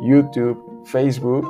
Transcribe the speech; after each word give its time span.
YouTube, 0.00 0.82
Facebook. 0.84 1.46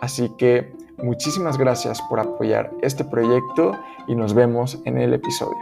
Así 0.00 0.28
que 0.36 0.74
muchísimas 0.98 1.58
gracias 1.58 2.00
por 2.08 2.20
apoyar 2.20 2.72
este 2.82 3.04
proyecto 3.04 3.72
y 4.06 4.14
nos 4.14 4.34
vemos 4.34 4.80
en 4.84 4.98
el 4.98 5.14
episodio. 5.14 5.56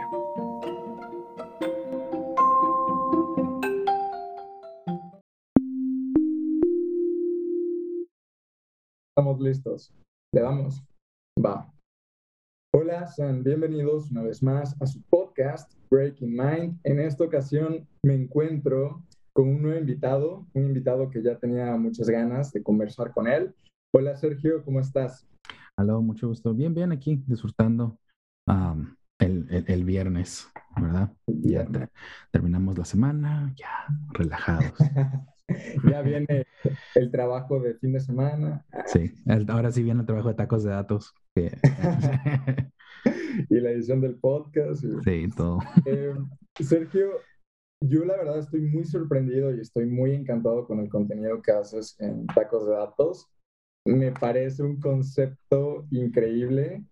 Estamos 9.17 9.39
listos. 9.39 9.93
Le 10.33 10.41
damos. 10.41 10.83
Va. 11.43 11.71
Hola, 12.73 13.07
sean 13.07 13.41
bienvenidos 13.41 14.11
una 14.11 14.23
vez 14.23 14.43
más 14.43 14.75
a 14.81 14.85
su 14.85 15.01
podcast 15.03 15.73
Breaking 15.89 16.35
Mind. 16.35 16.79
En 16.83 16.99
esta 16.99 17.23
ocasión 17.23 17.87
me 18.03 18.15
encuentro 18.15 19.01
con 19.35 19.49
un 19.49 19.61
nuevo 19.61 19.77
invitado, 19.77 20.47
un 20.53 20.63
invitado 20.63 21.09
que 21.09 21.21
ya 21.21 21.37
tenía 21.37 21.75
muchas 21.75 22.07
ganas 22.07 22.53
de 22.53 22.63
conversar 22.63 23.11
con 23.11 23.27
él. 23.27 23.53
Hola 23.93 24.15
Sergio, 24.15 24.63
¿cómo 24.63 24.79
estás? 24.79 25.27
Hola, 25.75 25.99
mucho 25.99 26.29
gusto. 26.29 26.53
Bien, 26.53 26.73
bien 26.73 26.93
aquí, 26.93 27.21
disfrutando 27.27 27.99
el, 29.19 29.83
viernes, 29.83 30.49
¿verdad? 30.81 31.11
Ya 31.27 31.67
terminamos 32.31 32.77
la 32.77 32.85
semana, 32.85 33.53
ya 33.57 33.87
relajados. 34.13 34.79
ya 35.91 36.01
viene 36.01 36.47
el 36.95 37.11
trabajo 37.11 37.59
de 37.59 37.73
fin 37.73 37.91
de 37.91 37.99
semana. 37.99 38.65
Sí, 38.85 39.11
ahora 39.49 39.69
sí 39.69 39.83
viene 39.83 39.99
el 39.99 40.05
trabajo 40.05 40.29
de 40.29 40.35
tacos 40.35 40.63
de 40.63 40.69
datos. 40.69 41.13
y 41.35 41.49
la 43.59 43.71
edición 43.71 43.99
del 43.99 44.15
podcast. 44.15 44.85
Sí, 45.03 45.29
todo. 45.35 45.59
Eh, 45.85 46.13
Sergio, 46.63 47.09
yo 47.81 48.05
la 48.05 48.17
verdad 48.17 48.39
estoy 48.39 48.61
muy 48.61 48.85
sorprendido 48.85 49.53
y 49.53 49.59
estoy 49.59 49.85
muy 49.85 50.13
encantado 50.13 50.65
con 50.65 50.79
el 50.79 50.89
contenido 50.89 51.41
que 51.41 51.51
haces 51.51 51.95
en 51.99 52.25
Tacos 52.27 52.65
de 52.65 52.73
Datos. 52.73 53.27
Me 53.85 54.11
parece 54.11 54.63
un 54.63 54.79
concepto 54.79 55.85
increíble. 55.91 56.83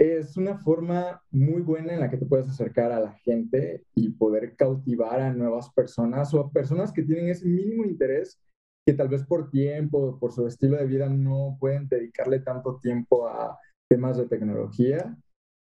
Es 0.00 0.36
una 0.36 0.58
forma 0.58 1.22
muy 1.30 1.62
buena 1.62 1.92
en 1.92 2.00
la 2.00 2.10
que 2.10 2.16
te 2.16 2.26
puedes 2.26 2.48
acercar 2.48 2.92
a 2.92 3.00
la 3.00 3.12
gente 3.12 3.84
y 3.94 4.10
poder 4.10 4.56
cautivar 4.56 5.20
a 5.20 5.32
nuevas 5.32 5.70
personas 5.70 6.32
o 6.34 6.40
a 6.40 6.50
personas 6.50 6.92
que 6.92 7.02
tienen 7.02 7.28
ese 7.28 7.46
mínimo 7.46 7.84
interés 7.84 8.40
que 8.86 8.94
tal 8.94 9.08
vez 9.08 9.24
por 9.24 9.50
tiempo, 9.50 10.18
por 10.18 10.32
su 10.32 10.46
estilo 10.46 10.76
de 10.76 10.86
vida 10.86 11.08
no 11.08 11.56
pueden 11.60 11.88
dedicarle 11.88 12.40
tanto 12.40 12.78
tiempo 12.80 13.28
a 13.28 13.58
temas 13.88 14.16
de 14.16 14.26
tecnología 14.26 15.16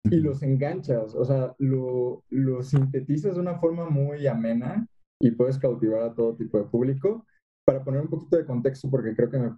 y 0.03 0.17
los 0.17 0.42
enganchas, 0.44 1.14
o 1.14 1.25
sea, 1.25 1.53
lo, 1.58 2.23
lo 2.30 2.64
sintetizas 2.64 3.36
de 3.36 3.42
una 3.42 3.59
forma 3.59 3.89
muy 3.89 4.25
amena 4.28 4.88
y 5.22 5.31
puedes 5.31 5.58
cautivar 5.58 6.03
a 6.03 6.14
todo 6.14 6.36
tipo 6.36 6.58
de 6.58 6.66
público. 6.66 7.25
Para 7.66 7.83
poner 7.83 8.02
un 8.02 8.08
poquito 8.08 8.38
de 8.38 8.45
contexto, 8.45 8.89
porque 8.89 9.16
creo 9.16 9.30
que 9.30 9.38
me 9.38 9.56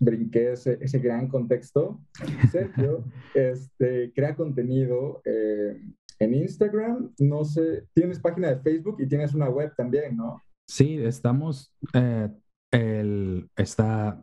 brinqué 0.00 0.52
ese, 0.52 0.78
ese 0.80 0.98
gran 0.98 1.28
contexto, 1.28 2.00
Sergio 2.50 3.04
este, 3.34 4.12
crea 4.14 4.34
contenido 4.34 5.20
eh, 5.24 5.80
en 6.18 6.34
Instagram, 6.34 7.12
no 7.18 7.44
sé, 7.44 7.86
tienes 7.94 8.20
página 8.20 8.48
de 8.48 8.60
Facebook 8.60 8.96
y 9.00 9.06
tienes 9.06 9.34
una 9.34 9.48
web 9.48 9.72
también, 9.76 10.16
¿no? 10.16 10.40
Sí, 10.68 10.98
estamos, 11.02 11.72
eh, 11.94 12.28
el, 12.72 13.48
está 13.56 14.22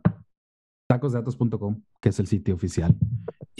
tacosdatos.com, 0.88 1.82
que 2.00 2.08
es 2.08 2.18
el 2.18 2.26
sitio 2.26 2.54
oficial. 2.54 2.96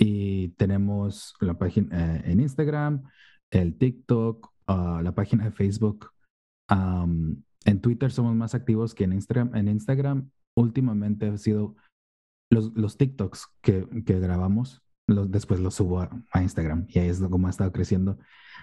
Y 0.03 0.49
tenemos 0.56 1.34
la 1.41 1.59
página 1.59 2.16
eh, 2.16 2.22
en 2.25 2.41
Instagram, 2.41 3.03
el 3.50 3.77
TikTok, 3.77 4.50
ah, 4.66 5.00
la 5.05 5.15
página 5.15 5.44
de 5.44 5.50
Facebook. 5.50 6.11
en 6.71 7.81
Twitter 7.83 8.10
somos 8.10 8.34
más 8.34 8.55
activos 8.55 8.94
que 8.94 9.05
en 9.05 9.12
Instagram. 9.12 9.55
En 9.55 9.69
Instagram 9.69 10.31
últimamente 10.56 11.28
ha 11.28 11.37
sido 11.37 11.77
los, 12.50 12.72
los 12.75 12.97
TikToks 12.97 13.47
que, 13.60 13.87
que 14.06 14.19
grabamos, 14.21 14.83
los, 15.06 15.31
después 15.31 15.60
los 15.60 15.75
subo 15.75 16.00
a, 16.00 16.43
Instagram 16.43 16.87
y 16.89 16.99
ahí 16.99 17.09
es 17.09 17.21
como 17.21 17.47
ha 17.47 17.50
estado 17.50 17.71
creciendo. 17.71 18.19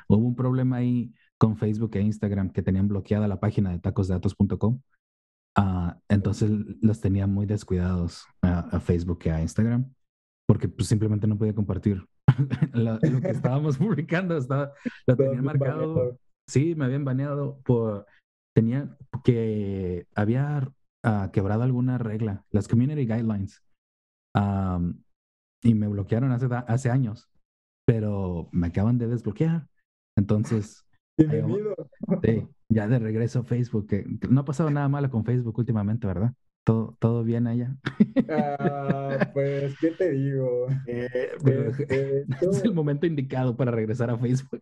Hubo 0.07 0.25
un 0.25 0.35
problema 0.35 0.77
ahí 0.77 1.13
con 1.37 1.55
Facebook 1.55 1.91
e 1.97 2.01
Instagram 2.01 2.49
que 2.49 2.63
tenían 2.63 2.87
bloqueada 2.87 3.27
la 3.27 3.39
página 3.39 3.69
de 3.69 3.79
tacosdatos.com. 3.79 4.81
Ah, 5.55 5.99
entonces 6.09 6.49
los 6.81 6.99
tenía 6.99 7.27
muy 7.27 7.45
descuidados 7.45 8.25
a, 8.41 8.79
Facebook 8.79 9.19
y 9.25 9.29
a 9.29 9.41
Instagram 9.41 9.93
porque 10.47 10.69
pues, 10.69 10.87
simplemente 10.87 11.27
no 11.27 11.37
podía 11.37 11.53
compartir 11.53 12.07
lo, 12.73 12.99
que 12.99 13.29
estábamos 13.29 13.77
publicando. 13.77 14.37
Estaba, 14.37 14.71
lo 15.05 15.15
tenía 15.15 15.41
marcado. 15.41 16.17
Sí, 16.47 16.73
me 16.75 16.85
habían 16.85 17.05
baneado 17.05 17.59
por. 17.63 18.05
Tenía 18.55 18.97
que. 19.23 20.07
Había 20.15 20.71
uh, 21.05 21.31
quebrado 21.31 21.63
alguna 21.63 21.97
regla, 21.97 22.45
las 22.51 22.67
community 22.67 23.05
guidelines. 23.05 23.61
Um, 24.35 25.03
y 25.63 25.73
me 25.73 25.87
bloquearon 25.87 26.31
hace, 26.31 26.47
hace 26.67 26.89
años, 26.89 27.29
pero 27.85 28.49
me 28.51 28.67
acaban 28.67 28.97
de 28.97 29.07
desbloquear. 29.07 29.67
Entonces. 30.17 30.85
Bienvenido. 31.17 31.75
Sí, 32.23 32.47
ya 32.69 32.87
de 32.87 32.99
regreso 32.99 33.39
a 33.39 33.43
Facebook. 33.43 33.87
Que, 33.87 34.05
no 34.29 34.41
ha 34.41 34.45
pasado 34.45 34.69
nada 34.69 34.87
malo 34.87 35.09
con 35.09 35.25
Facebook 35.25 35.57
últimamente, 35.57 36.07
¿verdad? 36.07 36.33
¿Todo, 36.67 36.97
todo 36.99 37.23
bien 37.23 37.47
allá? 37.47 37.77
Ah, 38.27 39.29
pues, 39.33 39.73
¿qué 39.79 39.91
te 39.91 40.11
digo? 40.11 40.67
Eh, 40.85 41.07
este, 41.45 42.25
es 42.41 42.61
el 42.61 42.73
momento 42.73 43.05
indicado 43.05 43.55
para 43.55 43.71
regresar 43.71 44.09
a 44.09 44.17
Facebook. 44.17 44.61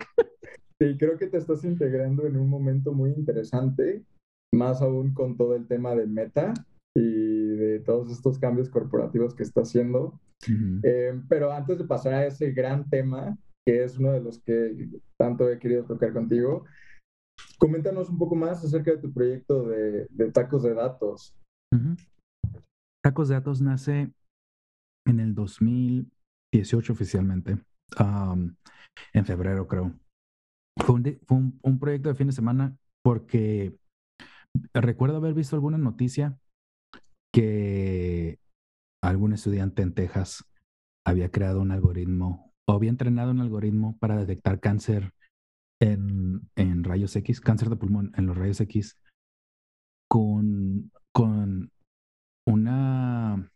Sí, 0.79 0.97
creo 0.99 1.17
que 1.17 1.25
te 1.25 1.37
estás 1.37 1.63
integrando 1.63 2.27
en 2.27 2.37
un 2.37 2.47
momento 2.47 2.93
muy 2.93 3.09
interesante, 3.09 4.03
más 4.53 4.83
aún 4.83 5.15
con 5.15 5.35
todo 5.35 5.55
el 5.55 5.67
tema 5.67 5.95
de 5.95 6.05
Meta 6.05 6.53
y 6.95 7.55
de 7.55 7.79
todos 7.79 8.11
estos 8.11 8.37
cambios 8.37 8.69
corporativos 8.69 9.33
que 9.33 9.41
está 9.41 9.61
haciendo. 9.61 10.19
Eh, 10.83 11.19
pero 11.27 11.51
antes 11.51 11.79
de 11.79 11.85
pasar 11.85 12.13
a 12.13 12.27
ese 12.27 12.51
gran 12.51 12.87
tema, 12.87 13.35
que 13.65 13.83
es 13.83 13.97
uno 13.97 14.11
de 14.11 14.21
los 14.21 14.39
que 14.43 14.89
tanto 15.17 15.49
he 15.49 15.57
querido 15.57 15.85
tocar 15.85 16.13
contigo, 16.13 16.65
coméntanos 17.57 18.11
un 18.11 18.19
poco 18.19 18.35
más 18.35 18.63
acerca 18.63 18.91
de 18.91 18.97
tu 18.99 19.11
proyecto 19.11 19.67
de, 19.67 20.05
de 20.11 20.31
tacos 20.31 20.61
de 20.61 20.75
datos. 20.75 21.35
Tacos 23.03 23.29
de 23.29 23.35
Datos 23.35 23.61
nace 23.61 24.11
en 25.05 25.19
el 25.19 25.35
2018 25.35 26.93
oficialmente, 26.93 27.57
en 29.13 29.25
febrero 29.25 29.67
creo. 29.67 29.93
Fue, 30.77 30.95
un, 31.29 31.79
proyecto 31.79 32.09
de 32.09 32.15
fin 32.15 32.27
de 32.27 32.33
semana 32.33 32.77
porque 33.03 33.77
recuerdo 34.73 35.17
haber 35.17 35.33
visto 35.33 35.55
alguna 35.55 35.77
noticia 35.77 36.37
que 37.33 38.39
algún 39.03 39.33
estudiante 39.33 39.81
en 39.81 39.93
Texas 39.93 40.43
había 41.05 41.29
creado 41.29 41.61
un 41.61 41.71
algoritmo 41.71 42.51
o 42.67 42.73
había 42.73 42.89
entrenado 42.89 43.31
un 43.31 43.41
algoritmo 43.41 43.97
para 43.99 44.17
detectar 44.17 44.59
cáncer 44.59 45.13
en, 45.81 46.49
en 46.55 46.83
rayos 46.83 47.15
X, 47.15 47.39
cáncer 47.39 47.69
de 47.69 47.75
pulmón 47.75 48.11
en 48.15 48.25
los 48.25 48.37
rayos 48.37 48.59
X, 48.61 48.97
con, 50.09 50.91
con 51.15 51.71
una 52.45 53.49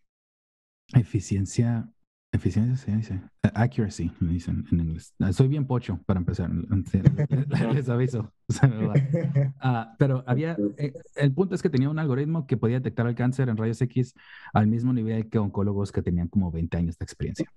eficiencia, 0.93 1.91
eficiencia 2.33 2.77
se 2.77 2.95
dice, 2.95 3.21
accuracy, 3.53 4.11
me 4.21 4.31
dicen 4.31 4.65
en 4.71 4.79
inglés. 4.79 5.13
Soy 5.31 5.49
bien 5.49 5.67
pocho 5.67 5.99
para 6.05 6.21
empezar, 6.21 6.49
les 7.73 7.89
aviso. 7.89 8.33
Ah, 9.59 9.93
pero 9.99 10.23
había, 10.25 10.55
eh, 10.77 10.93
el 11.15 11.33
punto 11.33 11.53
es 11.53 11.61
que 11.61 11.69
tenía 11.69 11.89
un 11.89 11.99
algoritmo 11.99 12.47
que 12.47 12.55
podía 12.55 12.77
detectar 12.77 13.05
el 13.07 13.15
cáncer 13.15 13.49
en 13.49 13.57
rayos 13.57 13.81
X 13.81 14.13
al 14.53 14.67
mismo 14.67 14.93
nivel 14.93 15.29
que 15.29 15.37
oncólogos 15.37 15.91
que 15.91 16.01
tenían 16.01 16.29
como 16.29 16.51
20 16.51 16.77
años 16.77 16.97
de 16.97 17.03
experiencia. 17.03 17.51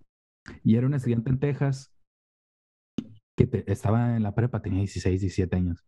Y 0.65 0.75
era 0.75 0.89
un 0.89 0.95
estudiante 0.95 1.31
en 1.31 1.39
Texas 1.39 1.93
que 3.37 3.65
estaba 3.69 4.17
en 4.17 4.25
la 4.25 4.35
prepa, 4.35 4.61
tenía 4.61 4.81
16, 4.81 5.21
17 5.21 5.57
años. 5.57 5.85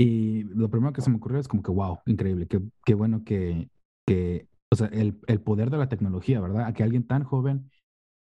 Y 0.00 0.44
lo 0.44 0.70
primero 0.70 0.94
que 0.94 1.02
se 1.02 1.10
me 1.10 1.16
ocurrió 1.16 1.38
es 1.38 1.46
como 1.46 1.62
que, 1.62 1.70
wow, 1.70 1.98
increíble, 2.06 2.46
qué, 2.46 2.62
qué 2.86 2.94
bueno 2.94 3.22
que, 3.22 3.68
que 4.08 4.48
o 4.72 4.76
sea, 4.76 4.86
el, 4.86 5.20
el, 5.26 5.42
poder 5.42 5.68
de 5.68 5.76
la 5.76 5.90
tecnología, 5.90 6.40
¿verdad? 6.40 6.64
A 6.64 6.72
que 6.72 6.82
alguien 6.82 7.06
tan 7.06 7.22
joven, 7.22 7.70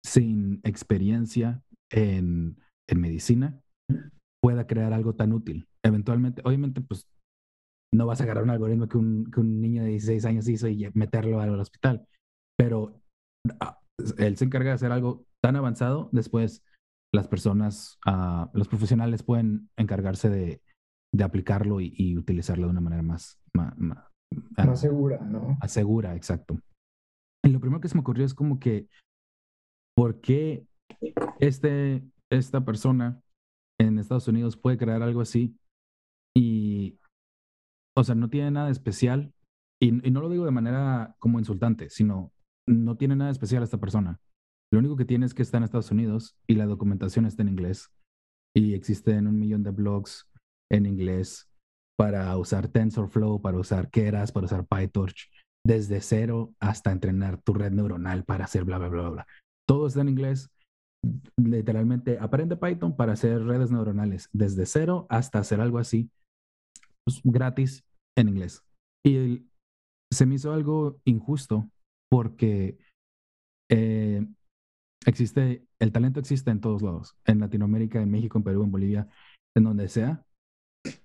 sin 0.02 0.62
experiencia 0.64 1.62
en, 1.90 2.56
en 2.88 3.00
medicina, 3.02 3.60
pueda 4.42 4.66
crear 4.66 4.94
algo 4.94 5.14
tan 5.14 5.34
útil. 5.34 5.68
Eventualmente, 5.84 6.40
obviamente, 6.42 6.80
pues 6.80 7.06
no 7.92 8.06
vas 8.06 8.22
a 8.22 8.24
agarrar 8.24 8.44
un 8.44 8.50
algoritmo 8.50 8.88
que 8.88 8.96
un, 8.96 9.30
que 9.30 9.40
un 9.40 9.60
niño 9.60 9.82
de 9.82 9.90
16 9.90 10.24
años 10.24 10.48
hizo 10.48 10.68
y 10.68 10.90
meterlo 10.94 11.38
al 11.38 11.60
hospital. 11.60 12.08
Pero 12.56 12.98
ah, 13.60 13.78
él 14.16 14.38
se 14.38 14.46
encarga 14.46 14.70
de 14.70 14.76
hacer 14.76 14.90
algo 14.90 15.26
tan 15.42 15.56
avanzado, 15.56 16.08
después 16.12 16.62
las 17.12 17.28
personas, 17.28 17.98
uh, 18.06 18.46
los 18.54 18.68
profesionales 18.68 19.22
pueden 19.22 19.68
encargarse 19.76 20.30
de, 20.30 20.62
de 21.14 21.24
aplicarlo 21.24 21.80
y, 21.80 21.92
y, 21.96 22.16
utilizarlo 22.16 22.66
de 22.66 22.70
una 22.70 22.80
manera 22.80 23.02
más, 23.02 23.38
más, 23.54 23.76
más, 23.78 23.98
más 24.56 24.80
segura, 24.80 25.18
¿no? 25.20 25.56
Más 25.60 25.72
segura, 25.72 26.14
exacto. 26.14 26.58
Y 27.44 27.50
lo 27.50 27.60
primero 27.60 27.80
que 27.80 27.88
se 27.88 27.94
me 27.94 28.00
ocurrió 28.00 28.24
es 28.24 28.34
como 28.34 28.58
que, 28.58 28.88
¿por 29.96 30.20
qué 30.20 30.66
este, 31.40 32.04
esta 32.30 32.64
persona 32.64 33.20
en 33.80 33.98
Estados 33.98 34.28
Unidos 34.28 34.56
puede 34.56 34.76
crear 34.76 35.02
algo 35.02 35.20
así 35.20 35.56
y, 36.36 36.98
o 37.96 38.04
sea, 38.04 38.14
no 38.14 38.28
tiene 38.28 38.50
nada 38.50 38.70
especial? 38.70 39.32
Y, 39.80 40.06
y 40.06 40.10
no 40.10 40.20
lo 40.20 40.28
digo 40.28 40.44
de 40.44 40.50
manera 40.50 41.14
como 41.18 41.38
insultante, 41.38 41.88
sino 41.88 42.32
no 42.66 42.96
tiene 42.96 43.16
nada 43.16 43.30
especial 43.30 43.62
esta 43.62 43.78
persona. 43.78 44.20
Lo 44.70 44.80
único 44.80 44.96
que 44.96 45.06
tiene 45.06 45.24
es 45.24 45.32
que 45.32 45.42
está 45.42 45.56
en 45.56 45.64
Estados 45.64 45.90
Unidos 45.90 46.36
y 46.46 46.54
la 46.54 46.66
documentación 46.66 47.24
está 47.24 47.42
en 47.42 47.48
inglés. 47.48 47.90
Y 48.54 48.74
existen 48.74 49.26
un 49.26 49.38
millón 49.38 49.62
de 49.62 49.70
blogs 49.70 50.27
en 50.70 50.86
inglés 50.86 51.48
para 51.98 52.36
usar 52.36 52.68
TensorFlow, 52.68 53.42
para 53.42 53.58
usar 53.58 53.90
Keras, 53.90 54.32
para 54.32 54.46
usar 54.46 54.66
PyTorch, 54.66 55.30
desde 55.66 56.00
cero 56.00 56.54
hasta 56.60 56.92
entrenar 56.92 57.42
tu 57.42 57.52
red 57.52 57.72
neuronal 57.72 58.24
para 58.24 58.44
hacer 58.44 58.64
bla, 58.64 58.78
bla, 58.78 58.88
bla, 58.88 59.08
bla. 59.10 59.26
Todo 59.66 59.86
está 59.86 60.00
en 60.00 60.08
inglés. 60.08 60.50
Literalmente, 61.36 62.18
aprende 62.18 62.56
Python 62.56 62.96
para 62.96 63.12
hacer 63.12 63.44
redes 63.44 63.70
neuronales, 63.70 64.28
desde 64.32 64.66
cero 64.66 65.06
hasta 65.10 65.38
hacer 65.38 65.60
algo 65.60 65.78
así, 65.78 66.10
pues, 67.04 67.20
gratis 67.24 67.84
en 68.16 68.28
inglés. 68.28 68.64
Y 69.06 69.46
se 70.12 70.26
me 70.26 70.36
hizo 70.36 70.52
algo 70.52 71.00
injusto 71.04 71.68
porque 72.10 72.78
eh, 73.70 74.26
existe, 75.06 75.66
el 75.78 75.92
talento 75.92 76.20
existe 76.20 76.50
en 76.50 76.60
todos 76.60 76.82
lados, 76.82 77.16
en 77.26 77.40
Latinoamérica, 77.40 78.00
en 78.00 78.10
México, 78.10 78.38
en 78.38 78.44
Perú, 78.44 78.64
en 78.64 78.72
Bolivia, 78.72 79.08
en 79.56 79.64
donde 79.64 79.88
sea. 79.88 80.24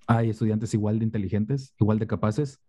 Hay 0.07 0.29
estudiantes 0.29 0.73
igual 0.73 0.99
de 0.99 1.05
inteligentes, 1.05 1.73
igual 1.79 1.99
de 1.99 2.07
capaces. 2.07 2.59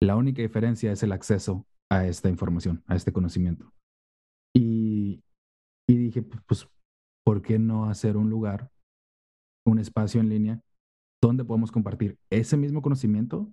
La 0.00 0.16
única 0.16 0.42
diferencia 0.42 0.92
es 0.92 1.02
el 1.02 1.12
acceso 1.12 1.66
a 1.90 2.06
esta 2.06 2.28
información, 2.28 2.82
a 2.86 2.96
este 2.96 3.12
conocimiento. 3.12 3.72
Y, 4.54 5.22
dije, 5.86 6.22
pues, 6.22 6.68
¿por 7.24 7.42
qué 7.42 7.58
no 7.58 7.86
hacer 7.86 8.16
un 8.16 8.30
lugar, 8.30 8.70
un 9.66 9.78
espacio 9.78 10.20
en 10.20 10.28
línea 10.28 10.60
donde 11.22 11.44
podemos 11.44 11.70
compartir 11.70 12.18
ese 12.30 12.56
mismo 12.56 12.80
conocimiento, 12.80 13.52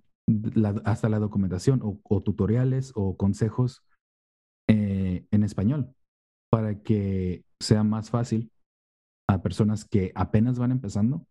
hasta 0.84 1.08
la 1.08 1.18
documentación 1.18 1.80
o 1.82 2.22
tutoriales 2.22 2.92
o 2.94 3.16
consejos 3.16 3.82
eh, 4.70 5.24
en 5.30 5.44
español 5.44 5.94
para 6.50 6.82
que 6.82 7.42
sea 7.58 7.84
más 7.84 8.10
fácil 8.10 8.52
a 9.26 9.40
personas 9.40 9.86
que 9.86 10.12
apenas 10.14 10.58
van 10.58 10.72
empezando 10.72 11.26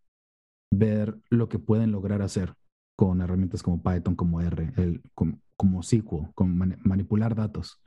ver 0.73 1.17
lo 1.29 1.49
que 1.49 1.59
pueden 1.59 1.91
lograr 1.91 2.21
hacer 2.21 2.53
con 2.97 3.21
herramientas 3.21 3.63
como 3.63 3.81
Python, 3.81 4.15
como 4.15 4.41
R, 4.41 4.73
el, 4.77 5.01
como, 5.13 5.39
como 5.55 5.83
SQL, 5.83 6.33
con 6.33 6.57
manipular 6.83 7.35
datos. 7.35 7.81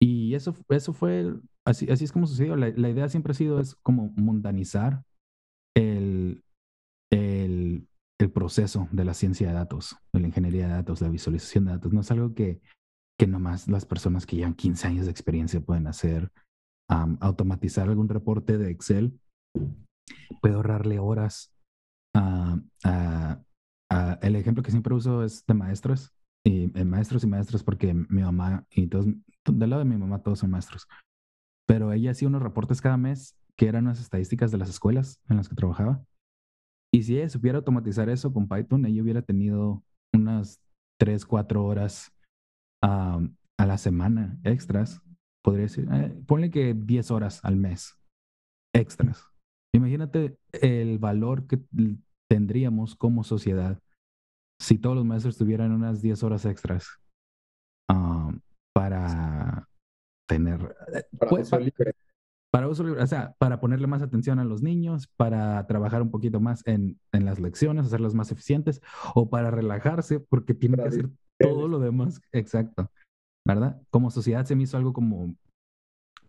y 0.00 0.34
eso, 0.34 0.54
eso 0.68 0.92
fue, 0.92 1.34
así, 1.64 1.90
así 1.90 2.04
es 2.04 2.12
como 2.12 2.26
sucedió. 2.26 2.56
La, 2.56 2.68
idea 2.68 3.08
siempre 3.08 3.32
ha 3.32 3.34
sido 3.34 3.60
es 3.60 3.74
como 3.76 4.12
mundanizar 4.16 5.02
el, 5.74 6.42
el, 7.10 7.86
el 8.18 8.30
proceso 8.30 8.88
de 8.90 9.04
la 9.04 9.14
ciencia 9.14 9.48
de 9.48 9.54
datos, 9.54 9.96
de 10.12 10.20
la 10.20 10.28
ingeniería 10.28 10.66
de 10.66 10.74
datos, 10.74 11.00
la 11.02 11.10
visualización 11.10 11.66
de 11.66 11.72
datos. 11.72 11.92
No 11.92 12.00
es 12.00 12.10
algo 12.10 12.34
que 12.34 12.60
que 13.18 13.26
nomás 13.26 13.68
las 13.68 13.86
personas 13.86 14.26
que 14.26 14.36
llevan 14.36 14.54
15 14.54 14.86
años 14.86 15.06
de 15.06 15.10
experiencia 15.10 15.60
pueden 15.60 15.86
hacer. 15.86 16.30
automatizar 16.88 17.88
algún 17.88 18.08
reporte 18.08 18.58
de 18.58 18.70
Excel 18.70 19.18
puede 20.40 20.54
ahorrarle 20.54 20.98
horas. 20.98 21.52
el 24.22 24.36
ejemplo 24.36 24.62
que 24.62 24.70
siempre 24.70 24.94
uso 24.94 25.24
es 25.24 25.44
de 25.46 25.54
maestros, 25.54 26.16
y 26.46 26.70
eh, 26.78 26.84
maestros 26.84 27.24
y 27.24 27.26
maestros 27.26 27.64
porque 27.64 27.92
mi 27.92 28.22
mamá 28.22 28.66
y 28.70 28.86
todos, 28.86 29.06
del 29.44 29.70
lado 29.70 29.80
de 29.80 29.88
mi 29.88 29.96
mamá 29.96 30.22
todos 30.22 30.38
son 30.38 30.50
maestros, 30.50 30.86
pero 31.66 31.92
ella 31.92 32.12
hacía 32.12 32.28
unos 32.28 32.42
reportes 32.42 32.80
cada 32.80 32.96
mes 32.96 33.36
que 33.56 33.66
eran 33.66 33.86
las 33.86 34.00
estadísticas 34.00 34.52
de 34.52 34.58
las 34.58 34.68
escuelas 34.68 35.20
en 35.28 35.38
las 35.38 35.48
que 35.48 35.56
trabajaba. 35.56 36.04
Y 36.94 37.02
si 37.02 37.16
ella 37.18 37.28
supiera 37.28 37.58
automatizar 37.58 38.08
eso 38.08 38.32
con 38.32 38.48
Python, 38.48 38.86
ella 38.86 39.02
hubiera 39.02 39.22
tenido 39.22 39.82
unas 40.14 40.60
3, 41.00 41.26
4 41.26 41.64
horas 41.64 42.12
a, 42.82 43.20
la 43.58 43.78
semana 43.78 44.38
extras, 44.44 45.02
podría 45.42 45.64
decir, 45.64 45.88
eh, 45.90 46.16
ponle 46.26 46.50
que 46.50 46.74
10 46.74 47.10
horas 47.10 47.44
al 47.44 47.56
mes 47.56 47.98
extras. 48.72 49.24
Imagínate 49.76 50.38
el 50.52 50.98
valor 50.98 51.46
que 51.46 51.60
tendríamos 52.30 52.96
como 52.96 53.24
sociedad 53.24 53.78
si 54.58 54.78
todos 54.78 54.96
los 54.96 55.04
maestros 55.04 55.36
tuvieran 55.36 55.72
unas 55.72 56.00
10 56.00 56.22
horas 56.22 56.46
extras 56.46 56.98
para 58.74 59.68
tener... 60.26 60.76
Eh, 60.94 61.02
para, 61.18 61.30
pues, 61.30 61.48
uso 61.48 61.58
libre. 61.58 61.94
para 62.50 62.68
uso 62.68 62.84
libre. 62.84 63.02
o 63.02 63.06
sea, 63.06 63.34
para 63.38 63.60
ponerle 63.60 63.86
más 63.86 64.02
atención 64.02 64.38
a 64.38 64.44
los 64.44 64.62
niños, 64.62 65.08
para 65.16 65.66
trabajar 65.66 66.00
un 66.00 66.10
poquito 66.10 66.40
más 66.40 66.66
en, 66.66 66.98
en 67.12 67.24
las 67.26 67.38
lecciones, 67.38 67.86
hacerlas 67.86 68.14
más 68.14 68.32
eficientes, 68.32 68.80
o 69.14 69.28
para 69.28 69.50
relajarse, 69.50 70.20
porque 70.20 70.54
tiene 70.54 70.76
que 70.76 70.88
hacer 70.88 71.10
todo 71.38 71.68
lo 71.68 71.78
demás, 71.78 72.20
exacto, 72.32 72.90
¿verdad? 73.46 73.80
Como 73.90 74.10
sociedad 74.10 74.46
se 74.46 74.56
me 74.56 74.62
hizo 74.62 74.76
algo 74.76 74.92
como, 74.92 75.36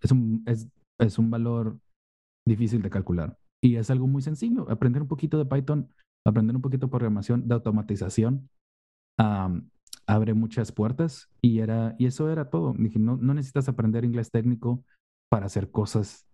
es 0.02 0.12
un, 0.12 0.44
es, 0.46 0.68
es 1.00 1.18
un 1.18 1.32
valor 1.32 1.80
difícil 2.48 2.82
de 2.82 2.90
calcular. 2.90 3.38
Y 3.62 3.76
es 3.76 3.90
algo 3.90 4.08
muy 4.08 4.22
sencillo, 4.22 4.70
aprender 4.70 5.02
un 5.02 5.08
poquito 5.08 5.38
de 5.38 5.46
Python, 5.46 5.90
aprender 6.26 6.56
un 6.56 6.62
poquito 6.62 6.88
de 6.88 6.92
programación, 6.92 7.48
de 7.48 7.56
automatización, 7.56 8.50
abre 10.08 10.34
muchas 10.34 10.72
puertas 10.72 11.30
y, 11.42 11.60
era, 11.60 11.96
y 11.98 12.06
eso 12.06 12.32
era 12.32 12.50
todo. 12.50 12.74
Dije, 12.78 13.00
no, 13.00 13.18
no 13.18 13.34
necesitas 13.34 13.68
aprender 13.68 14.06
inglés 14.06 14.32
técnico 14.32 14.84
para 15.30 15.48
hacer 15.48 15.72
cosas 15.72 16.28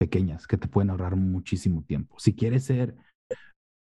pequeñas 0.00 0.46
que 0.46 0.58
te 0.58 0.68
pueden 0.68 0.90
ahorrar 0.90 1.16
muchísimo 1.16 1.82
tiempo. 1.84 2.16
Si 2.18 2.34
quieres 2.34 2.64
ser 2.64 2.96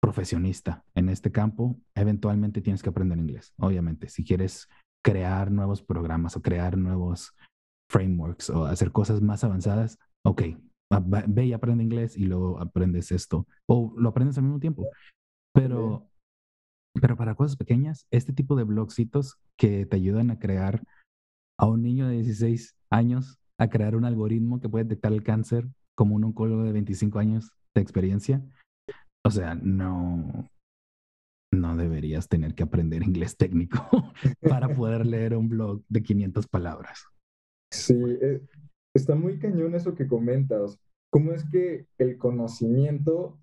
profesionista 0.02 0.84
en 0.94 1.08
este 1.08 1.30
campo, 1.30 1.78
eventualmente 1.94 2.60
tienes 2.60 2.82
que 2.82 2.90
aprender 2.90 3.18
inglés, 3.18 3.54
obviamente. 3.56 4.08
Si 4.08 4.24
quieres 4.24 4.68
crear 5.04 5.50
nuevos 5.50 5.82
programas 5.82 6.36
o 6.36 6.42
crear 6.42 6.76
nuevos 6.76 7.34
frameworks 7.90 8.50
o 8.50 8.66
hacer 8.66 8.92
cosas 8.92 9.22
más 9.22 9.44
avanzadas, 9.44 9.98
ok, 10.24 10.42
ve 11.00 11.46
y 11.46 11.52
aprende 11.52 11.84
inglés 11.84 12.16
y 12.16 12.24
luego 12.24 12.60
aprendes 12.60 13.12
esto. 13.12 13.46
O 13.66 13.94
lo 13.96 14.08
aprendes 14.08 14.38
al 14.38 14.44
mismo 14.44 14.60
tiempo. 14.60 14.88
Pero, 15.54 16.08
pero 17.00 17.16
para 17.16 17.34
cosas 17.34 17.56
pequeñas, 17.56 18.06
este 18.10 18.32
tipo 18.32 18.56
de 18.56 18.64
blogcitos 18.64 19.38
que 19.56 19.86
te 19.86 19.96
ayudan 19.96 20.30
a 20.30 20.38
crear 20.38 20.82
a 21.58 21.66
un 21.66 21.82
niño 21.82 22.08
de 22.08 22.16
16 22.16 22.76
años 22.90 23.38
a 23.58 23.68
crear 23.68 23.94
un 23.94 24.04
algoritmo 24.04 24.60
que 24.60 24.68
puede 24.68 24.84
detectar 24.84 25.12
el 25.12 25.22
cáncer 25.22 25.68
como 25.94 26.16
un 26.16 26.24
oncólogo 26.24 26.64
de 26.64 26.72
25 26.72 27.18
años 27.18 27.52
de 27.74 27.80
experiencia, 27.80 28.42
o 29.24 29.30
sea, 29.30 29.54
no, 29.54 30.50
no 31.52 31.76
deberías 31.76 32.28
tener 32.28 32.54
que 32.54 32.64
aprender 32.64 33.02
inglés 33.02 33.36
técnico 33.36 33.88
para 34.40 34.74
poder 34.74 35.06
leer 35.06 35.36
un 35.36 35.48
blog 35.48 35.82
de 35.88 36.02
500 36.02 36.46
palabras. 36.48 37.06
Sí, 37.70 37.94
eh, 37.94 38.42
está 38.94 39.14
muy 39.14 39.38
cañón 39.38 39.74
eso 39.74 39.94
que 39.94 40.06
comentas. 40.06 40.78
¿Cómo 41.10 41.32
es 41.32 41.44
que 41.44 41.86
el 41.98 42.16
conocimiento 42.16 43.38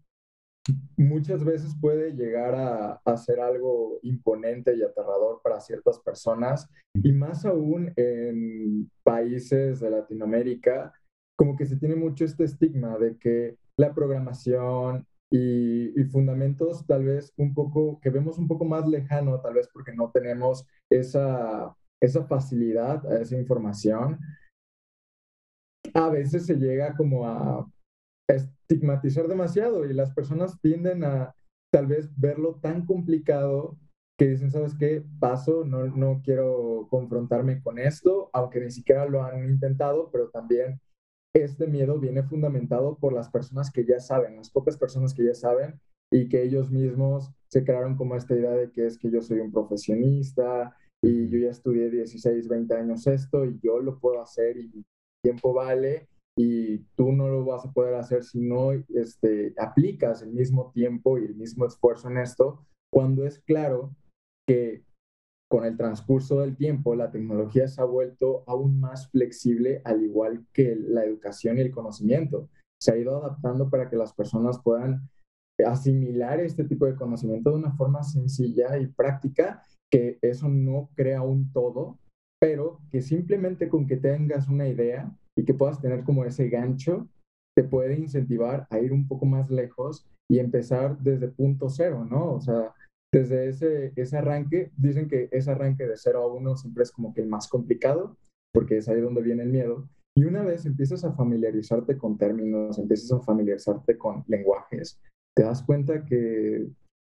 muchas 0.97 1.43
veces 1.43 1.75
puede 1.79 2.11
llegar 2.13 2.55
a, 2.55 3.17
ser 3.17 3.39
algo 3.39 3.99
imponente 4.03 4.75
y 4.75 4.83
aterrador 4.83 5.41
para 5.43 5.59
ciertas 5.59 5.99
personas? 5.99 6.67
Y 6.95 7.11
más 7.11 7.45
aún 7.45 7.93
en 7.95 8.89
países 9.03 9.79
de 9.79 9.91
Latinoamérica, 9.91 10.93
como 11.37 11.55
que 11.55 11.65
se 11.65 11.77
tiene 11.77 11.95
mucho 11.95 12.25
este 12.25 12.43
estigma 12.43 12.97
de 12.97 13.17
que 13.17 13.57
la 13.77 13.93
programación, 13.93 15.05
y, 15.31 16.03
fundamentos 16.05 16.85
tal 16.87 17.05
vez 17.05 17.33
un 17.37 17.53
poco, 17.53 17.99
que 18.01 18.09
vemos 18.09 18.37
un 18.37 18.47
poco 18.47 18.65
más 18.65 18.87
lejano, 18.87 19.39
tal 19.41 19.53
vez 19.53 19.69
porque 19.71 19.93
no 19.93 20.11
tenemos 20.11 20.65
esa, 20.91 21.75
esa 22.01 22.25
facilidad 22.25 23.05
a 23.07 23.21
esa 23.21 23.37
información, 23.37 24.19
a 25.93 26.09
veces 26.09 26.45
se 26.45 26.55
llega 26.55 26.95
como 26.95 27.27
a 27.27 27.65
estigmatizar 28.27 29.27
demasiado 29.27 29.85
y 29.85 29.93
las 29.93 30.11
personas 30.13 30.59
tienden 30.61 31.03
a 31.03 31.33
tal 31.71 31.87
vez 31.87 32.09
verlo 32.17 32.59
tan 32.61 32.85
complicado 32.85 33.77
que 34.17 34.27
dicen, 34.27 34.51
¿sabes 34.51 34.75
qué? 34.77 35.03
Paso, 35.19 35.63
no, 35.65 35.85
no 35.87 36.21
quiero 36.23 36.87
confrontarme 36.89 37.61
con 37.61 37.79
esto, 37.79 38.29
aunque 38.33 38.59
ni 38.59 38.69
siquiera 38.69 39.05
lo 39.05 39.23
han 39.23 39.49
intentado, 39.49 40.09
pero 40.11 40.29
también 40.29 40.81
este 41.33 41.67
miedo 41.67 41.99
viene 41.99 42.23
fundamentado 42.23 42.97
por 42.97 43.13
las 43.13 43.29
personas 43.29 43.71
que 43.71 43.85
ya 43.85 43.99
saben, 43.99 44.35
las 44.35 44.49
pocas 44.49 44.77
personas 44.77 45.13
que 45.13 45.25
ya 45.25 45.33
saben, 45.33 45.79
y 46.11 46.27
que 46.27 46.43
ellos 46.43 46.71
mismos 46.71 47.31
se 47.47 47.63
crearon 47.63 47.95
como 47.95 48.15
esta 48.15 48.35
idea 48.35 48.51
de 48.51 48.71
que 48.71 48.85
es 48.87 48.97
que 48.97 49.11
yo 49.11 49.21
soy 49.21 49.39
un 49.39 49.51
profesionista 49.51 50.75
y 51.01 51.29
yo 51.29 51.39
ya 51.39 51.51
estudié 51.51 51.89
16, 51.89 52.47
20 52.47 52.73
años 52.75 53.07
esto 53.07 53.45
y 53.45 53.59
yo 53.59 53.79
lo 53.79 53.99
puedo 53.99 54.21
hacer 54.21 54.57
y 54.57 54.85
tiempo 55.23 55.53
vale 55.53 56.07
y 56.37 56.79
tú 56.95 57.11
no 57.11 57.27
lo 57.27 57.43
vas 57.43 57.65
a 57.65 57.71
poder 57.71 57.95
hacer 57.95 58.23
si 58.23 58.39
no 58.39 58.71
este, 58.71 59.53
aplicas 59.57 60.21
el 60.21 60.31
mismo 60.31 60.71
tiempo 60.71 61.17
y 61.17 61.25
el 61.25 61.35
mismo 61.35 61.65
esfuerzo 61.65 62.09
en 62.09 62.17
esto, 62.17 62.65
cuando 62.91 63.25
es 63.25 63.39
claro 63.39 63.93
que 64.47 64.83
con 65.49 65.65
el 65.65 65.75
transcurso 65.75 66.41
del 66.41 66.55
tiempo 66.55 66.95
la 66.95 67.11
tecnología 67.11 67.67
se 67.67 67.81
ha 67.81 67.85
vuelto 67.85 68.43
aún 68.47 68.79
más 68.79 69.09
flexible, 69.09 69.81
al 69.83 70.03
igual 70.03 70.45
que 70.53 70.75
la 70.75 71.03
educación 71.03 71.57
y 71.57 71.61
el 71.61 71.71
conocimiento. 71.71 72.47
Se 72.79 72.93
ha 72.93 72.97
ido 72.97 73.17
adaptando 73.17 73.69
para 73.69 73.89
que 73.89 73.97
las 73.97 74.13
personas 74.13 74.59
puedan 74.63 75.09
asimilar 75.65 76.39
este 76.39 76.63
tipo 76.63 76.85
de 76.85 76.95
conocimiento 76.95 77.49
de 77.49 77.57
una 77.57 77.73
forma 77.73 78.03
sencilla 78.03 78.77
y 78.77 78.87
práctica, 78.87 79.63
que 79.91 80.19
eso 80.21 80.47
no 80.47 80.89
crea 80.95 81.21
un 81.21 81.51
todo, 81.51 81.97
pero 82.41 82.79
que 82.91 83.01
simplemente 83.01 83.67
con 83.67 83.85
que 83.87 83.97
tengas 83.97 84.47
una 84.47 84.67
idea 84.67 85.11
y 85.37 85.45
que 85.45 85.53
puedas 85.53 85.81
tener 85.81 86.03
como 86.03 86.25
ese 86.25 86.49
gancho, 86.49 87.07
te 87.55 87.63
puede 87.63 87.97
incentivar 87.97 88.67
a 88.69 88.79
ir 88.79 88.93
un 88.93 89.07
poco 89.07 89.25
más 89.25 89.49
lejos 89.49 90.05
y 90.31 90.39
empezar 90.39 90.97
desde 90.99 91.27
punto 91.27 91.69
cero, 91.69 92.05
¿no? 92.09 92.33
O 92.33 92.41
sea, 92.41 92.73
desde 93.11 93.49
ese, 93.49 93.93
ese 93.95 94.17
arranque, 94.17 94.71
dicen 94.77 95.07
que 95.07 95.27
ese 95.31 95.51
arranque 95.51 95.87
de 95.87 95.97
cero 95.97 96.23
a 96.23 96.33
uno 96.33 96.55
siempre 96.55 96.83
es 96.83 96.91
como 96.91 97.13
que 97.13 97.21
el 97.21 97.27
más 97.27 97.47
complicado, 97.47 98.17
porque 98.53 98.77
es 98.77 98.87
ahí 98.87 99.01
donde 99.01 99.21
viene 99.21 99.43
el 99.43 99.49
miedo. 99.49 99.89
Y 100.15 100.25
una 100.25 100.43
vez 100.43 100.65
empiezas 100.65 101.03
a 101.03 101.13
familiarizarte 101.13 101.97
con 101.97 102.17
términos, 102.17 102.77
empiezas 102.77 103.11
a 103.11 103.21
familiarizarte 103.21 103.97
con 103.97 104.23
lenguajes, 104.27 104.99
te 105.35 105.43
das 105.43 105.63
cuenta 105.63 106.05
que, 106.05 106.67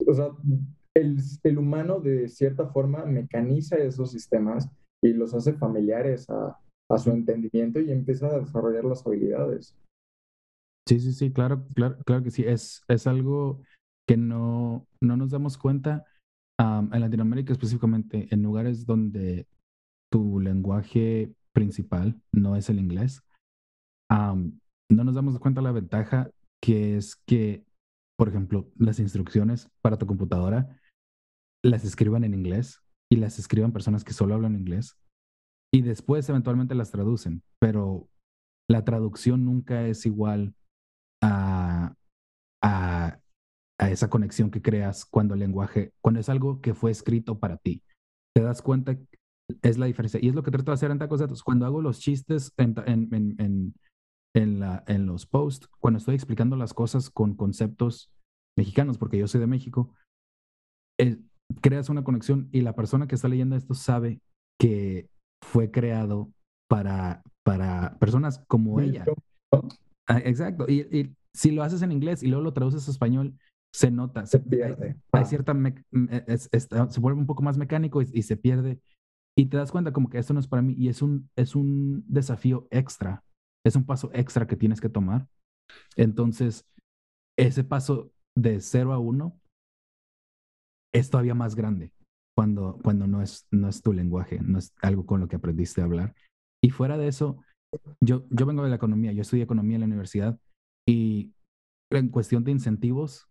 o 0.06 0.14
sea, 0.14 0.28
el, 0.96 1.18
el 1.42 1.58
humano 1.58 2.00
de 2.00 2.28
cierta 2.28 2.66
forma 2.68 3.04
mecaniza 3.04 3.76
esos 3.76 4.10
sistemas 4.10 4.68
y 5.04 5.12
los 5.12 5.34
hace 5.34 5.52
familiares 5.52 6.28
a, 6.30 6.58
a 6.88 6.98
su 6.98 7.10
entendimiento 7.10 7.78
y 7.80 7.92
empieza 7.92 8.26
a 8.28 8.38
desarrollar 8.40 8.84
las 8.84 9.06
habilidades. 9.06 9.76
Sí, 10.88 10.98
sí, 11.00 11.12
sí, 11.12 11.32
claro, 11.32 11.66
claro, 11.74 11.98
claro 12.04 12.22
que 12.22 12.30
sí. 12.30 12.42
Es, 12.44 12.82
es 12.88 13.06
algo 13.06 13.62
que 14.06 14.16
no, 14.16 14.86
no 15.00 15.16
nos 15.16 15.30
damos 15.30 15.58
cuenta 15.58 16.04
en 16.58 17.00
Latinoamérica 17.00 17.52
específicamente, 17.52 18.28
en 18.30 18.42
lugares 18.42 18.86
donde 18.86 19.46
tu 20.10 20.38
lenguaje 20.40 21.32
principal 21.52 22.20
no 22.32 22.54
es 22.54 22.70
el 22.70 22.78
inglés, 22.78 23.22
no 24.08 24.54
nos 25.04 25.14
damos 25.14 25.38
cuenta 25.40 25.62
la 25.62 25.72
ventaja 25.72 26.30
que 26.62 26.96
es 26.96 27.16
que, 27.26 27.64
por 28.16 28.28
ejemplo, 28.28 28.70
las 28.76 29.00
instrucciones 29.00 29.68
para 29.82 29.98
tu 29.98 30.06
computadora 30.06 30.80
las 31.62 31.84
escriban 31.84 32.22
en 32.22 32.34
inglés 32.34 32.83
y 33.14 33.16
las 33.16 33.38
escriban 33.38 33.72
personas 33.72 34.02
que 34.02 34.12
solo 34.12 34.34
hablan 34.34 34.56
inglés 34.56 34.98
y 35.72 35.82
después 35.82 36.28
eventualmente 36.28 36.74
las 36.74 36.90
traducen, 36.90 37.44
pero 37.60 38.08
la 38.68 38.84
traducción 38.84 39.44
nunca 39.44 39.86
es 39.86 40.04
igual 40.04 40.54
a, 41.22 41.94
a, 42.60 43.20
a, 43.78 43.90
esa 43.90 44.10
conexión 44.10 44.50
que 44.50 44.62
creas 44.62 45.04
cuando 45.04 45.34
el 45.34 45.40
lenguaje, 45.40 45.92
cuando 46.00 46.18
es 46.18 46.28
algo 46.28 46.60
que 46.60 46.74
fue 46.74 46.90
escrito 46.90 47.38
para 47.38 47.56
ti. 47.56 47.84
Te 48.34 48.42
das 48.42 48.62
cuenta, 48.62 48.98
es 49.62 49.78
la 49.78 49.86
diferencia. 49.86 50.18
Y 50.20 50.28
es 50.28 50.34
lo 50.34 50.42
que 50.42 50.50
trato 50.50 50.72
de 50.72 50.74
hacer 50.74 50.90
en 50.90 50.98
Tacos 50.98 51.20
Datos. 51.20 51.44
Cuando 51.44 51.66
hago 51.66 51.82
los 51.82 52.00
chistes 52.00 52.52
en, 52.56 52.74
en, 52.86 53.36
en, 53.38 53.74
en, 54.34 54.60
la, 54.60 54.82
en 54.88 55.06
los 55.06 55.24
posts, 55.26 55.68
cuando 55.78 55.98
estoy 55.98 56.16
explicando 56.16 56.56
las 56.56 56.74
cosas 56.74 57.10
con 57.10 57.36
conceptos 57.36 58.10
mexicanos, 58.58 58.98
porque 58.98 59.18
yo 59.18 59.28
soy 59.28 59.40
de 59.40 59.46
México, 59.46 59.94
eh, 60.98 61.20
creas 61.60 61.88
una 61.88 62.04
conexión 62.04 62.48
y 62.52 62.62
la 62.62 62.74
persona 62.74 63.06
que 63.06 63.14
está 63.14 63.28
leyendo 63.28 63.56
esto 63.56 63.74
sabe 63.74 64.20
que 64.58 65.08
fue 65.42 65.70
creado 65.70 66.30
para, 66.68 67.22
para 67.44 67.98
personas 67.98 68.42
como 68.48 68.80
ella. 68.80 69.04
Ah, 70.06 70.18
exacto. 70.18 70.66
Y, 70.68 70.80
y, 70.96 71.14
si 71.34 71.50
lo 71.50 71.62
haces 71.64 71.82
en 71.82 71.90
inglés 71.90 72.22
y 72.22 72.28
luego 72.28 72.44
lo 72.44 72.52
traduces 72.52 72.86
a 72.86 72.90
español, 72.90 73.34
se 73.74 73.90
nota. 73.90 74.24
Se, 74.24 74.38
pierde. 74.38 74.96
Hay, 75.12 75.22
ah. 75.22 75.24
cierta. 75.24 75.52
se 75.52 77.00
vuelve 77.00 77.18
un 77.18 77.26
poco 77.26 77.42
más 77.42 77.58
mecánico 77.58 78.00
y, 78.00 78.22
se 78.22 78.36
pierde. 78.36 78.80
Y 79.36 79.46
te 79.46 79.56
das 79.56 79.72
cuenta 79.72 79.92
como 79.92 80.08
que 80.08 80.18
esto 80.18 80.32
no 80.32 80.38
es 80.38 80.46
para 80.46 80.62
mí 80.62 80.74
y 80.78 80.88
es 80.88 81.02
un, 81.02 81.28
es 81.34 81.56
un 81.56 82.04
desafío 82.06 82.68
extra. 82.70 83.24
Es 83.66 83.74
un 83.74 83.84
paso 83.84 84.10
extra 84.12 84.46
que 84.46 84.56
tienes 84.56 84.80
que 84.80 84.88
tomar. 84.88 85.26
Entonces, 85.96 86.64
ese 87.36 87.64
paso 87.64 88.12
de 88.36 88.60
cero 88.60 88.92
a 88.92 88.98
uno 88.98 89.40
es 90.94 91.10
todavía 91.10 91.34
más 91.34 91.54
grande 91.54 91.92
cuando, 92.34 92.78
cuando 92.82 93.06
no, 93.06 93.20
es, 93.20 93.46
no 93.50 93.68
es 93.68 93.82
tu 93.82 93.92
lenguaje, 93.92 94.40
no 94.40 94.58
es 94.58 94.72
algo 94.80 95.04
con 95.04 95.20
lo 95.20 95.28
que 95.28 95.36
aprendiste 95.36 95.80
a 95.80 95.84
hablar. 95.84 96.14
Y 96.62 96.70
fuera 96.70 96.96
de 96.96 97.08
eso, 97.08 97.38
yo, 98.00 98.24
yo 98.30 98.46
vengo 98.46 98.62
de 98.62 98.70
la 98.70 98.76
economía, 98.76 99.12
yo 99.12 99.22
estudié 99.22 99.44
economía 99.44 99.76
en 99.76 99.80
la 99.80 99.86
universidad 99.86 100.38
y 100.86 101.32
en 101.90 102.08
cuestión 102.08 102.44
de 102.44 102.52
incentivos, 102.52 103.28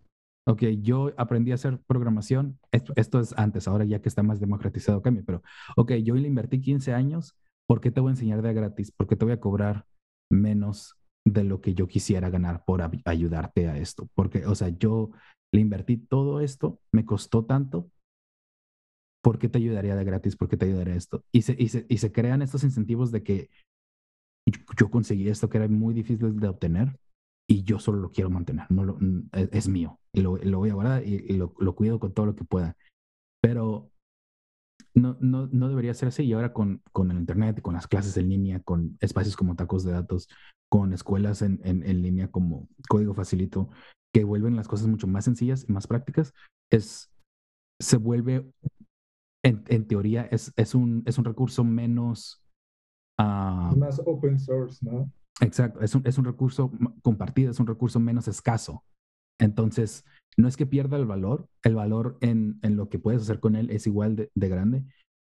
ok, 0.48 0.64
yo 0.82 1.12
aprendí 1.18 1.52
a 1.52 1.56
hacer 1.56 1.80
programación, 1.88 2.60
esto, 2.72 3.20
es 3.20 3.34
antes, 3.38 3.68
ahora 3.68 3.86
ya 3.86 4.02
que 4.02 4.10
está 4.10 4.24
más 4.24 4.40
democratizado 4.40 5.02
cambio, 5.02 5.24
pero 5.26 5.42
ok, 5.76 5.94
yo 6.04 6.16
le 6.16 6.28
invertí 6.28 6.62
15 6.62 6.94
años, 6.94 7.36
¿por 7.68 7.82
qué 7.82 7.92
te 7.92 8.02
voy 8.02 8.10
a 8.10 8.14
enseñar 8.14 8.42
de 8.42 8.54
gratis? 8.54 8.92
¿Por 8.92 9.08
qué 9.08 9.16
te 9.16 9.26
voy 9.26 9.34
a 9.34 9.40
cobrar 9.40 9.86
menos 10.32 10.98
de 11.26 11.44
lo 11.46 11.62
que 11.62 11.74
yo 11.74 11.88
quisiera 11.88 12.30
ganar 12.30 12.66
por 12.66 12.82
ayudarte 13.06 13.70
a 13.70 13.78
esto? 13.78 14.10
Porque, 14.16 14.46
o 14.46 14.56
sea, 14.56 14.70
yo 14.70 15.12
le 15.54 15.62
invertí 15.62 15.98
todo 15.98 16.42
esto, 16.42 16.80
me 16.92 17.06
costó 17.06 17.46
tanto, 17.46 17.90
¿por 19.24 19.38
qué 19.38 19.48
te 19.48 19.60
ayudaría 19.60 19.96
de 19.96 20.04
gratis? 20.04 20.36
¿Por 20.36 20.50
qué 20.50 20.58
te 20.58 20.66
ayudaría 20.66 20.96
esto? 20.96 21.24
Y 21.32 21.44
se, 21.44 21.56
y 21.58 21.70
se, 21.70 21.86
y 21.88 22.00
se 22.00 22.12
crean 22.12 22.42
estos 22.42 22.64
incentivos 22.64 23.12
de 23.12 23.24
que 23.24 23.50
yo 24.78 24.90
conseguí 24.90 25.30
esto 25.30 25.50
que 25.50 25.58
era 25.58 25.68
muy 25.68 25.94
difícil 25.94 26.40
de 26.40 26.48
obtener 26.48 27.00
y 27.48 27.64
yo 27.64 27.78
solo 27.78 28.00
lo 28.00 28.12
quiero 28.12 28.32
mantener, 28.32 28.66
no 28.70 28.84
lo, 28.84 28.98
es, 29.32 29.68
mío 29.68 30.00
y 30.12 30.22
lo, 30.22 30.38
lo, 30.38 30.58
voy 30.58 30.72
a 30.72 30.74
guardar 30.74 31.08
y, 31.08 31.20
lo, 31.38 31.54
lo, 31.60 31.76
cuido 31.76 32.00
con 32.00 32.14
todo 32.14 32.26
lo 32.26 32.36
que 32.36 32.46
pueda. 32.46 32.76
Pero 33.42 33.92
no, 34.96 35.18
no, 35.22 35.48
no 35.48 35.70
debería 35.70 35.94
ser 35.94 36.08
así 36.08 36.24
y 36.24 36.34
ahora 36.34 36.52
con, 36.52 36.82
con 36.92 37.12
el 37.12 37.18
Internet, 37.18 37.62
con 37.62 37.76
las 37.76 37.88
clases 37.88 38.18
en 38.18 38.30
línea, 38.30 38.60
con 38.62 38.98
espacios 39.02 39.36
como 39.36 39.56
tacos 39.56 39.84
de 39.84 39.92
datos, 39.92 40.30
con 40.68 40.94
escuelas 40.94 41.44
en, 41.44 41.62
en, 41.64 41.84
en 41.84 42.02
línea 42.02 42.32
como 42.32 42.68
Código 42.90 43.14
Facilito, 43.14 43.70
que 44.14 44.24
vuelven 44.24 44.56
las 44.56 44.68
cosas 44.68 44.88
mucho 44.88 45.08
más 45.08 45.26
sencillas 45.26 45.66
y 45.68 45.72
más 45.72 45.88
prácticas, 45.88 46.34
es, 46.72 47.12
se 47.82 47.98
vuelve, 47.98 48.50
en, 49.44 49.64
en 49.68 49.88
teoría, 49.88 50.24
es, 50.32 50.54
es, 50.56 50.76
un, 50.76 51.04
es 51.06 51.18
un 51.18 51.26
recurso 51.26 51.64
menos... 51.64 52.42
Uh, 53.20 53.76
más 53.76 54.02
open 54.06 54.40
source, 54.40 54.86
¿no? 54.86 55.12
Exacto, 55.42 55.82
es 55.82 55.96
un, 55.96 56.06
es 56.06 56.18
un 56.18 56.26
recurso 56.26 56.72
compartido, 57.02 57.52
es 57.52 57.60
un 57.60 57.68
recurso 57.68 58.00
menos 58.00 58.28
escaso. 58.28 58.84
Entonces, 59.40 60.06
no 60.38 60.48
es 60.48 60.58
que 60.58 60.68
pierda 60.68 60.98
el 60.98 61.06
valor, 61.06 61.48
el 61.64 61.76
valor 61.76 62.18
en, 62.22 62.60
en 62.62 62.76
lo 62.76 62.90
que 62.90 63.00
puedes 63.00 63.24
hacer 63.24 63.40
con 63.40 63.56
él 63.56 63.72
es 63.72 63.88
igual 63.88 64.16
de, 64.16 64.32
de, 64.36 64.50
grande, 64.50 64.84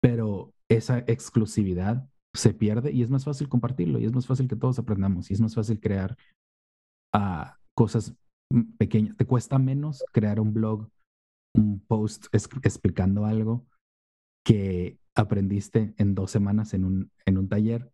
pero 0.02 0.54
esa 0.70 1.00
exclusividad 1.00 2.08
se 2.36 2.54
pierde 2.54 2.92
y 2.92 3.02
es 3.02 3.10
más 3.10 3.26
fácil 3.26 3.50
compartirlo 3.50 4.00
y 4.00 4.06
es 4.06 4.14
más 4.14 4.28
fácil 4.28 4.48
que 4.48 4.56
todos 4.56 4.78
aprendamos 4.78 5.32
y 5.32 5.34
es 5.34 5.42
más 5.42 5.56
fácil 5.56 5.80
crear 5.80 6.16
uh, 7.16 7.46
cosas 7.74 8.16
pequeñas. 8.78 9.16
Te 9.18 9.26
cuesta 9.26 9.60
menos 9.60 10.04
crear 10.12 10.40
un 10.40 10.54
blog, 10.54 10.90
un 11.56 11.80
post 11.80 12.28
explicando 12.34 13.26
algo 13.26 13.66
que 14.44 15.00
aprendiste 15.16 15.94
en 15.98 16.16
dos 16.16 16.32
semanas 16.32 16.74
en 16.74 16.86
un, 16.86 17.12
en 17.26 17.38
un 17.38 17.50
taller 17.50 17.92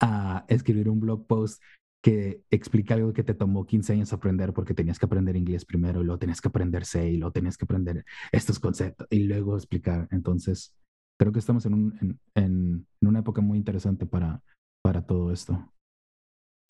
a 0.00 0.44
escribir 0.48 0.88
un 0.88 1.00
blog 1.00 1.26
post 1.26 1.62
que 2.02 2.42
explica 2.50 2.94
algo 2.94 3.12
que 3.12 3.22
te 3.22 3.34
tomó 3.34 3.66
15 3.66 3.92
años 3.92 4.12
aprender 4.12 4.54
porque 4.54 4.72
tenías 4.72 4.98
que 4.98 5.04
aprender 5.06 5.36
inglés 5.36 5.66
primero 5.66 6.00
y 6.00 6.04
luego 6.04 6.18
tenías 6.18 6.40
que 6.40 6.48
aprender 6.48 6.86
C 6.86 7.10
y 7.10 7.16
luego 7.18 7.32
tenías 7.32 7.58
que 7.58 7.66
aprender 7.66 8.04
estos 8.32 8.58
conceptos 8.58 9.06
y 9.10 9.24
luego 9.24 9.56
explicar. 9.56 10.08
Entonces, 10.10 10.74
creo 11.18 11.32
que 11.32 11.38
estamos 11.38 11.66
en, 11.66 11.74
un, 11.74 11.98
en, 12.00 12.18
en, 12.34 12.86
una 13.06 13.18
época 13.18 13.42
muy 13.42 13.58
interesante 13.58 14.06
para, 14.06 14.42
para 14.82 15.04
todo 15.04 15.30
esto. 15.30 15.70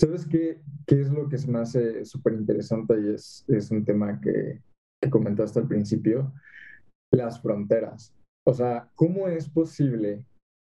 ¿Sabes 0.00 0.26
qué, 0.26 0.62
qué 0.86 1.02
es 1.02 1.10
lo 1.10 1.28
que 1.28 1.36
se 1.36 1.50
me 1.50 1.58
hace 1.58 2.06
súper 2.06 2.32
interesante 2.32 2.94
y 2.98 3.14
es, 3.14 3.44
es 3.48 3.70
un 3.70 3.84
tema 3.84 4.18
que, 4.18 4.62
que 5.02 5.10
comentaste 5.10 5.58
al 5.58 5.68
principio? 5.68 6.32
Las 7.12 7.42
fronteras. 7.42 8.14
O 8.46 8.54
sea, 8.54 8.90
¿cómo 8.94 9.28
es 9.28 9.46
posible 9.50 10.24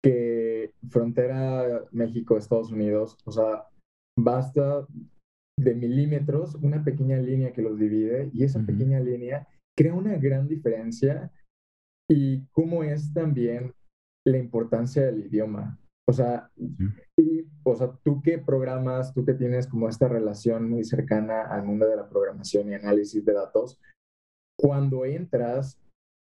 que 0.03 0.73
frontera 0.89 1.85
México-Estados 1.93 2.73
Unidos, 2.73 3.17
o 3.25 3.31
sea, 3.31 3.69
basta 4.19 4.87
de 5.57 5.75
milímetros, 5.75 6.57
una 6.57 6.83
pequeña 6.83 7.19
línea 7.19 7.53
que 7.53 7.63
los 7.63 7.79
divide 7.79 8.31
y 8.35 8.43
esa 8.43 8.61
pequeña 8.67 8.99
línea 8.99 9.47
crea 9.79 9.95
una 9.95 10.17
gran 10.17 10.49
diferencia 10.49 11.31
y 12.11 12.45
cómo 12.47 12.83
es 12.83 13.13
también 13.15 13.73
la 14.27 14.39
importancia 14.39 15.07
del 15.07 15.27
idioma. 15.27 15.79
O 16.09 16.13
sea, 16.13 16.51
y, 16.57 16.75
o 17.65 17.77
sea, 17.77 17.93
tú 18.03 18.21
qué 18.23 18.39
programas, 18.39 19.13
tú 19.13 19.25
que 19.25 19.35
tienes 19.35 19.67
como 19.67 19.89
esta 19.89 20.09
relación 20.09 20.69
muy 20.69 20.85
cercana 20.85 21.43
al 21.43 21.65
mundo 21.65 21.87
de 21.87 21.97
la 21.97 22.09
programación 22.09 22.69
y 22.69 22.75
análisis 22.75 23.25
de 23.25 23.33
datos, 23.33 23.79
cuando 24.59 25.05
entras 25.05 25.79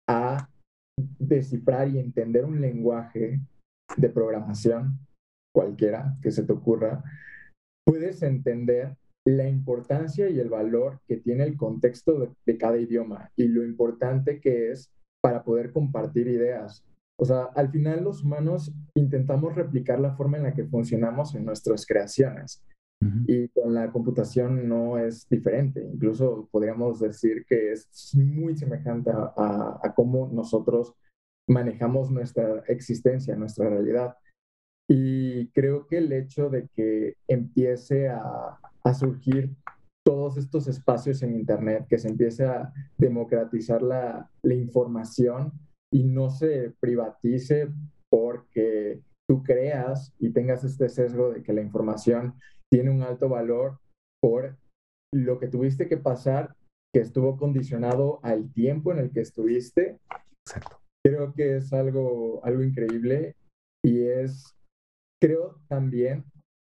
a 0.08 0.48
descifrar 1.18 1.88
y 1.88 1.98
entender 1.98 2.44
un 2.44 2.60
lenguaje 2.60 3.40
de 3.96 4.08
programación, 4.08 4.98
cualquiera 5.54 6.16
que 6.22 6.30
se 6.30 6.44
te 6.44 6.52
ocurra, 6.52 7.02
puedes 7.84 8.22
entender 8.22 8.96
la 9.26 9.48
importancia 9.48 10.28
y 10.28 10.38
el 10.38 10.48
valor 10.48 11.00
que 11.06 11.16
tiene 11.16 11.44
el 11.44 11.56
contexto 11.56 12.34
de, 12.44 12.58
cada 12.58 12.78
idioma 12.78 13.30
y 13.36 13.48
lo 13.48 13.64
importante 13.64 14.40
que 14.40 14.70
es 14.70 14.90
para 15.22 15.42
poder 15.42 15.72
compartir 15.72 16.28
ideas. 16.28 16.84
O 17.20 17.24
sea, 17.24 17.44
al 17.54 17.70
final 17.70 18.04
los 18.04 18.22
humanos 18.22 18.72
intentamos 18.94 19.54
replicar 19.54 19.98
la 19.98 20.14
forma 20.14 20.36
en 20.36 20.44
la 20.44 20.54
que 20.54 20.64
funcionamos 20.64 21.34
en 21.34 21.44
nuestras 21.44 21.84
creaciones. 21.84 22.62
Y 23.28 23.48
con 23.50 23.74
la 23.74 23.92
computación 23.92 24.68
no 24.68 24.98
es 24.98 25.28
diferente. 25.28 25.80
Incluso 25.80 26.48
podríamos 26.50 26.98
decir 26.98 27.44
que 27.48 27.70
es 27.70 27.88
muy 28.16 28.56
semejante 28.56 29.12
a, 29.12 29.78
a 29.80 29.94
cómo 29.94 30.28
nosotros 30.32 30.94
manejamos 31.48 32.10
nuestra 32.10 32.64
existencia, 32.66 33.36
nuestra 33.36 33.70
realidad. 33.70 34.16
Y 34.88 35.48
creo 35.50 35.86
que 35.86 35.98
el 35.98 36.12
hecho 36.12 36.50
de 36.50 36.66
que 36.74 37.14
empiece 37.28 38.08
a, 38.08 38.58
a 38.82 38.94
surgir 38.94 39.54
todos 40.04 40.36
estos 40.36 40.66
espacios 40.66 41.22
en 41.22 41.34
Internet, 41.34 41.86
que 41.88 41.98
se 41.98 42.08
empiece 42.08 42.46
a 42.46 42.72
democratizar 42.96 43.82
la, 43.82 44.28
la 44.42 44.54
información 44.54 45.52
y 45.92 46.04
no 46.04 46.30
se 46.30 46.74
privatice 46.80 47.68
porque 48.10 49.00
tú 49.28 49.42
creas 49.42 50.14
y 50.18 50.30
tengas 50.30 50.64
este 50.64 50.88
sesgo 50.88 51.30
de 51.32 51.42
que 51.42 51.52
la 51.52 51.60
información 51.60 52.34
tiene 52.70 52.90
un 52.90 53.02
alto 53.02 53.28
valor 53.28 53.78
por 54.22 54.56
lo 55.14 55.38
que 55.38 55.48
tuviste 55.48 55.88
que 55.88 55.96
pasar, 55.96 56.54
que 56.94 57.00
estuvo 57.00 57.36
condicionado 57.36 58.20
al 58.22 58.52
tiempo 58.52 58.92
en 58.92 58.98
el 58.98 59.10
que 59.10 59.20
estuviste. 59.20 59.98
Exacto. 60.46 60.80
Creo 61.04 61.32
que 61.34 61.56
es 61.56 61.72
algo, 61.72 62.44
algo 62.44 62.62
increíble 62.62 63.36
y 63.84 64.02
es, 64.02 64.54
creo 65.22 65.60
también, 65.68 66.24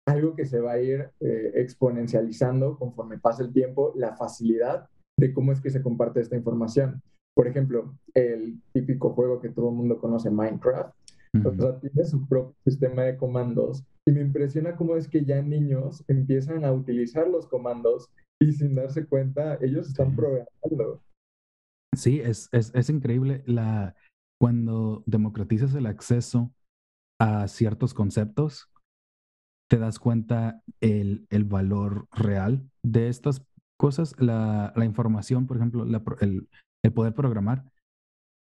algo 0.07 0.35
que 0.35 0.45
se 0.45 0.59
va 0.59 0.73
a 0.73 0.81
ir 0.81 1.11
eh, 1.19 1.51
exponencializando 1.55 2.77
conforme 2.77 3.19
pasa 3.19 3.43
el 3.43 3.53
tiempo, 3.53 3.93
la 3.95 4.15
facilidad 4.15 4.89
de 5.19 5.33
cómo 5.33 5.51
es 5.51 5.61
que 5.61 5.69
se 5.69 5.81
comparte 5.81 6.21
esta 6.21 6.35
información. 6.35 7.01
Por 7.39 7.48
ejemplo, 7.48 7.98
el 8.15 8.62
típico 8.74 9.12
juego 9.12 9.39
que 9.39 9.48
todo 9.48 9.69
el 9.69 9.75
mundo 9.77 9.98
conoce, 9.98 10.29
Minecraft, 10.29 10.93
tiene 11.31 12.03
su 12.03 12.27
propio 12.27 12.53
sistema 12.65 13.03
de 13.03 13.15
comandos 13.15 13.86
y 14.05 14.12
me 14.12 14.19
impresiona 14.19 14.75
cómo 14.75 14.98
es 14.98 15.08
que 15.08 15.24
ya 15.24 15.41
niños 15.41 16.03
empiezan 16.10 16.65
a 16.65 16.74
utilizar 16.74 17.29
los 17.29 17.48
comandos 17.48 18.10
y 18.41 18.51
sin 18.51 18.75
darse 18.75 19.05
cuenta, 19.05 19.58
ellos 19.62 19.88
están 19.88 20.17
programando. 20.17 21.01
Sí, 21.96 22.19
es, 22.19 22.50
es, 22.51 22.75
es 22.75 22.89
increíble 22.89 23.41
la, 23.46 23.96
cuando 24.38 25.01
democratizas 25.05 25.74
el 25.75 25.86
acceso 25.86 26.51
a 27.22 27.48
ciertos 27.48 27.93
conceptos, 27.93 28.69
te 29.69 29.77
das 29.77 29.98
cuenta 29.98 30.62
el, 30.81 31.25
el 31.29 31.46
valor 31.46 32.10
real 32.12 32.69
de 32.84 33.08
estas 33.08 33.48
cosas. 33.79 34.13
La, 34.19 34.74
la 34.75 34.84
información, 34.84 35.48
por 35.48 35.55
ejemplo, 35.55 35.86
el, 36.19 36.50
el 36.83 36.93
poder 36.93 37.13
programar, 37.13 37.65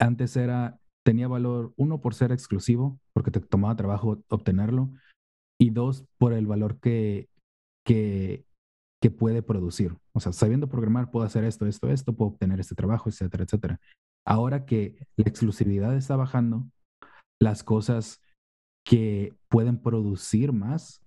antes 0.01 0.37
era, 0.37 0.79
tenía 1.05 1.29
valor, 1.29 1.73
uno, 1.77 2.01
por 2.01 2.15
ser 2.15 2.33
exclusivo, 2.33 2.99
porque 3.15 3.31
te 3.31 3.41
tomaba 3.41 3.77
trabajo 3.77 4.23
obtenerlo, 4.29 4.91
y 5.59 5.71
dos, 5.71 6.05
por 6.19 6.33
el 6.33 6.47
valor 6.47 6.79
que, 6.81 7.29
que, 7.85 8.45
que 9.03 9.11
puede 9.11 9.43
producir. 9.43 9.97
O 10.15 10.21
sea, 10.21 10.33
sabiendo 10.33 10.69
programar, 10.69 11.11
puedo 11.11 11.25
hacer 11.25 11.45
esto, 11.45 11.67
esto, 11.67 11.89
esto, 11.89 12.15
puedo 12.15 12.33
obtener 12.33 12.61
este 12.61 12.75
trabajo, 12.75 13.09
etcétera, 13.09 13.45
etcétera. 13.45 13.81
Ahora 14.27 14.67
que 14.67 14.97
la 15.17 15.25
exclusividad 15.29 15.97
está 15.97 16.17
bajando, 16.17 16.67
las 17.41 17.63
cosas 17.63 18.21
que 18.87 19.35
pueden 19.49 19.81
producir 19.81 20.53
más 20.53 21.03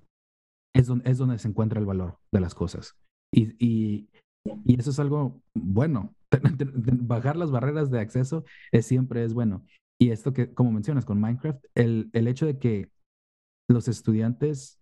es 0.75 0.87
donde, 0.87 1.09
es 1.09 1.17
donde 1.17 1.37
se 1.39 1.47
encuentra 1.47 1.79
el 1.79 1.85
valor 1.85 2.17
de 2.31 2.39
las 2.39 2.55
cosas. 2.55 2.95
Y, 3.33 3.53
y, 3.63 4.09
y 4.65 4.79
eso 4.79 4.89
es 4.89 4.99
algo 4.99 5.41
bueno. 5.53 6.13
Bajar 7.01 7.35
las 7.35 7.51
barreras 7.51 7.89
de 7.89 7.99
acceso 7.99 8.43
es, 8.71 8.85
siempre 8.85 9.23
es 9.23 9.33
bueno. 9.33 9.65
Y 9.99 10.11
esto 10.11 10.33
que, 10.33 10.53
como 10.53 10.71
mencionas 10.71 11.05
con 11.05 11.19
Minecraft, 11.19 11.63
el, 11.75 12.09
el 12.13 12.27
hecho 12.27 12.45
de 12.45 12.57
que 12.57 12.89
los 13.69 13.87
estudiantes, 13.87 14.79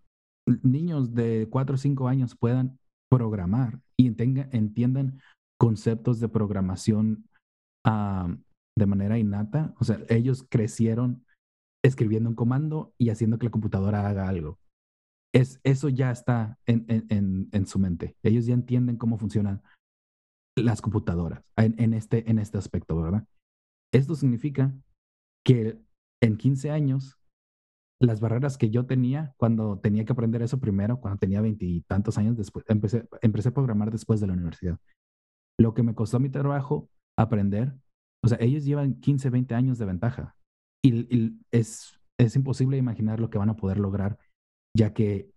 niños 0.64 1.14
de 1.14 1.48
4 1.50 1.76
o 1.76 1.78
5 1.78 2.08
años 2.08 2.36
puedan 2.36 2.80
programar 3.10 3.80
y 3.98 4.08
entiendan 4.08 5.22
conceptos 5.60 6.20
de 6.20 6.30
programación 6.30 7.28
de 7.84 8.86
manera 8.86 9.18
innata. 9.18 9.74
O 9.80 9.84
sea, 9.84 10.00
ellos 10.10 10.46
crecieron 10.50 11.26
escribiendo 11.84 12.30
un 12.30 12.36
comando 12.36 12.94
y 12.98 13.10
haciendo 13.10 13.38
que 13.38 13.46
la 13.46 13.52
computadora 13.52 14.08
haga 14.08 14.28
algo. 14.28 14.60
Es, 15.34 15.60
eso 15.64 15.90
ya 15.90 16.12
está 16.12 16.58
en, 16.66 16.86
en, 16.88 17.50
en 17.52 17.68
su 17.68 17.80
mente. 17.80 18.16
Ellos 18.24 18.46
ya 18.46 18.54
entienden 18.54 18.98
cómo 18.98 19.18
funcionan 19.18 19.62
las 20.64 20.82
computadoras 20.82 21.44
en, 21.56 21.94
este, 21.94 22.30
en 22.30 22.40
este 22.40 22.58
aspecto, 22.58 23.02
¿verdad? 23.02 23.26
Esto 23.94 24.16
significa 24.16 24.74
que 25.46 25.80
en 26.22 26.38
15 26.38 26.72
años, 26.72 27.18
las 28.00 28.20
barreras 28.20 28.58
que 28.58 28.70
yo 28.70 28.86
tenía 28.86 29.34
cuando 29.38 29.80
tenía 29.80 30.06
que 30.06 30.14
aprender 30.14 30.42
eso 30.42 30.60
primero, 30.60 31.00
cuando 31.00 31.20
tenía 31.20 31.42
veintitantos 31.42 32.18
años 32.18 32.38
después, 32.38 32.66
empecé, 32.68 33.08
empecé 33.22 33.50
a 33.50 33.54
programar 33.54 33.92
después 33.92 34.20
de 34.20 34.28
la 34.28 34.34
universidad. 34.34 34.80
Lo 35.58 35.74
que 35.74 35.84
me 35.84 35.96
costó 35.96 36.20
mi 36.20 36.30
trabajo 36.30 36.90
aprender, 37.18 37.74
o 38.24 38.28
sea, 38.28 38.38
ellos 38.42 38.66
llevan 38.66 39.00
15, 39.00 39.30
20 39.30 39.56
años 39.56 39.78
de 39.78 39.86
ventaja 39.86 40.36
y, 40.84 41.40
es, 41.52 42.00
es 42.20 42.36
imposible 42.36 42.78
imaginar 42.78 43.20
lo 43.20 43.30
que 43.30 43.38
van 43.38 43.50
a 43.50 43.56
poder 43.56 43.80
lograr, 43.80 44.20
ya 44.76 44.94
que 44.94 45.32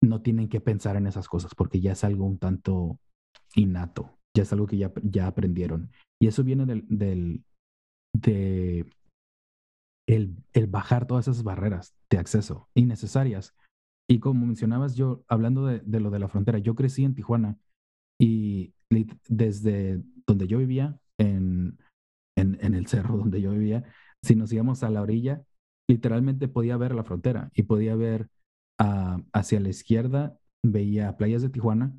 no 0.00 0.22
tienen 0.22 0.48
que 0.48 0.60
pensar 0.60 0.96
en 0.96 1.06
esas 1.06 1.28
cosas 1.28 1.54
porque 1.54 1.80
ya 1.80 1.92
es 1.92 2.04
algo 2.04 2.24
un 2.24 2.38
tanto 2.38 3.00
innato, 3.58 4.18
ya 4.36 4.42
es 4.42 4.52
algo 4.52 4.66
que 4.66 4.78
ya, 4.78 4.92
ya 5.02 5.26
aprendieron. 5.26 5.90
Y 6.20 6.28
eso 6.28 6.44
viene 6.44 6.66
del, 6.66 6.84
del 6.88 7.44
de 8.14 8.86
el, 10.08 10.36
el, 10.52 10.66
bajar 10.66 11.06
todas 11.06 11.28
esas 11.28 11.42
barreras 11.42 11.94
de 12.10 12.18
acceso 12.18 12.68
innecesarias. 12.74 13.54
Y 14.08 14.20
como 14.20 14.46
mencionabas, 14.46 14.96
yo, 14.96 15.22
hablando 15.28 15.66
de, 15.66 15.80
de, 15.80 16.00
lo 16.00 16.10
de 16.10 16.18
la 16.18 16.28
frontera, 16.28 16.58
yo 16.58 16.74
crecí 16.74 17.04
en 17.04 17.14
Tijuana 17.14 17.58
y 18.18 18.72
desde 19.28 20.02
donde 20.26 20.46
yo 20.46 20.58
vivía, 20.58 20.98
en, 21.18 21.78
en, 22.36 22.74
el 22.74 22.86
cerro 22.86 23.16
donde 23.18 23.40
yo 23.40 23.50
vivía, 23.50 23.84
si 24.22 24.34
nos 24.34 24.52
íbamos 24.52 24.82
a 24.82 24.90
la 24.90 25.02
orilla, 25.02 25.42
literalmente 25.88 26.48
podía 26.48 26.76
ver 26.76 26.94
la 26.94 27.04
frontera 27.04 27.50
y 27.54 27.64
podía 27.64 27.96
ver 27.96 28.28
uh, 28.80 29.22
hacia 29.32 29.60
la 29.60 29.68
izquierda, 29.68 30.38
veía 30.64 31.16
playas 31.16 31.42
de 31.42 31.50
Tijuana, 31.50 31.92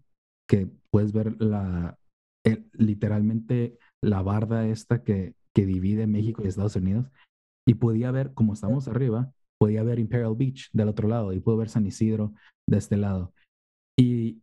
que 0.47 0.69
puedes 0.91 1.12
ver 1.12 1.41
la, 1.41 1.97
literalmente 2.73 3.78
la 4.04 4.21
barda 4.21 4.67
esta 4.67 5.04
que, 5.04 5.36
que 5.56 5.65
divide 5.65 6.08
México 6.08 6.43
y 6.43 6.47
Estados 6.47 6.75
Unidos, 6.75 7.12
y 7.67 7.75
podía 7.75 8.12
ver, 8.12 8.34
como 8.34 8.54
estamos 8.54 8.88
arriba, 8.88 9.32
podía 9.60 9.84
ver 9.84 9.99
Imperial 9.99 10.36
Beach 10.36 10.69
del 10.73 10.88
otro 10.88 11.08
lado 11.08 11.34
y 11.34 11.39
puedo 11.39 11.58
ver 11.58 11.69
San 11.69 11.86
Isidro 11.86 12.34
de 12.67 12.78
este 12.78 12.97
lado. 12.97 13.34
Y 13.97 14.41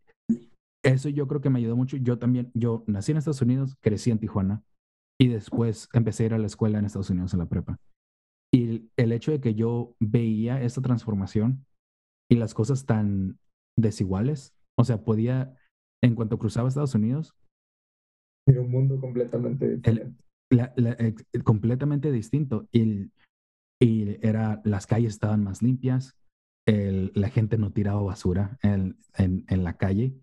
eso 0.84 1.08
yo 1.08 1.26
creo 1.26 1.40
que 1.40 1.50
me 1.50 1.58
ayudó 1.58 1.74
mucho. 1.74 1.96
Yo 1.96 2.18
también, 2.18 2.50
yo 2.54 2.84
nací 2.86 3.12
en 3.12 3.18
Estados 3.18 3.42
Unidos, 3.42 3.76
crecí 3.80 4.10
en 4.10 4.18
Tijuana 4.18 4.62
y 5.20 5.28
después 5.28 5.88
empecé 5.92 6.22
a 6.22 6.26
ir 6.26 6.34
a 6.34 6.38
la 6.38 6.46
escuela 6.46 6.78
en 6.78 6.84
Estados 6.84 7.10
Unidos 7.10 7.32
en 7.32 7.40
la 7.40 7.48
prepa. 7.48 7.78
Y 8.54 8.90
el 8.96 9.12
hecho 9.12 9.32
de 9.32 9.40
que 9.40 9.54
yo 9.54 9.94
veía 9.98 10.62
esta 10.62 10.82
transformación 10.82 11.64
y 12.30 12.36
las 12.36 12.54
cosas 12.54 12.86
tan 12.86 13.38
desiguales, 13.76 14.54
o 14.78 14.84
sea, 14.84 15.02
podía, 15.02 15.56
en 16.02 16.14
cuanto 16.14 16.38
cruzaba 16.38 16.68
Estados 16.68 16.94
Unidos, 16.94 17.34
era 18.48 18.60
un 18.60 18.70
mundo 18.70 19.00
completamente 19.00 19.76
diferente. 19.76 20.14
completamente 21.42 22.12
distinto. 22.12 22.68
Y, 22.70 23.10
y 23.80 24.24
era, 24.26 24.60
las 24.64 24.86
calles 24.86 25.14
estaban 25.14 25.42
más 25.42 25.62
limpias, 25.62 26.16
el, 26.66 27.12
la 27.14 27.28
gente 27.28 27.58
no 27.58 27.72
tiraba 27.72 28.02
basura 28.02 28.58
en, 28.62 28.96
en, 29.16 29.44
en 29.48 29.64
la 29.64 29.76
calle 29.76 30.14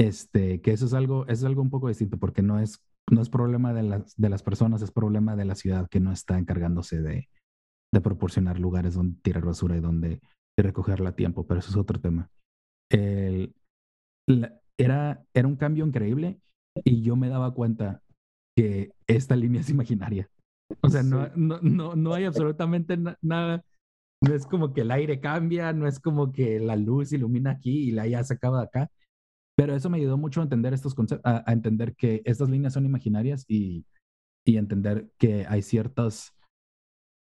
este, 0.00 0.62
que 0.62 0.72
eso 0.72 0.86
es 0.86 0.94
algo, 0.94 1.26
es 1.26 1.44
algo 1.44 1.60
un 1.60 1.68
poco 1.68 1.88
distinto 1.88 2.16
porque 2.16 2.40
no 2.40 2.58
es, 2.58 2.82
no 3.10 3.20
es 3.20 3.28
problema 3.28 3.74
de 3.74 3.82
las, 3.82 4.16
de 4.16 4.30
las 4.30 4.42
personas, 4.42 4.80
es 4.80 4.90
problema 4.90 5.36
de 5.36 5.44
la 5.44 5.54
ciudad 5.54 5.90
que 5.90 6.00
no 6.00 6.10
está 6.10 6.38
encargándose 6.38 7.02
de, 7.02 7.28
de 7.92 8.00
proporcionar 8.00 8.58
lugares 8.58 8.94
donde 8.94 9.20
tirar 9.20 9.44
basura 9.44 9.76
y 9.76 9.80
donde 9.80 10.22
recogerla 10.58 11.10
a 11.10 11.16
tiempo, 11.16 11.46
pero 11.46 11.60
eso 11.60 11.68
es 11.68 11.76
otro 11.76 12.00
tema. 12.00 12.30
El, 12.90 13.54
era, 14.80 15.24
era 15.34 15.46
un 15.46 15.56
cambio 15.56 15.84
increíble 15.86 16.40
y 16.84 17.02
yo 17.02 17.16
me 17.16 17.28
daba 17.28 17.52
cuenta 17.54 18.02
que 18.56 18.92
esta 19.06 19.36
línea 19.36 19.60
es 19.60 19.70
imaginaria. 19.70 20.28
O 20.82 20.88
sea, 20.88 21.02
no, 21.02 21.28
no, 21.36 21.60
no, 21.62 21.96
no 21.96 22.14
hay 22.14 22.24
absolutamente 22.24 22.96
nada. 23.20 23.64
No 24.22 24.34
es 24.34 24.46
como 24.46 24.72
que 24.72 24.82
el 24.82 24.90
aire 24.90 25.20
cambia, 25.20 25.72
no 25.72 25.86
es 25.86 25.98
como 25.98 26.32
que 26.32 26.60
la 26.60 26.76
luz 26.76 27.12
ilumina 27.12 27.52
aquí 27.52 27.88
y 27.88 27.90
la 27.90 28.06
ya 28.06 28.22
se 28.22 28.34
acaba 28.34 28.58
de 28.58 28.64
acá 28.64 28.90
Pero 29.56 29.74
eso 29.74 29.88
me 29.88 29.96
ayudó 29.96 30.18
mucho 30.18 30.40
a 30.40 30.44
entender 30.44 30.74
estos 30.74 30.94
conceptos, 30.94 31.30
a, 31.32 31.50
entender 31.52 31.94
que 31.96 32.22
estas 32.24 32.50
líneas 32.50 32.74
son 32.74 32.84
imaginarias 32.84 33.44
y, 33.48 33.86
y 34.46 34.58
entender 34.58 35.10
que 35.18 35.46
hay 35.46 35.62
ciertas, 35.62 36.34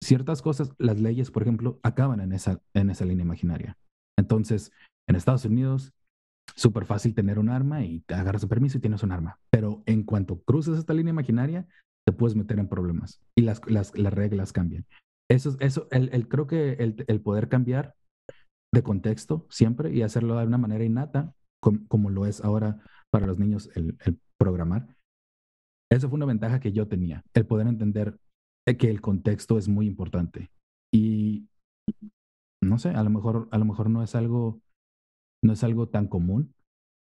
ciertas 0.03 0.43
cosas, 0.43 0.75
las 0.79 1.01
leyes, 1.01 1.31
por 1.31 1.43
ejemplo, 1.43 1.81
acaban 1.83 2.21
en 2.21 2.33
esa, 2.33 2.61
en 2.75 2.91
esa 2.91 3.05
línea 3.05 3.25
imaginaria. 3.25 3.77
Entonces, 4.19 4.73
en 5.07 5.17
Estados 5.17 5.45
Unidos, 5.45 5.93
súper 6.55 6.87
fácil 6.87 7.15
tener 7.15 7.39
un 7.39 7.49
arma 7.49 7.85
y 7.85 8.01
te 8.01 8.15
agarras 8.15 8.43
el 8.43 8.49
permiso 8.49 8.79
y 8.79 8.81
tienes 8.81 9.03
un 9.03 9.13
arma. 9.13 9.39
Pero 9.51 9.83
en 9.87 10.03
cuanto 10.05 10.41
cruces 10.43 10.79
esta 10.79 10.95
línea 10.95 11.13
imaginaria, 11.13 11.67
te 12.07 12.13
puedes 12.13 12.37
meter 12.37 12.59
en 12.59 12.69
problemas 12.69 13.21
y 13.37 13.43
las, 13.43 13.61
las, 13.69 13.97
las 13.99 14.15
reglas 14.15 14.53
cambian. 14.53 14.87
Eso, 15.29 15.57
eso 15.59 15.89
el, 15.91 16.09
el 16.13 16.29
creo 16.29 16.47
que 16.47 16.75
el, 16.75 17.05
el, 17.09 17.21
poder 17.21 17.49
cambiar 17.49 17.95
de 18.73 18.83
contexto 18.83 19.47
siempre 19.51 19.93
y 19.93 20.03
hacerlo 20.03 20.39
de 20.39 20.47
una 20.47 20.59
manera 20.59 20.85
innata, 20.85 21.35
como, 21.61 22.11
lo 22.11 22.27
es 22.27 22.45
ahora 22.45 22.81
para 23.11 23.27
los 23.27 23.39
niños 23.39 23.71
el, 23.75 23.97
el 24.05 24.21
programar, 24.39 24.87
eso 25.91 26.09
fue 26.09 26.17
una 26.17 26.27
ventaja 26.27 26.61
que 26.61 26.73
yo 26.73 26.87
tenía, 26.87 27.25
el 27.35 27.47
poder 27.47 27.67
entender 27.67 28.19
que 28.79 28.91
el 28.91 29.01
contexto 29.01 29.59
es 29.59 29.69
muy 29.69 29.87
importante. 29.87 30.51
Y 30.93 31.49
no 32.63 32.79
sé, 32.79 32.91
a 32.91 33.03
lo 33.03 33.11
mejor, 33.11 33.49
a 33.51 33.59
lo 33.59 33.65
mejor 33.65 33.91
no 33.91 34.03
es 34.03 34.15
algo, 34.15 34.61
no 35.47 35.53
es 35.53 35.65
algo 35.65 35.89
tan 35.89 36.09
común. 36.09 36.55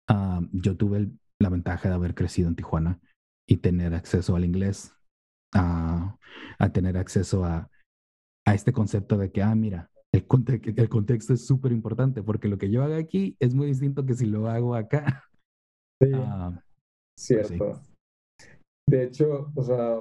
Uh, 0.09 0.47
yo 0.51 0.75
tuve 0.77 1.09
la 1.39 1.49
ventaja 1.49 1.89
de 1.89 1.95
haber 1.95 2.15
crecido 2.15 2.47
en 2.47 2.55
Tijuana 2.55 2.99
y 3.47 3.57
tener 3.57 3.93
acceso 3.93 4.35
al 4.35 4.45
inglés, 4.45 4.95
a, 5.53 6.17
a 6.57 6.71
tener 6.71 6.97
acceso 6.97 7.43
a, 7.43 7.69
a, 8.45 8.53
este 8.53 8.71
concepto 8.71 9.17
de 9.17 9.31
que, 9.31 9.41
ah, 9.41 9.53
mira, 9.55 9.89
el, 10.13 10.25
el 10.77 10.89
contexto 10.89 11.33
es 11.33 11.45
súper 11.45 11.71
importante 11.71 12.23
porque 12.23 12.47
lo 12.47 12.57
que 12.57 12.69
yo 12.69 12.83
haga 12.83 12.97
aquí 12.97 13.35
es 13.39 13.53
muy 13.53 13.67
distinto 13.67 14.05
que 14.05 14.13
si 14.13 14.25
lo 14.25 14.49
hago 14.49 14.75
acá. 14.75 15.23
Sí, 16.01 16.15
uh, 16.15 16.59
cierto. 17.15 17.79
De 18.89 19.03
hecho, 19.03 19.51
o 19.53 19.61
sea, 19.61 19.99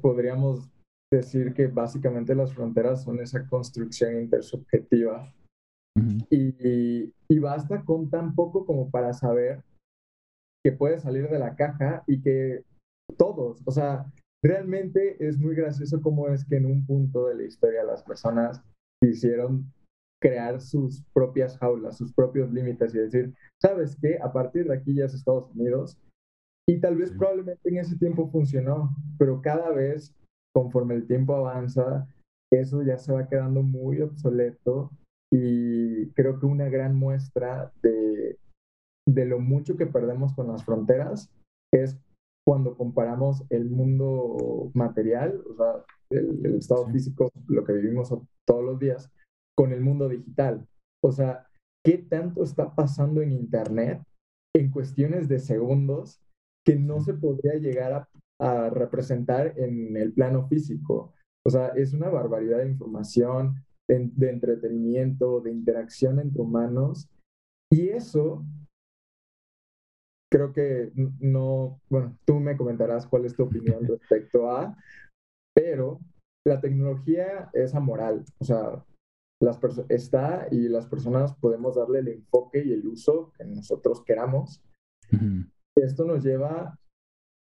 podríamos 0.00 0.70
decir 1.12 1.52
que 1.54 1.66
básicamente 1.66 2.36
las 2.36 2.54
fronteras 2.54 3.02
son 3.02 3.18
esa 3.18 3.44
construcción 3.48 4.20
intersubjetiva. 4.20 5.34
Y, 6.30 7.12
y, 7.28 7.38
basta 7.38 7.84
con 7.84 8.10
tan 8.10 8.34
poco 8.34 8.64
como 8.64 8.90
para 8.90 9.12
saber 9.12 9.62
que 10.64 10.72
puedes 10.72 11.02
salir 11.02 11.28
de 11.28 11.38
la 11.38 11.56
caja 11.56 12.04
y 12.06 12.20
que 12.20 12.64
todos, 13.16 13.62
o 13.66 13.70
sea, 13.70 14.06
realmente 14.42 15.16
es 15.26 15.38
muy 15.38 15.54
gracioso 15.54 16.00
cómo 16.00 16.28
es 16.28 16.44
que 16.44 16.56
en 16.56 16.66
un 16.66 16.86
punto 16.86 17.26
de 17.26 17.34
la 17.34 17.42
historia 17.42 17.82
las 17.82 18.02
personas 18.02 18.62
quisieron 19.02 19.72
crear 20.22 20.60
sus 20.60 21.02
propias 21.14 21.58
jaulas, 21.58 21.96
sus 21.96 22.12
propios 22.12 22.52
límites 22.52 22.94
y 22.94 22.98
decir, 22.98 23.34
¿sabes 23.60 23.96
qué? 24.00 24.18
A 24.22 24.32
partir 24.32 24.68
de 24.68 24.74
aquí 24.74 24.94
ya 24.94 25.06
es 25.06 25.14
Estados 25.14 25.50
Unidos. 25.54 25.98
Y 26.68 26.78
tal 26.80 26.96
vez 26.96 27.10
probablemente 27.10 27.68
en 27.68 27.78
ese 27.78 27.96
tiempo 27.96 28.28
funcionó, 28.28 28.94
pero 29.18 29.40
cada 29.40 29.70
vez 29.70 30.14
conforme 30.54 30.94
el 30.94 31.06
tiempo 31.06 31.34
avanza, 31.34 32.06
eso 32.52 32.82
ya 32.82 32.98
se 32.98 33.12
va 33.12 33.28
quedando 33.28 33.62
muy 33.62 34.02
obsoleto 34.02 34.90
y 35.32 36.10
creo 36.10 36.38
que 36.38 36.46
una 36.46 36.68
gran 36.68 36.96
muestra 36.96 37.72
de, 37.82 38.38
de 39.08 39.24
lo 39.26 39.38
mucho 39.38 39.76
que 39.76 39.86
perdemos 39.86 40.34
con 40.34 40.48
las 40.48 40.64
fronteras 40.64 41.30
es 41.72 41.98
cuando 42.46 42.76
comparamos 42.76 43.44
el 43.50 43.70
mundo 43.70 44.70
material, 44.74 45.42
o 45.48 45.54
sea, 45.54 45.84
el, 46.10 46.56
estado 46.56 46.88
físico, 46.88 47.30
lo 47.46 47.64
que 47.64 47.74
vivimos 47.74 48.12
todos 48.46 48.64
los 48.64 48.78
días, 48.78 49.10
con 49.56 49.72
el 49.72 49.80
mundo 49.80 50.08
digital. 50.08 50.66
O 51.02 51.12
sea, 51.12 51.46
¿qué 51.84 51.98
tanto 51.98 52.42
está 52.42 52.74
pasando 52.74 53.22
en 53.22 53.32
Internet 53.32 54.02
en 54.56 54.70
cuestiones 54.70 55.28
de 55.28 55.38
segundos 55.38 56.20
que 56.66 56.76
no 56.76 57.00
se 57.00 57.14
podría 57.14 57.54
llegar 57.54 57.92
a 57.92 58.08
a 58.40 58.70
representar 58.70 59.52
en 59.58 59.96
el 59.96 60.12
plano 60.12 60.48
físico. 60.48 61.12
O 61.46 61.50
sea, 61.50 61.68
es 61.68 61.92
una 61.92 62.08
barbaridad 62.08 62.58
de 62.58 62.70
información, 62.70 63.62
de, 63.98 64.30
entretenimiento, 64.30 65.40
de 65.40 65.50
interacción 65.50 66.20
entre 66.20 66.42
humanos. 66.42 67.08
Y 67.72 67.88
eso, 67.88 68.44
creo 70.30 70.52
que 70.52 70.92
no, 70.94 71.80
bueno, 71.88 72.16
tú 72.24 72.34
me 72.40 72.56
comentarás 72.56 73.06
cuál 73.06 73.24
es 73.24 73.34
tu 73.34 73.44
opinión 73.44 73.84
respecto 73.86 74.50
a, 74.50 74.76
pero 75.54 76.00
la 76.46 76.60
tecnología 76.60 77.50
es 77.52 77.74
amoral. 77.74 78.24
O 78.38 78.44
sea, 78.44 78.84
las 79.42 79.58
está 79.88 80.46
y 80.50 80.68
las 80.68 80.86
personas 80.86 81.34
podemos 81.36 81.76
darle 81.76 82.00
el 82.00 82.08
enfoque 82.08 82.62
y 82.62 82.72
el 82.72 82.86
uso 82.86 83.32
que 83.36 83.44
nosotros 83.44 84.04
queramos. 84.04 84.62
Esto 85.76 86.04
nos 86.04 86.22
lleva 86.22 86.78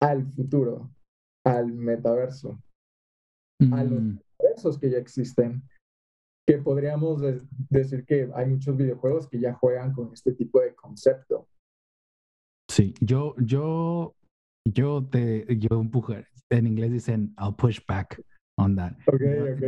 al 0.00 0.26
futuro, 0.26 0.90
al 1.44 1.72
metaverso, 1.72 2.62
a 3.72 3.82
los 3.82 4.00
mm. 4.00 4.18
metaversos 4.18 4.78
que 4.78 4.90
ya 4.90 4.98
existen, 4.98 5.62
que 6.50 6.58
podríamos 6.58 7.22
decir 7.68 8.04
que 8.04 8.28
hay 8.34 8.46
muchos 8.46 8.76
videojuegos 8.76 9.28
que 9.28 9.38
ya 9.38 9.54
juegan 9.54 9.92
con 9.92 10.12
este 10.12 10.32
tipo 10.32 10.60
de 10.60 10.74
concepto. 10.74 11.46
Sí, 12.68 12.92
yo, 13.00 13.36
yo, 13.38 14.16
yo 14.66 15.06
te, 15.08 15.46
yo 15.58 15.80
empujar. 15.80 16.26
En 16.50 16.66
inglés 16.66 16.90
dicen, 16.90 17.34
I'll 17.38 17.54
push 17.54 17.78
back 17.86 18.20
on 18.58 18.74
that. 18.74 18.96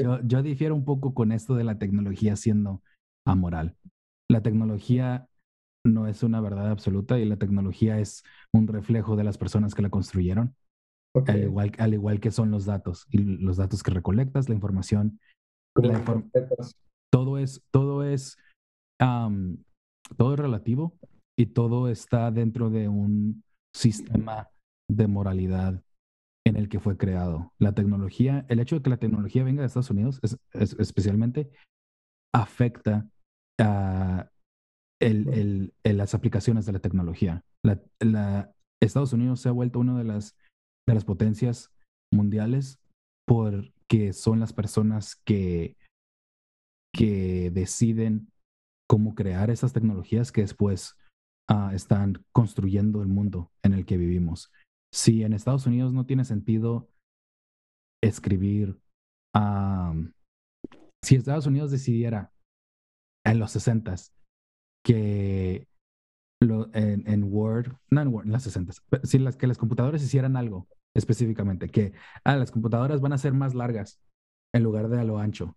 Yo, 0.02 0.20
yo 0.24 0.42
difiero 0.42 0.74
un 0.74 0.84
poco 0.84 1.14
con 1.14 1.30
esto 1.30 1.54
de 1.54 1.62
la 1.62 1.78
tecnología 1.78 2.34
siendo 2.34 2.82
amoral. 3.24 3.76
La 4.28 4.42
tecnología 4.42 5.28
no 5.86 6.08
es 6.08 6.24
una 6.24 6.40
verdad 6.40 6.68
absoluta 6.68 7.20
y 7.20 7.24
la 7.24 7.36
tecnología 7.36 8.00
es 8.00 8.24
un 8.52 8.66
reflejo 8.66 9.14
de 9.14 9.22
las 9.22 9.38
personas 9.38 9.74
que 9.76 9.82
la 9.82 9.90
construyeron, 9.90 10.56
al, 11.28 11.44
igual, 11.44 11.72
al 11.78 11.94
igual 11.94 12.18
que 12.18 12.32
son 12.32 12.50
los 12.50 12.64
datos 12.64 13.06
y 13.10 13.18
los 13.18 13.56
datos 13.56 13.84
que 13.84 13.92
recolectas, 13.92 14.48
la 14.48 14.56
información. 14.56 15.20
Todo 17.12 17.38
es, 17.38 17.62
todo 17.70 18.04
es, 18.04 18.38
todo 18.98 20.34
es 20.34 20.38
relativo 20.38 20.94
y 21.38 21.46
todo 21.46 21.88
está 21.88 22.30
dentro 22.30 22.70
de 22.70 22.88
un 22.88 23.42
sistema 23.74 24.48
de 24.90 25.06
moralidad 25.06 25.82
en 26.46 26.56
el 26.56 26.68
que 26.68 26.80
fue 26.80 26.96
creado. 26.96 27.52
La 27.58 27.74
tecnología, 27.74 28.44
el 28.48 28.60
hecho 28.60 28.76
de 28.76 28.82
que 28.82 28.90
la 28.90 28.98
tecnología 28.98 29.44
venga 29.44 29.60
de 29.60 29.66
Estados 29.66 29.90
Unidos, 29.90 30.20
es, 30.22 30.38
especialmente, 30.78 31.50
afecta 32.34 33.08
a 33.60 34.30
el, 35.00 35.72
el, 35.84 35.96
las 35.96 36.14
aplicaciones 36.14 36.66
de 36.66 36.72
la 36.72 36.80
tecnología. 36.80 37.44
La, 37.64 38.52
Estados 38.80 39.12
Unidos 39.12 39.40
se 39.40 39.48
ha 39.48 39.52
vuelto 39.52 39.78
una 39.78 39.96
de 39.96 40.04
las, 40.04 40.36
de 40.88 40.94
las 40.94 41.04
potencias 41.04 41.70
mundiales 42.12 42.80
porque 43.92 44.12
son 44.14 44.40
las 44.40 44.54
personas 44.54 45.16
que, 45.16 45.76
que 46.94 47.50
deciden 47.50 48.32
cómo 48.88 49.14
crear 49.14 49.50
esas 49.50 49.74
tecnologías 49.74 50.32
que 50.32 50.40
después 50.40 50.96
ah, 51.50 51.72
están 51.74 52.24
construyendo 52.32 53.02
el 53.02 53.08
mundo 53.08 53.52
en 53.62 53.74
el 53.74 53.84
que 53.84 53.98
vivimos. 53.98 54.50
Si 54.94 55.22
en 55.24 55.34
Estados 55.34 55.66
Unidos 55.66 55.92
no 55.92 56.06
tiene 56.06 56.24
sentido 56.24 56.88
escribir, 58.02 58.80
si 61.04 61.16
Estados 61.16 61.46
Unidos 61.46 61.70
decidiera 61.70 62.32
en 63.26 63.38
los 63.38 63.50
60 63.52 63.94
que 64.84 65.68
en, 66.42 67.24
Word, 67.24 67.76
no 67.90 68.00
en 68.00 68.08
Word, 68.08 68.26
en 68.26 68.32
las 68.32 68.44
60, 68.44 68.72
si 69.04 69.18
las, 69.18 69.36
que 69.36 69.46
las 69.46 69.58
computadoras 69.58 70.02
hicieran 70.02 70.36
algo 70.36 70.66
específicamente, 70.96 71.68
que 71.68 71.92
ah, 72.24 72.36
las 72.36 72.50
computadoras 72.50 73.00
van 73.00 73.12
a 73.12 73.18
ser 73.18 73.32
más 73.32 73.54
largas 73.54 74.00
en 74.54 74.62
lugar 74.62 74.88
de 74.88 75.00
a 75.00 75.04
lo 75.04 75.18
ancho. 75.18 75.56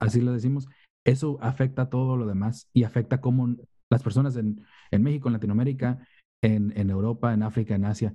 Así 0.00 0.20
lo 0.20 0.32
decimos. 0.32 0.66
Eso 1.06 1.38
afecta 1.40 1.82
a 1.82 1.90
todo 1.90 2.16
lo 2.16 2.26
demás 2.26 2.68
y 2.72 2.84
afecta 2.84 3.20
cómo 3.20 3.56
las 3.90 4.02
personas 4.02 4.36
en, 4.36 4.64
en 4.90 5.02
México, 5.02 5.28
en 5.28 5.34
Latinoamérica, 5.34 6.06
en, 6.42 6.72
en 6.76 6.90
Europa, 6.90 7.32
en 7.32 7.42
África, 7.42 7.74
en 7.74 7.84
Asia, 7.84 8.14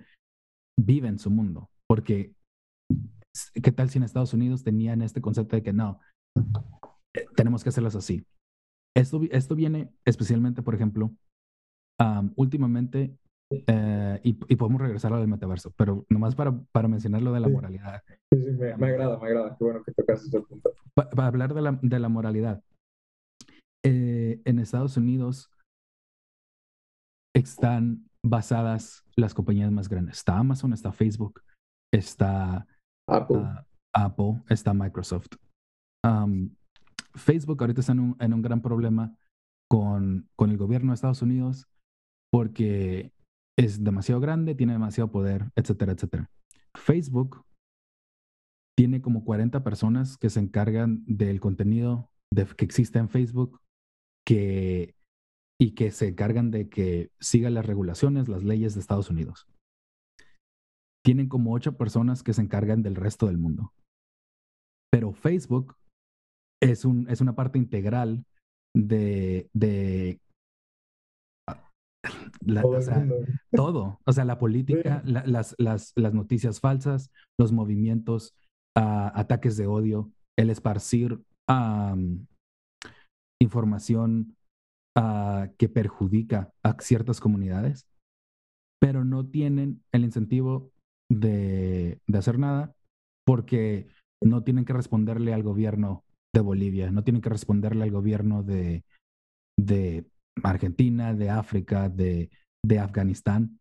viven 0.78 1.20
su 1.20 1.30
mundo. 1.30 1.70
Porque, 1.88 2.34
¿qué 3.54 3.72
tal 3.72 3.90
si 3.90 3.98
en 3.98 4.04
Estados 4.04 4.34
Unidos 4.34 4.64
tenían 4.64 5.02
este 5.02 5.22
concepto 5.22 5.56
de 5.56 5.64
que 5.64 5.74
no, 5.74 6.00
eh, 7.16 7.26
tenemos 7.36 7.64
que 7.64 7.70
hacerlas 7.70 7.96
así? 7.96 8.26
Esto, 8.96 9.22
esto 9.32 9.56
viene 9.56 9.92
especialmente, 10.06 10.64
por 10.64 10.76
ejemplo, 10.76 11.14
últimamente, 12.36 13.16
eh, 13.52 14.20
y, 14.24 14.34
podemos 14.56 14.82
regresar 14.82 15.12
al 15.12 15.28
metaverso, 15.28 15.72
pero 15.76 16.06
nomás 16.10 16.36
para, 16.36 16.56
para 16.72 16.88
mencionar 16.88 17.22
lo 17.22 17.34
de 17.34 17.40
la 17.40 17.50
moralidad. 17.50 18.04
Sí, 18.32 18.40
sí, 18.40 18.52
me, 18.52 18.88
agrada, 18.88 19.18
me 19.18 19.28
agrada. 19.28 19.56
Qué 19.58 19.64
bueno 19.64 19.84
que 19.84 19.92
tocas 19.92 20.24
ese 20.24 20.40
punto. 20.42 20.72
para 20.94 21.28
hablar 21.28 21.54
de 21.54 21.62
la, 21.62 21.80
de 21.82 22.00
la 22.00 22.10
moralidad. 22.10 22.64
Eh, 23.84 24.42
en 24.46 24.60
Estados 24.60 24.98
Unidos 24.98 25.50
están 27.34 28.10
basadas 28.24 29.04
las 29.16 29.34
compañías 29.34 29.72
más 29.72 29.90
grandes. 29.90 30.18
Está 30.18 30.38
Amazon, 30.38 30.74
está 30.74 30.92
Facebook, 30.92 31.42
está 31.92 32.68
Apple, 33.08 33.44
ah, 33.44 33.66
Apple 33.94 34.44
está 34.50 34.74
Microsoft. 34.74 35.30
Facebook 37.16 37.62
ahorita 37.62 37.82
está 37.82 37.94
en 37.94 38.00
un, 38.00 38.16
en 38.20 38.34
un 38.34 38.42
gran 38.42 38.62
problema 38.62 39.16
con, 39.70 40.30
con, 40.36 40.52
el 40.52 40.58
gobierno 40.58 40.92
de 40.92 40.96
Estados 40.96 41.22
Unidos 41.22 41.68
porque 42.32 43.12
es 43.60 43.84
demasiado 43.84 44.22
grande, 44.22 44.56
tiene 44.56 44.74
demasiado 44.74 45.12
poder, 45.12 45.52
etcétera, 45.56 45.92
etcétera. 45.92 46.30
Facebook 46.78 47.44
tiene 48.78 49.02
como 49.02 49.26
40 49.26 49.64
personas 49.66 50.18
que 50.18 50.30
se 50.30 50.40
encargan 50.40 51.04
del 51.06 51.42
contenido 51.42 52.10
que 52.56 52.64
existe 52.64 53.00
en 53.00 53.10
Facebook 53.10 53.60
que, 54.26 54.96
y 55.60 55.72
que 55.72 55.92
se 55.92 56.08
encargan 56.08 56.52
de 56.52 56.70
que 56.70 57.12
siga 57.20 57.50
las 57.50 57.66
regulaciones, 57.66 58.30
las 58.30 58.46
leyes 58.46 58.76
de 58.76 58.80
Estados 58.80 59.10
Unidos. 59.10 59.46
Tienen 61.04 61.28
como 61.28 61.54
ocho 61.54 61.76
personas 61.76 62.24
que 62.24 62.34
se 62.34 62.42
encargan 62.42 62.82
del 62.82 62.96
resto 62.96 63.26
del 63.26 63.40
mundo. 63.40 63.74
Pero 64.90 65.12
Facebook 65.12 65.76
es, 66.62 66.86
un, 66.86 67.10
es 67.10 67.20
una 67.20 67.36
parte 67.36 67.58
integral 67.58 68.24
de, 68.74 69.50
de 69.54 70.22
todo, 73.52 74.00
o 74.06 74.12
sea, 74.12 74.26
la 74.26 74.40
política, 74.40 75.02
las, 75.06 75.56
las, 75.58 75.94
las, 75.96 76.14
noticias 76.14 76.60
falsas, 76.60 77.12
los 77.38 77.52
movimientos, 77.52 78.34
uh, 78.78 79.12
ataques 79.14 79.58
de 79.58 79.68
odio, 79.68 80.12
el 80.38 80.50
esparcir 80.50 81.22
um, 81.50 82.26
información 83.42 84.36
uh, 84.98 85.48
que 85.58 85.70
perjudica 85.70 86.54
a 86.64 86.76
ciertas 86.80 87.20
comunidades, 87.20 87.86
pero 88.82 89.04
no 89.04 89.26
tienen 89.28 89.84
el 89.92 90.06
incentivo 90.06 90.72
de, 91.12 92.00
de 92.08 92.18
hacer 92.18 92.40
nada 92.40 92.74
porque 93.26 93.88
no 94.24 94.44
tienen 94.44 94.66
que 94.66 94.74
responderle 94.74 95.34
al 95.34 95.44
gobierno 95.44 96.04
de 96.34 96.42
Bolivia, 96.42 96.92
no 96.92 97.04
tienen 97.04 97.22
que 97.22 97.30
responderle 97.30 97.84
al 97.84 97.92
gobierno 97.92 98.44
de, 98.44 98.84
de 99.58 100.06
Argentina, 100.44 101.14
de 101.14 101.30
África, 101.30 101.90
de, 101.90 102.30
de 102.66 102.80
Afganistán. 102.80 103.60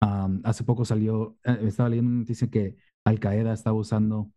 hace 0.00 0.64
poco 0.64 0.84
salió, 0.84 1.36
eh, 1.44 1.58
estaba 1.62 1.88
leyendo 1.88 2.10
una 2.10 2.20
noticia 2.20 2.48
que 2.48 2.76
Al 3.06 3.20
Qaeda 3.20 3.52
estaba 3.52 3.76
usando 3.76 4.30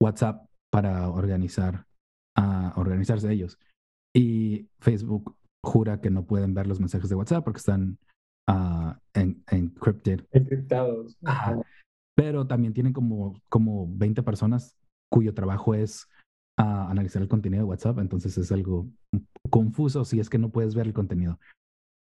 WhatsApp 0.00 0.48
para 0.70 1.08
organizar, 1.08 1.86
a 2.36 2.72
organizarse 2.76 3.32
ellos. 3.32 3.58
Y 4.14 4.68
Facebook 4.80 5.36
jura 5.64 6.00
que 6.00 6.10
no 6.10 6.24
pueden 6.24 6.54
ver 6.54 6.66
los 6.66 6.80
mensajes 6.80 7.08
de 7.08 7.16
WhatsApp 7.16 7.44
porque 7.44 7.58
están 7.58 7.98
uh, 8.48 8.92
en, 9.14 9.42
encrypted. 9.50 10.26
Encriptados. 10.30 11.16
Pero 12.14 12.46
también 12.46 12.74
tienen 12.74 12.92
como, 12.92 13.40
como 13.48 13.86
20 13.96 14.22
personas 14.22 14.76
cuyo 15.10 15.34
trabajo 15.34 15.74
es 15.74 16.08
a 16.58 16.90
analizar 16.90 17.22
el 17.22 17.28
contenido 17.28 17.62
de 17.62 17.68
WhatsApp, 17.68 18.00
entonces 18.00 18.36
es 18.36 18.50
algo 18.50 18.88
confuso 19.48 20.04
si 20.04 20.18
es 20.20 20.28
que 20.28 20.38
no 20.38 20.50
puedes 20.50 20.74
ver 20.74 20.86
el 20.86 20.92
contenido. 20.92 21.38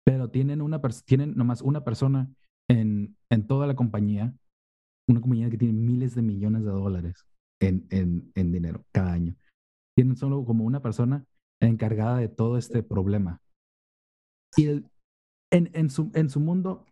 Pero 0.04 0.30
tienen, 0.30 0.62
una 0.62 0.82
tienen 1.06 1.36
nomás 1.36 1.62
una 1.62 1.84
persona 1.84 2.30
en, 2.70 3.16
en 3.30 3.46
toda 3.46 3.68
la 3.68 3.76
compañía, 3.76 4.34
una 5.08 5.22
compañía 5.22 5.50
que 5.50 5.58
tiene 5.58 5.74
miles 5.74 6.16
de 6.16 6.24
millones 6.24 6.64
de 6.64 6.72
dólares 6.72 7.26
en, 7.62 7.86
en, 7.92 8.32
en 8.36 8.52
dinero 8.52 8.84
cada 8.92 9.14
año. 9.14 9.36
Tienen 9.96 10.16
solo 10.16 10.44
como 10.44 10.66
una 10.66 10.82
persona 10.82 11.24
encargada 11.62 12.18
de 12.18 12.28
todo 12.28 12.58
este 12.58 12.82
problema. 12.82 13.40
Y 14.56 14.66
el, 14.66 14.86
en, 15.52 15.70
en, 15.74 15.90
su, 15.90 16.12
en 16.16 16.30
su 16.30 16.40
mundo, 16.40 16.86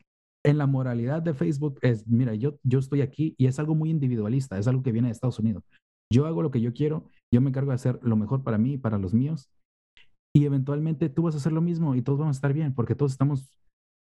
en 0.45 0.60
la 0.60 0.67
moralidad 0.67 1.23
de 1.23 1.34
Facebook 1.34 1.80
es, 1.82 2.08
mira, 2.08 2.36
yo, 2.36 2.58
yo 2.63 2.78
estoy 2.78 3.01
aquí 3.01 3.34
y 3.38 3.47
es 3.47 3.58
algo 3.58 3.73
muy 3.73 3.89
individualista, 3.89 4.60
es 4.60 4.67
algo 4.67 4.84
que 4.84 4.91
viene 4.91 5.08
de 5.08 5.13
Estados 5.13 5.39
Unidos. 5.39 5.63
Yo 6.12 6.28
hago 6.28 6.43
lo 6.43 6.51
que 6.51 6.62
yo 6.62 6.73
quiero, 6.73 7.08
yo 7.36 7.41
me 7.41 7.50
encargo 7.50 7.71
de 7.71 7.76
hacer 7.76 8.00
lo 8.02 8.15
mejor 8.15 8.43
para 8.43 8.58
mí 8.58 8.74
y 8.74 8.78
para 8.78 8.98
los 8.98 9.13
míos. 9.13 9.50
Y 10.34 10.45
eventualmente 10.45 11.10
tú 11.10 11.24
vas 11.24 11.36
a 11.36 11.38
hacer 11.38 11.52
lo 11.52 11.62
mismo 11.62 11.93
y 11.93 12.02
todos 12.02 12.17
vamos 12.17 12.38
a 12.38 12.39
estar 12.39 12.54
bien, 12.54 12.74
porque 12.74 12.95
todos 12.95 13.12
estamos 13.12 13.50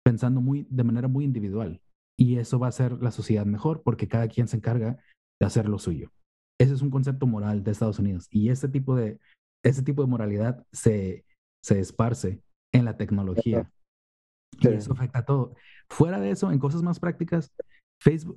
pensando 0.03 0.41
muy, 0.41 0.67
de 0.71 0.85
manera 0.85 1.07
muy 1.07 1.27
individual. 1.27 1.83
Y 2.19 2.39
eso 2.39 2.59
va 2.59 2.69
a 2.69 2.71
hacer 2.71 3.03
la 3.03 3.11
sociedad 3.11 3.45
mejor, 3.45 3.83
porque 3.83 4.09
cada 4.09 4.27
quien 4.29 4.49
se 4.49 4.57
encarga 4.57 4.99
de 5.39 5.47
hacer 5.47 5.69
lo 5.69 5.79
suyo. 5.79 6.11
Ese 6.59 6.73
es 6.73 6.81
un 6.81 6.91
concepto 6.91 7.27
moral 7.27 7.63
de 7.63 7.73
Estados 7.73 7.99
Unidos. 7.99 8.27
Y 8.31 8.49
este 8.49 8.69
tipo 8.69 8.97
de, 8.97 9.21
ese 9.63 9.83
tipo 9.83 10.03
de 10.03 10.09
moralidad 10.09 10.67
se, 10.73 11.27
se 11.63 11.79
esparce 11.79 12.43
en 12.73 12.87
la 12.87 12.97
tecnología. 12.97 13.71
Y 14.59 14.69
eso 14.69 14.95
afecta 14.95 15.19
a 15.19 15.25
todo. 15.27 15.55
Fuera 15.91 16.21
de 16.21 16.31
eso, 16.31 16.51
en 16.51 16.59
cosas 16.59 16.83
más 16.83 16.99
prácticas, 16.99 17.53
Facebook, 18.01 18.37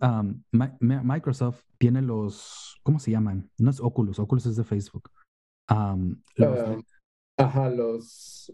Microsoft 0.52 1.63
tiene 1.78 2.02
los, 2.02 2.80
¿cómo 2.84 2.99
se 2.99 3.12
llaman? 3.12 3.49
No 3.58 3.69
es 3.69 3.80
Oculus, 3.80 4.19
Oculus 4.19 4.45
es 4.45 4.58
de 4.58 4.63
Facebook. 4.65 5.10
los, 6.36 6.60
ah, 6.60 6.78
ajá, 7.38 7.69
los 7.69 8.52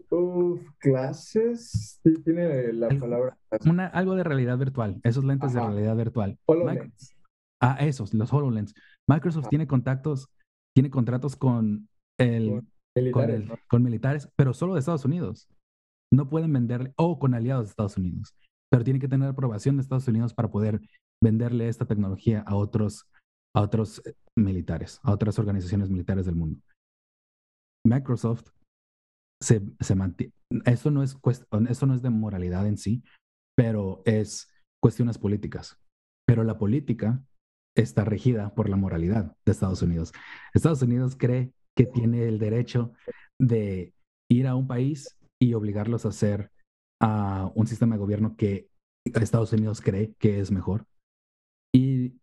clases, 0.78 2.00
tiene 2.24 2.72
la 2.72 2.88
palabra. 2.88 3.36
Una, 3.66 3.88
algo 3.88 4.14
de 4.14 4.22
realidad 4.22 4.56
virtual, 4.56 5.00
esos 5.02 5.24
lentes 5.24 5.52
de 5.52 5.60
realidad 5.60 5.96
virtual. 5.96 6.38
HoloLens. 6.46 7.16
ah, 7.60 7.76
esos, 7.80 8.14
los 8.14 8.32
HoloLens. 8.32 8.72
Microsoft 9.08 9.48
tiene 9.48 9.66
contactos, 9.66 10.28
tiene 10.76 10.90
contratos 10.90 11.34
con 11.34 11.88
el, 12.18 12.62
militares, 12.94 13.48
con 13.68 13.82
militares, 13.82 14.28
pero 14.36 14.54
solo 14.54 14.74
de 14.74 14.80
Estados 14.80 15.04
Unidos. 15.04 15.48
No 16.12 16.28
pueden 16.28 16.52
venderle, 16.52 16.92
o 16.96 17.18
con 17.18 17.34
aliados 17.34 17.66
de 17.66 17.70
Estados 17.70 17.96
Unidos 17.96 18.32
pero 18.70 18.84
tiene 18.84 19.00
que 19.00 19.08
tener 19.08 19.28
aprobación 19.28 19.76
de 19.76 19.82
Estados 19.82 20.08
Unidos 20.08 20.32
para 20.32 20.50
poder 20.50 20.80
venderle 21.22 21.68
esta 21.68 21.86
tecnología 21.86 22.42
a 22.46 22.54
otros, 22.54 23.06
a 23.54 23.60
otros 23.62 24.02
eh, 24.06 24.14
militares, 24.36 25.00
a 25.02 25.12
otras 25.12 25.38
organizaciones 25.38 25.90
militares 25.90 26.26
del 26.26 26.36
mundo. 26.36 26.60
Microsoft 27.84 28.50
se, 29.42 29.62
se 29.80 29.94
mantiene, 29.94 30.32
esto 30.66 30.90
no, 30.90 31.02
es 31.02 31.16
esto 31.68 31.86
no 31.86 31.94
es 31.94 32.02
de 32.02 32.10
moralidad 32.10 32.66
en 32.66 32.76
sí, 32.76 33.02
pero 33.56 34.02
es 34.04 34.52
cuestiones 34.82 35.18
políticas. 35.18 35.78
Pero 36.26 36.44
la 36.44 36.58
política 36.58 37.22
está 37.76 38.04
regida 38.04 38.54
por 38.54 38.68
la 38.68 38.76
moralidad 38.76 39.36
de 39.44 39.52
Estados 39.52 39.82
Unidos. 39.82 40.12
Estados 40.54 40.82
Unidos 40.82 41.16
cree 41.16 41.52
que 41.76 41.86
tiene 41.86 42.28
el 42.28 42.38
derecho 42.38 42.92
de 43.38 43.94
ir 44.30 44.46
a 44.46 44.54
un 44.54 44.66
país 44.66 45.16
y 45.40 45.54
obligarlos 45.54 46.04
a 46.04 46.10
hacer 46.10 46.50
a 47.00 47.50
un 47.54 47.66
sistema 47.66 47.94
de 47.94 48.00
gobierno 48.00 48.36
que 48.36 48.68
Estados 49.04 49.52
Unidos 49.52 49.80
cree 49.80 50.14
que 50.18 50.40
es 50.40 50.50
mejor. 50.50 50.86
Y 51.74 52.14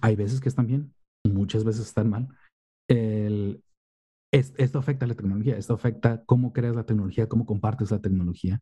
hay 0.00 0.16
veces 0.16 0.40
que 0.40 0.48
están 0.48 0.66
bien, 0.66 0.94
muchas 1.24 1.64
veces 1.64 1.86
están 1.86 2.10
mal. 2.10 2.28
El, 2.88 3.62
esto 4.32 4.78
afecta 4.78 5.04
a 5.04 5.08
la 5.08 5.14
tecnología, 5.14 5.56
esto 5.56 5.74
afecta 5.74 6.24
cómo 6.24 6.52
creas 6.52 6.76
la 6.76 6.86
tecnología, 6.86 7.28
cómo 7.28 7.46
compartes 7.46 7.90
la 7.90 8.00
tecnología. 8.00 8.60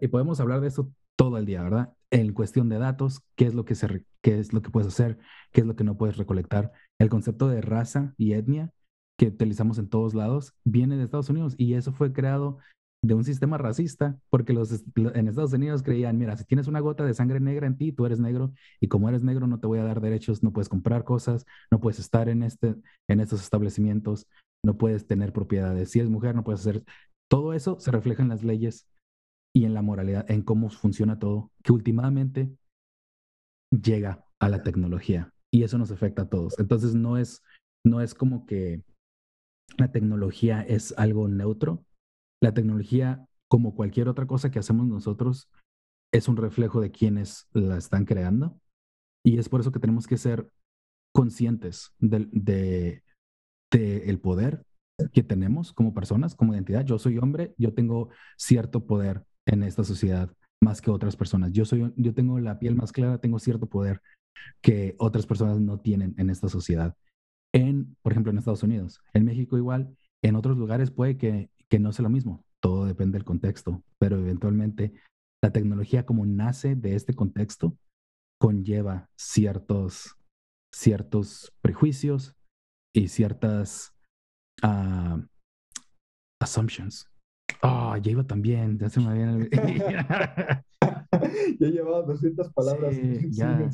y 0.00 0.08
podemos 0.08 0.40
hablar 0.40 0.60
de 0.60 0.68
esto 0.68 0.92
todo 1.16 1.38
el 1.38 1.46
día, 1.46 1.62
¿verdad? 1.62 1.94
En 2.10 2.32
cuestión 2.32 2.68
de 2.68 2.78
datos, 2.78 3.22
qué 3.36 3.46
es 3.46 3.54
lo 3.54 3.64
que 3.64 3.74
se, 3.74 4.06
qué 4.22 4.38
es 4.38 4.52
lo 4.52 4.62
que 4.62 4.70
puedes 4.70 4.88
hacer, 4.88 5.18
qué 5.52 5.60
es 5.60 5.66
lo 5.66 5.76
que 5.76 5.84
no 5.84 5.96
puedes 5.96 6.16
recolectar. 6.16 6.72
El 6.98 7.08
concepto 7.08 7.48
de 7.48 7.60
raza 7.60 8.14
y 8.16 8.32
etnia 8.32 8.72
que 9.18 9.28
utilizamos 9.28 9.78
en 9.78 9.88
todos 9.88 10.14
lados 10.14 10.54
viene 10.64 10.96
de 10.96 11.04
Estados 11.04 11.30
Unidos 11.30 11.54
y 11.58 11.74
eso 11.74 11.92
fue 11.92 12.12
creado 12.12 12.58
de 13.02 13.14
un 13.14 13.24
sistema 13.24 13.58
racista, 13.58 14.16
porque 14.30 14.52
los, 14.52 14.84
en 14.94 15.26
Estados 15.28 15.52
Unidos 15.52 15.82
creían, 15.82 16.16
mira, 16.18 16.36
si 16.36 16.44
tienes 16.44 16.68
una 16.68 16.78
gota 16.78 17.04
de 17.04 17.14
sangre 17.14 17.40
negra 17.40 17.66
en 17.66 17.76
ti, 17.76 17.92
tú 17.92 18.06
eres 18.06 18.20
negro, 18.20 18.52
y 18.80 18.86
como 18.86 19.08
eres 19.08 19.24
negro 19.24 19.48
no 19.48 19.58
te 19.58 19.66
voy 19.66 19.80
a 19.80 19.84
dar 19.84 20.00
derechos, 20.00 20.42
no 20.42 20.52
puedes 20.52 20.68
comprar 20.68 21.02
cosas, 21.02 21.44
no 21.70 21.80
puedes 21.80 21.98
estar 21.98 22.28
en, 22.28 22.44
este, 22.44 22.76
en 23.08 23.20
estos 23.20 23.42
establecimientos, 23.42 24.28
no 24.64 24.78
puedes 24.78 25.06
tener 25.06 25.32
propiedades, 25.32 25.90
si 25.90 25.98
eres 25.98 26.10
mujer 26.10 26.34
no 26.34 26.44
puedes 26.44 26.60
hacer... 26.60 26.84
Todo 27.28 27.54
eso 27.54 27.80
se 27.80 27.90
refleja 27.90 28.22
en 28.22 28.28
las 28.28 28.44
leyes 28.44 28.86
y 29.54 29.64
en 29.64 29.74
la 29.74 29.82
moralidad, 29.82 30.30
en 30.30 30.42
cómo 30.42 30.70
funciona 30.70 31.18
todo, 31.18 31.50
que 31.64 31.72
últimamente 31.72 32.52
llega 33.70 34.24
a 34.38 34.48
la 34.48 34.62
tecnología 34.62 35.32
y 35.50 35.64
eso 35.64 35.78
nos 35.78 35.90
afecta 35.90 36.22
a 36.22 36.28
todos. 36.28 36.58
Entonces 36.58 36.94
no 36.94 37.16
es, 37.16 37.42
no 37.84 38.00
es 38.00 38.14
como 38.14 38.46
que 38.46 38.82
la 39.78 39.90
tecnología 39.90 40.62
es 40.62 40.94
algo 40.96 41.26
neutro, 41.26 41.84
la 42.42 42.52
tecnología, 42.52 43.24
como 43.48 43.74
cualquier 43.74 44.08
otra 44.08 44.26
cosa 44.26 44.50
que 44.50 44.58
hacemos 44.58 44.86
nosotros, 44.86 45.48
es 46.12 46.28
un 46.28 46.36
reflejo 46.36 46.80
de 46.80 46.90
quienes 46.90 47.46
la 47.52 47.78
están 47.78 48.04
creando. 48.04 48.60
Y 49.24 49.38
es 49.38 49.48
por 49.48 49.60
eso 49.60 49.70
que 49.70 49.78
tenemos 49.78 50.06
que 50.06 50.18
ser 50.18 50.50
conscientes 51.14 51.92
del 51.98 52.28
de, 52.32 53.02
el 53.70 54.18
poder 54.18 54.66
que 55.12 55.22
tenemos 55.22 55.72
como 55.72 55.94
personas, 55.94 56.34
como 56.34 56.52
identidad. 56.52 56.84
Yo 56.84 56.98
soy 56.98 57.18
hombre, 57.18 57.54
yo 57.56 57.72
tengo 57.72 58.10
cierto 58.36 58.86
poder 58.86 59.24
en 59.46 59.62
esta 59.62 59.84
sociedad 59.84 60.34
más 60.60 60.82
que 60.82 60.90
otras 60.90 61.16
personas. 61.16 61.52
Yo, 61.52 61.64
soy, 61.64 61.92
yo 61.96 62.12
tengo 62.12 62.40
la 62.40 62.58
piel 62.58 62.74
más 62.74 62.92
clara, 62.92 63.18
tengo 63.18 63.38
cierto 63.38 63.68
poder 63.68 64.02
que 64.60 64.96
otras 64.98 65.26
personas 65.26 65.60
no 65.60 65.78
tienen 65.80 66.14
en 66.18 66.28
esta 66.28 66.48
sociedad. 66.48 66.96
En, 67.54 67.96
por 68.02 68.12
ejemplo, 68.12 68.32
en 68.32 68.38
Estados 68.38 68.62
Unidos, 68.62 69.00
en 69.14 69.24
México 69.24 69.56
igual, 69.56 69.96
en 70.22 70.36
otros 70.36 70.56
lugares 70.56 70.90
puede 70.90 71.16
que 71.16 71.50
que 71.72 71.78
no 71.78 71.88
es 71.88 71.98
lo 72.00 72.10
mismo, 72.10 72.44
todo 72.60 72.84
depende 72.84 73.16
del 73.16 73.24
contexto, 73.24 73.82
pero 73.98 74.18
eventualmente 74.18 74.92
la 75.42 75.52
tecnología 75.52 76.04
como 76.04 76.26
nace 76.26 76.76
de 76.76 76.94
este 76.94 77.14
contexto 77.14 77.78
conlleva 78.38 79.08
ciertos, 79.16 80.18
ciertos 80.70 81.50
prejuicios 81.62 82.36
y 82.94 83.08
ciertas 83.08 83.94
uh, 84.62 85.22
assumptions. 86.42 87.08
Ah, 87.62 87.98
ya 88.02 88.10
iba 88.10 88.24
también, 88.24 88.78
ya 88.78 88.90
se 88.90 89.00
me 89.00 89.08
habían... 89.08 89.48
ya 91.58 91.68
llevaba 91.68 92.02
200 92.02 92.52
palabras 92.52 92.94
Sí, 92.94 93.18
ya. 93.30 93.70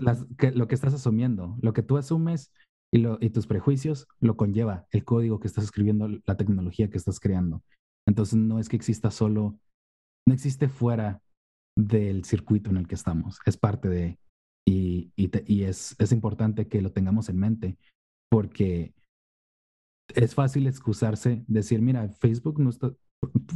Las- 0.00 0.24
que- 0.38 0.52
lo 0.52 0.66
que 0.66 0.76
estás 0.76 0.94
asumiendo, 0.94 1.58
lo 1.60 1.74
que 1.74 1.82
tú 1.82 1.98
asumes 1.98 2.50
y, 2.92 2.98
lo, 2.98 3.18
y 3.20 3.30
tus 3.30 3.46
prejuicios 3.46 4.06
lo 4.20 4.36
conlleva 4.36 4.86
el 4.90 5.04
código 5.04 5.40
que 5.40 5.46
estás 5.48 5.64
escribiendo, 5.64 6.08
la 6.08 6.36
tecnología 6.36 6.90
que 6.90 6.98
estás 6.98 7.18
creando. 7.20 7.62
Entonces 8.06 8.34
no 8.34 8.58
es 8.58 8.68
que 8.68 8.76
exista 8.76 9.10
solo, 9.10 9.58
no 10.28 10.34
existe 10.34 10.68
fuera 10.68 11.22
del 11.76 12.24
circuito 12.24 12.70
en 12.70 12.76
el 12.76 12.86
que 12.86 12.94
estamos, 12.96 13.38
es 13.46 13.56
parte 13.56 13.88
de, 13.88 14.18
y, 14.68 15.10
y, 15.16 15.28
te- 15.28 15.44
y 15.46 15.62
es, 15.64 15.96
es 15.98 16.12
importante 16.12 16.68
que 16.68 16.82
lo 16.82 16.92
tengamos 16.92 17.28
en 17.30 17.38
mente, 17.38 17.78
porque 18.30 18.92
es 20.14 20.34
fácil 20.34 20.66
excusarse, 20.66 21.42
decir, 21.46 21.80
mira, 21.80 22.08
Facebook 22.08 22.60
no 22.60 22.68
está, 22.70 22.92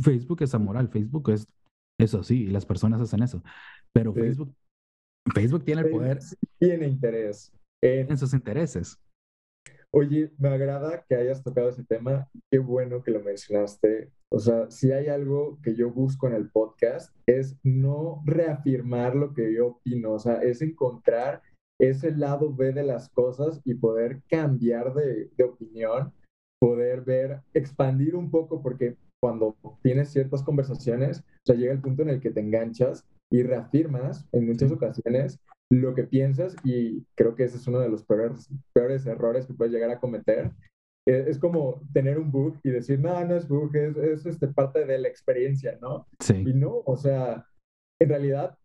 Facebook 0.03 0.43
es 0.43 0.55
amoral, 0.55 0.89
Facebook 0.89 1.31
es 1.31 1.47
eso 2.01 2.23
sí, 2.23 2.45
y 2.45 2.47
las 2.47 2.65
personas 2.65 3.01
hacen 3.01 3.23
eso, 3.23 3.43
pero 3.93 4.15
Sí. 4.15 4.21
Facebook, 4.21 4.55
Facebook 5.35 5.65
tiene 5.65 5.83
el 5.83 5.91
poder 5.91 6.21
tiene 6.59 6.87
interés. 6.89 7.53
en- 7.83 8.11
en 8.11 8.19
sus 8.19 8.33
intereses. 8.33 8.99
Oye, 9.99 10.31
me 10.37 10.51
agrada 10.51 11.07
que 11.09 11.15
hayas 11.15 11.43
tocado 11.43 11.71
ese 11.71 11.83
tema. 11.83 12.29
Qué 12.51 12.59
bueno 12.59 13.03
que 13.03 13.13
lo 13.13 13.23
mencionaste. 13.23 14.13
O 14.31 14.39
sea, 14.39 14.71
si 14.71 14.93
hay 14.93 15.07
algo 15.07 15.59
que 15.63 15.75
yo 15.75 15.91
busco 15.91 16.27
en 16.27 16.35
el 16.35 16.51
podcast 16.51 17.17
es 17.27 17.57
no 17.63 18.23
reafirmar 18.27 19.17
lo 19.17 19.33
que 19.33 19.55
yo 19.55 19.69
opino, 19.69 20.13
o 20.13 20.19
sea, 20.19 20.43
es 20.43 20.61
encontrar 20.61 21.41
ese 21.81 22.11
lado 22.15 22.55
B 22.55 22.75
de 22.75 22.83
las 22.83 23.09
cosas 23.09 23.63
y 23.65 23.73
poder 23.73 24.21
cambiar 24.29 24.93
de, 24.93 25.31
de 25.35 25.45
opinión, 25.45 26.13
poder 26.61 27.01
ver, 27.01 27.41
expandir 27.55 28.17
un 28.17 28.31
poco, 28.31 28.61
porque 28.61 28.99
cuando 29.19 29.57
tienes 29.83 30.11
ciertas 30.11 30.43
conversaciones, 30.43 31.21
o 31.21 31.47
sea, 31.47 31.57
llega 31.57 31.73
el 31.73 31.81
punto 31.81 32.03
en 32.03 32.11
el 32.11 32.21
que 32.21 32.33
te 32.33 32.41
enganchas 32.41 33.07
y 33.33 33.43
reafirmas 33.43 34.29
en 34.33 34.47
muchas 34.47 34.71
ocasiones 34.71 35.41
lo 35.73 35.95
que 35.95 36.05
piensas 36.05 36.55
y 36.65 37.05
creo 37.17 37.35
que 37.35 37.45
ese 37.45 37.57
es 37.57 37.67
uno 37.67 37.81
de 37.81 37.89
los 37.89 38.05
peores, 38.05 38.49
peores 38.73 39.05
errores 39.07 39.47
que 39.47 39.55
puedes 39.55 39.73
llegar 39.73 39.91
a 39.91 39.99
cometer. 39.99 40.53
Eh, 41.09 41.25
Es 41.29 41.39
como 41.39 41.83
tener 41.93 42.19
un 42.19 42.31
bug 42.31 42.57
y 42.63 42.71
decir, 42.71 43.01
no, 43.01 43.25
no 43.25 43.37
es 43.37 43.49
bug, 43.49 43.75
es, 43.75 43.97
es 43.97 44.27
este, 44.27 44.49
parte 44.49 44.85
de 44.85 44.99
la 44.99 45.09
experiencia, 45.09 45.79
¿no? 45.81 46.07
Y 46.21 46.25
Sí, 46.25 46.45
no, 46.55 46.83
o 46.85 46.97
sea, 46.97 47.47
en 48.01 48.09
realidad 48.09 48.57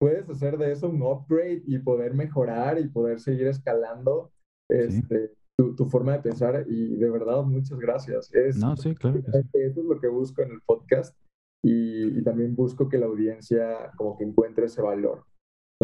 puedes 0.00 0.28
hacer 0.28 0.56
de 0.58 0.72
eso 0.72 0.88
un 0.88 1.02
upgrade 1.02 1.62
y 1.66 1.78
poder 1.78 2.14
mejorar 2.14 2.78
y 2.78 2.88
poder 2.88 3.20
seguir 3.20 3.46
escalando 3.46 4.32
este, 4.70 5.34
tu, 5.58 5.74
tu 5.74 5.86
forma 5.86 6.12
de 6.12 6.20
pensar 6.20 6.64
y 6.68 6.96
de 6.96 7.10
verdad, 7.10 7.42
muchas 7.42 7.78
gracias. 7.78 8.32
Es, 8.34 8.56
no, 8.56 8.76
sí, 8.76 8.94
claro 8.94 9.22
que 9.22 9.30
sí. 9.30 9.38
Eso 9.54 9.80
es 9.80 9.86
lo 9.86 10.00
que 10.00 10.08
busco 10.08 10.42
en 10.42 10.52
el 10.52 10.60
podcast 10.64 11.14
y, 11.62 12.18
y 12.18 12.22
también 12.22 12.54
busco 12.56 12.88
que 12.88 12.96
la 12.98 13.06
audiencia 13.06 13.92
como 13.96 14.16
que 14.16 14.24
encuentre 14.24 14.66
ese 14.66 14.80
valor. 14.80 15.24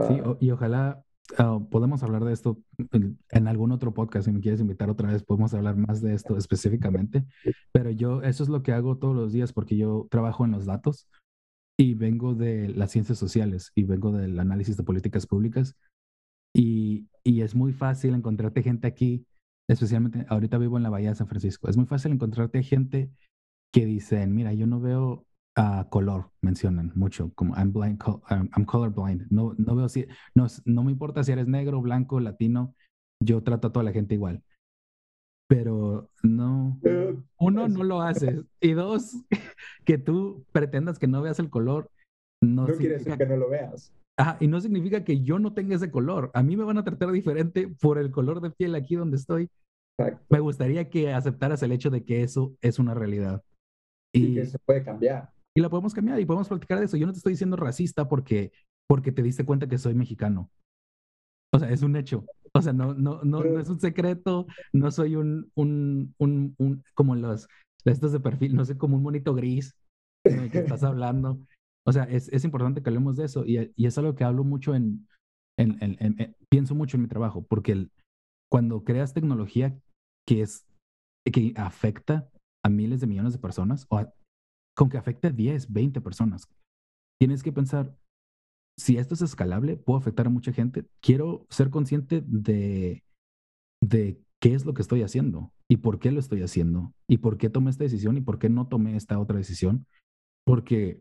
Sí, 0.08 0.20
o- 0.20 0.36
y 0.40 0.50
ojalá 0.50 1.02
ah, 1.38 1.58
podemos 1.70 2.02
hablar 2.02 2.24
de 2.24 2.32
esto 2.32 2.58
en, 2.92 3.18
en 3.30 3.48
algún 3.48 3.72
otro 3.72 3.94
podcast. 3.94 4.26
Si 4.26 4.32
me 4.32 4.40
quieres 4.40 4.60
invitar 4.60 4.90
otra 4.90 5.10
vez, 5.10 5.22
podemos 5.24 5.54
hablar 5.54 5.76
más 5.76 6.00
de 6.02 6.14
esto 6.14 6.36
específicamente. 6.36 7.24
Pero 7.72 7.90
yo, 7.90 8.22
eso 8.22 8.42
es 8.42 8.48
lo 8.48 8.62
que 8.62 8.72
hago 8.72 8.98
todos 8.98 9.14
los 9.16 9.32
días 9.32 9.52
porque 9.52 9.76
yo 9.76 10.06
trabajo 10.10 10.44
en 10.44 10.52
los 10.52 10.66
datos 10.66 11.08
y 11.78 11.94
vengo 11.94 12.34
de 12.34 12.68
las 12.68 12.90
ciencias 12.90 13.18
sociales 13.18 13.70
y 13.74 13.84
vengo 13.84 14.12
del 14.12 14.38
análisis 14.38 14.76
de 14.76 14.84
políticas 14.84 15.26
públicas. 15.26 15.74
Y, 16.54 17.08
y 17.22 17.42
es 17.42 17.54
muy 17.54 17.72
fácil 17.72 18.14
encontrarte 18.14 18.62
gente 18.62 18.86
aquí, 18.86 19.26
especialmente 19.68 20.24
ahorita 20.28 20.58
vivo 20.58 20.76
en 20.76 20.82
la 20.82 20.90
Bahía 20.90 21.10
de 21.10 21.16
San 21.16 21.28
Francisco. 21.28 21.68
Es 21.68 21.76
muy 21.76 21.86
fácil 21.86 22.12
encontrarte 22.12 22.62
gente 22.62 23.10
que 23.72 23.84
dicen, 23.84 24.34
mira, 24.34 24.52
yo 24.54 24.66
no 24.66 24.80
veo 24.80 25.26
a 25.56 25.88
color, 25.88 26.30
mencionan 26.42 26.92
mucho, 26.94 27.32
como 27.34 27.54
I'm 27.56 27.72
blind, 27.72 27.98
col- 27.98 28.20
I'm, 28.28 28.64
colorblind. 28.66 29.26
No, 29.30 29.54
no 29.56 29.74
veo 29.74 29.88
si, 29.88 30.06
no, 30.34 30.46
no 30.66 30.84
me 30.84 30.92
importa 30.92 31.24
si 31.24 31.32
eres 31.32 31.48
negro, 31.48 31.80
blanco, 31.80 32.20
latino, 32.20 32.74
yo 33.24 33.42
trato 33.42 33.68
a 33.68 33.72
toda 33.72 33.84
la 33.84 33.92
gente 33.92 34.14
igual. 34.14 34.42
Pero 35.48 36.10
no, 36.22 36.78
eh, 36.84 37.16
uno, 37.38 37.68
no 37.68 37.84
lo 37.84 38.02
haces. 38.02 38.44
Y 38.60 38.72
dos, 38.72 39.24
que 39.84 39.96
tú 39.96 40.44
pretendas 40.52 40.98
que 40.98 41.06
no 41.06 41.22
veas 41.22 41.38
el 41.38 41.48
color, 41.48 41.90
no, 42.42 42.66
no 42.66 42.74
quiere 42.74 42.98
decir 42.98 43.16
que 43.16 43.26
no 43.26 43.36
lo 43.36 43.48
veas. 43.48 43.94
Ajá, 44.18 44.36
y 44.40 44.48
no 44.48 44.60
significa 44.60 45.04
que 45.04 45.22
yo 45.22 45.38
no 45.38 45.54
tenga 45.54 45.76
ese 45.76 45.90
color. 45.90 46.30
A 46.34 46.42
mí 46.42 46.56
me 46.56 46.64
van 46.64 46.78
a 46.78 46.84
tratar 46.84 47.10
diferente 47.12 47.68
por 47.80 47.98
el 47.98 48.10
color 48.10 48.40
de 48.40 48.50
piel 48.50 48.74
aquí 48.74 48.96
donde 48.96 49.16
estoy. 49.16 49.48
Exacto. 49.98 50.26
Me 50.28 50.40
gustaría 50.40 50.90
que 50.90 51.12
aceptaras 51.12 51.62
el 51.62 51.72
hecho 51.72 51.90
de 51.90 52.04
que 52.04 52.22
eso 52.22 52.54
es 52.60 52.78
una 52.78 52.94
realidad. 52.94 53.42
Y 54.14 54.26
Y, 54.26 54.34
que 54.34 54.46
se 54.46 54.58
puede 54.58 54.82
cambiar. 54.82 55.35
Y 55.56 55.60
la 55.60 55.68
podemos 55.70 55.94
cambiar 55.94 56.20
y 56.20 56.26
podemos 56.26 56.48
platicar 56.48 56.78
de 56.78 56.84
eso. 56.84 56.96
Yo 56.96 57.06
no 57.06 57.12
te 57.12 57.18
estoy 57.18 57.32
diciendo 57.32 57.56
racista 57.56 58.08
porque, 58.08 58.52
porque 58.88 59.10
te 59.10 59.22
diste 59.22 59.44
cuenta 59.44 59.66
que 59.68 59.78
soy 59.78 59.94
mexicano. 59.94 60.50
O 61.52 61.58
sea, 61.58 61.70
es 61.70 61.82
un 61.82 61.96
hecho. 61.96 62.24
O 62.52 62.62
sea, 62.62 62.72
no, 62.72 62.94
no, 62.94 63.22
no, 63.24 63.42
no 63.42 63.58
es 63.60 63.68
un 63.68 63.80
secreto. 63.80 64.46
No 64.72 64.90
soy 64.90 65.16
un, 65.16 65.50
un, 65.54 66.14
un, 66.18 66.54
un 66.58 66.82
como 66.94 67.14
los, 67.16 67.48
estos 67.84 68.12
de 68.12 68.20
perfil, 68.20 68.54
no 68.54 68.64
sé, 68.64 68.76
como 68.76 68.96
un 68.96 69.02
monito 69.02 69.34
gris 69.34 69.74
con 70.24 70.38
el 70.40 70.50
que 70.50 70.58
estás 70.58 70.82
hablando. 70.84 71.38
O 71.86 71.92
sea, 71.92 72.04
es, 72.04 72.28
es 72.28 72.44
importante 72.44 72.82
que 72.82 72.90
hablemos 72.90 73.16
de 73.16 73.24
eso 73.24 73.44
y, 73.46 73.72
y 73.76 73.86
es 73.86 73.96
algo 73.96 74.14
que 74.14 74.24
hablo 74.24 74.44
mucho 74.44 74.74
en, 74.74 75.06
en, 75.58 75.82
en- 75.82 75.96
en- 76.00 76.20
en- 76.20 76.36
pienso 76.50 76.74
mucho 76.74 76.96
en 76.96 77.02
mi 77.04 77.08
trabajo, 77.08 77.46
porque 77.48 77.72
el- 77.72 77.90
cuando 78.50 78.84
creas 78.84 79.14
tecnología 79.14 79.78
que 80.28 80.42
es, 80.42 80.66
que 81.32 81.54
afecta 81.56 82.28
a 82.64 82.68
miles 82.68 83.00
de 83.00 83.06
millones 83.06 83.32
de 83.32 83.38
personas, 83.38 83.86
o 83.88 83.98
a- 83.98 84.12
con 84.76 84.88
que 84.88 84.98
afecte 84.98 85.28
a 85.28 85.30
10, 85.30 85.72
20 85.72 86.00
personas, 86.00 86.48
tienes 87.18 87.42
que 87.42 87.52
pensar, 87.52 87.96
si 88.78 88.98
esto 88.98 89.14
es 89.14 89.22
escalable, 89.22 89.76
puedo 89.76 89.98
afectar 89.98 90.26
a 90.26 90.30
mucha 90.30 90.52
gente, 90.52 90.84
quiero 91.00 91.46
ser 91.48 91.70
consciente 91.70 92.22
de, 92.26 93.02
de 93.82 94.20
qué 94.40 94.54
es 94.54 94.66
lo 94.66 94.74
que 94.74 94.82
estoy 94.82 95.02
haciendo 95.02 95.52
y 95.68 95.78
por 95.78 95.98
qué 95.98 96.12
lo 96.12 96.20
estoy 96.20 96.42
haciendo 96.42 96.92
y 97.08 97.18
por 97.18 97.38
qué 97.38 97.48
tomé 97.48 97.70
esta 97.70 97.84
decisión 97.84 98.18
y 98.18 98.20
por 98.20 98.38
qué 98.38 98.50
no 98.50 98.68
tomé 98.68 98.96
esta 98.96 99.18
otra 99.18 99.38
decisión, 99.38 99.86
porque 100.44 101.00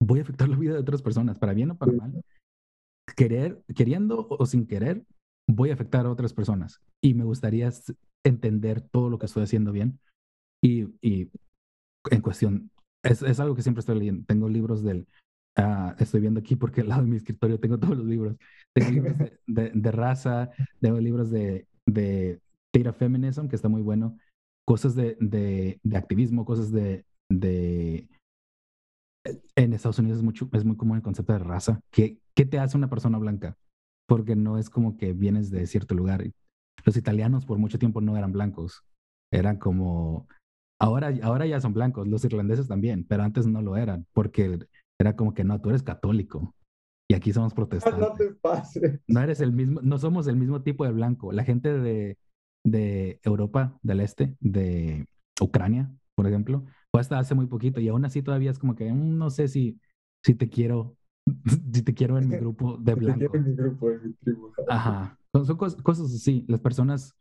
voy 0.00 0.20
a 0.20 0.22
afectar 0.22 0.48
la 0.48 0.56
vida 0.56 0.72
de 0.72 0.80
otras 0.80 1.02
personas, 1.02 1.38
para 1.38 1.52
bien 1.52 1.70
o 1.70 1.76
para 1.76 1.92
mal. 1.92 2.24
Querer, 3.14 3.62
queriendo 3.74 4.26
o 4.30 4.46
sin 4.46 4.66
querer, 4.66 5.04
voy 5.48 5.70
a 5.70 5.74
afectar 5.74 6.06
a 6.06 6.10
otras 6.10 6.32
personas 6.32 6.80
y 7.02 7.14
me 7.14 7.24
gustaría 7.24 7.70
entender 8.24 8.80
todo 8.80 9.10
lo 9.10 9.18
que 9.18 9.26
estoy 9.26 9.42
haciendo 9.42 9.70
bien 9.70 9.98
y, 10.62 10.84
y 11.06 11.30
en 12.10 12.20
cuestión, 12.20 12.70
es, 13.02 13.22
es 13.22 13.40
algo 13.40 13.54
que 13.54 13.62
siempre 13.62 13.80
estoy 13.80 13.98
leyendo. 13.98 14.24
Tengo 14.26 14.48
libros 14.48 14.82
del, 14.82 15.06
ah, 15.56 15.94
estoy 15.98 16.20
viendo 16.20 16.40
aquí 16.40 16.56
porque 16.56 16.80
al 16.82 16.88
lado 16.88 17.02
de 17.02 17.08
mi 17.08 17.16
escritorio 17.16 17.58
tengo 17.60 17.78
todos 17.80 17.96
los 17.96 18.06
libros. 18.06 18.36
Tengo 18.74 18.90
libros 18.90 19.18
de, 19.46 19.70
de- 19.74 19.92
raza, 19.92 20.50
tengo 20.80 20.98
libros 20.98 21.30
de, 21.30 21.66
de 21.86 22.40
data 22.74 22.92
feminism, 22.92 23.48
que 23.48 23.56
está 23.56 23.68
muy 23.68 23.82
bueno, 23.82 24.16
cosas 24.66 24.94
de, 24.94 25.16
de, 25.20 25.80
de 25.82 25.96
activismo, 25.96 26.44
cosas 26.44 26.70
de, 26.72 27.04
de... 27.30 28.08
En 29.54 29.72
Estados 29.72 29.98
Unidos 29.98 30.18
es, 30.18 30.24
mucho, 30.24 30.48
es 30.52 30.64
muy 30.64 30.76
común 30.76 30.96
el 30.96 31.02
concepto 31.02 31.32
de 31.32 31.38
raza. 31.38 31.80
¿Qué, 31.90 32.18
¿Qué 32.34 32.44
te 32.44 32.58
hace 32.58 32.76
una 32.76 32.90
persona 32.90 33.18
blanca? 33.18 33.56
Porque 34.08 34.34
no 34.34 34.58
es 34.58 34.68
como 34.68 34.96
que 34.96 35.12
vienes 35.12 35.50
de 35.50 35.66
cierto 35.66 35.94
lugar. 35.94 36.24
Los 36.84 36.96
italianos 36.96 37.46
por 37.46 37.58
mucho 37.58 37.78
tiempo 37.78 38.00
no 38.00 38.16
eran 38.16 38.32
blancos. 38.32 38.82
Eran 39.30 39.58
como 39.58 40.26
Ahora, 40.82 41.12
ahora 41.22 41.46
ya 41.46 41.60
son 41.60 41.72
blancos, 41.74 42.08
los 42.08 42.24
irlandeses 42.24 42.66
también, 42.66 43.04
pero 43.08 43.22
antes 43.22 43.46
no 43.46 43.62
lo 43.62 43.76
eran, 43.76 44.04
porque 44.12 44.58
era 45.00 45.14
como 45.14 45.32
que 45.32 45.44
no, 45.44 45.60
tú 45.60 45.68
eres 45.70 45.82
católico 45.84 46.54
y 47.08 47.14
aquí 47.14 47.32
somos 47.32 47.52
No 47.56 47.56
protestantes. 47.56 48.18
te 48.18 48.34
pases. 48.34 49.00
No 49.06 49.20
eres 49.20 49.40
el 49.40 49.52
mismo, 49.52 49.80
no 49.82 49.98
somos 49.98 50.26
el 50.26 50.36
mismo 50.36 50.62
tipo 50.62 50.84
de 50.84 50.90
blanco. 50.92 51.30
La 51.32 51.44
gente 51.44 51.72
de, 51.72 52.18
de 52.64 53.20
Europa 53.22 53.78
del 53.82 54.00
Este, 54.00 54.34
de 54.40 55.06
Ucrania, 55.40 55.88
por 56.16 56.26
ejemplo, 56.26 56.64
fue 56.90 57.00
hasta 57.00 57.18
hace 57.18 57.34
muy 57.36 57.46
poquito 57.46 57.80
y 57.80 57.88
aún 57.88 58.04
así 58.04 58.22
todavía 58.22 58.50
es 58.50 58.58
como 58.58 58.74
que 58.74 58.92
"Mm, 58.92 59.18
no 59.18 59.30
sé 59.30 59.46
si, 59.48 59.80
si 60.24 60.34
te 60.34 60.48
quiero, 60.48 60.96
si 61.72 61.82
te 61.82 61.94
quiero 61.94 62.18
en 62.18 62.28
mi 62.28 62.36
grupo 62.36 62.76
de 62.76 62.94
Te 62.94 63.00
quiero 63.00 63.16
blancos. 63.16 63.36
en 63.36 63.44
mi 63.50 63.54
grupo, 63.56 63.90
en 63.90 64.02
mi 64.08 64.12
tribu. 64.14 64.52
Ajá. 64.68 65.16
Son, 65.32 65.46
son 65.46 65.56
cos- 65.56 65.80
cosas 65.82 66.12
así. 66.12 66.44
Las 66.48 66.60
personas, 66.60 67.14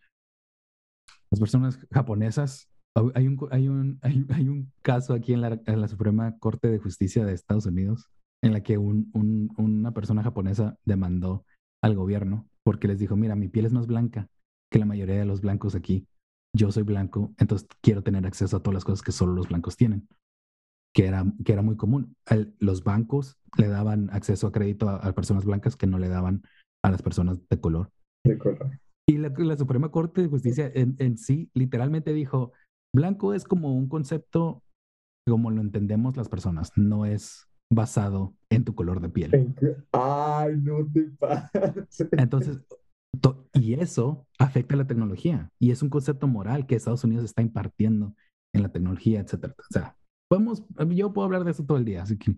las 1.30 1.40
personas 1.40 1.80
japonesas, 1.92 2.68
hay 3.16 3.28
un, 3.28 3.38
hay 3.52 3.68
un, 3.68 4.00
hay, 4.02 4.26
hay 4.30 4.48
un 4.50 4.72
caso 4.82 5.14
aquí 5.14 5.34
en 5.34 5.42
la, 5.42 5.60
en 5.66 5.82
la 5.82 5.88
Suprema 5.88 6.38
Corte 6.40 6.70
de 6.70 6.80
Justicia 6.80 7.26
de 7.26 7.34
Estados 7.34 7.66
Unidos 7.66 8.10
en 8.44 8.54
la 8.54 8.62
que 8.62 8.78
un, 8.78 9.10
un- 9.14 9.52
una 9.58 9.92
persona 9.94 10.24
japonesa 10.24 10.78
demandó 10.86 11.46
al 11.84 11.96
gobierno 11.96 12.48
porque 12.64 12.88
les 12.88 13.00
dijo, 13.00 13.16
mira, 13.16 13.36
mi 13.36 13.50
piel 13.50 13.66
es 13.66 13.74
más 13.74 13.88
blanca 13.88 14.28
que 14.72 14.80
la 14.80 14.86
mayoría 14.86 15.16
de 15.16 15.26
los 15.26 15.42
blancos 15.42 15.76
aquí. 15.76 16.08
Yo 16.56 16.72
soy 16.72 16.84
blanco, 16.84 17.34
entonces 17.38 17.68
quiero 17.82 18.04
tener 18.04 18.26
acceso 18.26 18.58
a 18.58 18.60
todas 18.62 18.74
las 18.76 18.86
cosas 18.86 19.02
que 19.02 19.12
solo 19.12 19.34
los 19.34 19.48
blancos 19.48 19.78
tienen. 19.78 20.08
Que 20.94 21.06
era, 21.06 21.26
que 21.46 21.54
era 21.54 21.62
muy 21.62 21.78
común. 21.78 22.16
El- 22.30 22.54
los 22.60 22.84
bancos 22.84 23.38
le 23.58 23.68
daban 23.68 24.10
acceso 24.12 24.48
a 24.48 24.52
crédito 24.52 24.90
a- 24.90 24.98
a 24.98 25.14
personas 25.14 25.46
blancas 25.46 25.76
que 25.76 25.88
no 25.88 25.98
le 25.98 26.10
daban 26.10 26.44
a 26.84 26.92
las 26.92 27.02
personas 27.02 27.40
de 27.50 27.60
color. 27.60 27.92
De 28.26 28.38
color. 28.38 28.80
Y 29.08 29.18
la, 29.18 29.30
la 29.38 29.58
Suprema 29.58 29.90
Corte 29.90 30.22
de 30.22 30.28
Justicia 30.28 30.70
en, 30.74 30.96
en 31.00 31.18
sí 31.18 31.50
literalmente 31.54 32.14
dijo, 32.14 32.52
blanco 32.94 33.34
es 33.34 33.44
como 33.44 33.76
un 33.76 33.88
concepto 33.88 34.64
como 35.28 35.52
lo 35.52 35.62
entendemos 35.62 36.18
las 36.18 36.30
personas, 36.30 36.72
no 36.76 37.06
es 37.06 37.48
basado 37.72 38.36
en 38.50 38.66
tu 38.66 38.76
color 38.76 39.02
de 39.02 39.10
piel. 39.10 39.56
Ay, 39.92 40.58
no 40.58 40.86
te 40.92 41.04
pases. 41.18 42.10
Entonces, 42.12 42.60
y 43.54 43.76
eso 43.76 44.26
afecta 44.40 44.76
a 44.76 44.80
la 44.80 44.88
tecnología 44.88 45.50
y 45.60 45.72
es 45.72 45.82
un 45.82 45.90
concepto 45.90 46.28
moral 46.28 46.66
que 46.66 46.76
Estados 46.76 47.04
Unidos 47.04 47.26
está 47.26 47.42
impartiendo 47.42 48.16
en 48.54 48.64
la 48.64 48.70
tecnología, 48.70 49.22
etcétera. 49.22 49.56
O 49.58 49.74
sea, 49.74 49.96
podemos, 50.30 50.64
yo 50.90 51.14
puedo 51.14 51.26
hablar 51.26 51.44
de 51.44 51.52
eso 51.52 51.66
todo 51.66 51.78
el 51.78 51.86
día, 51.86 52.04
así 52.04 52.18
que 52.18 52.36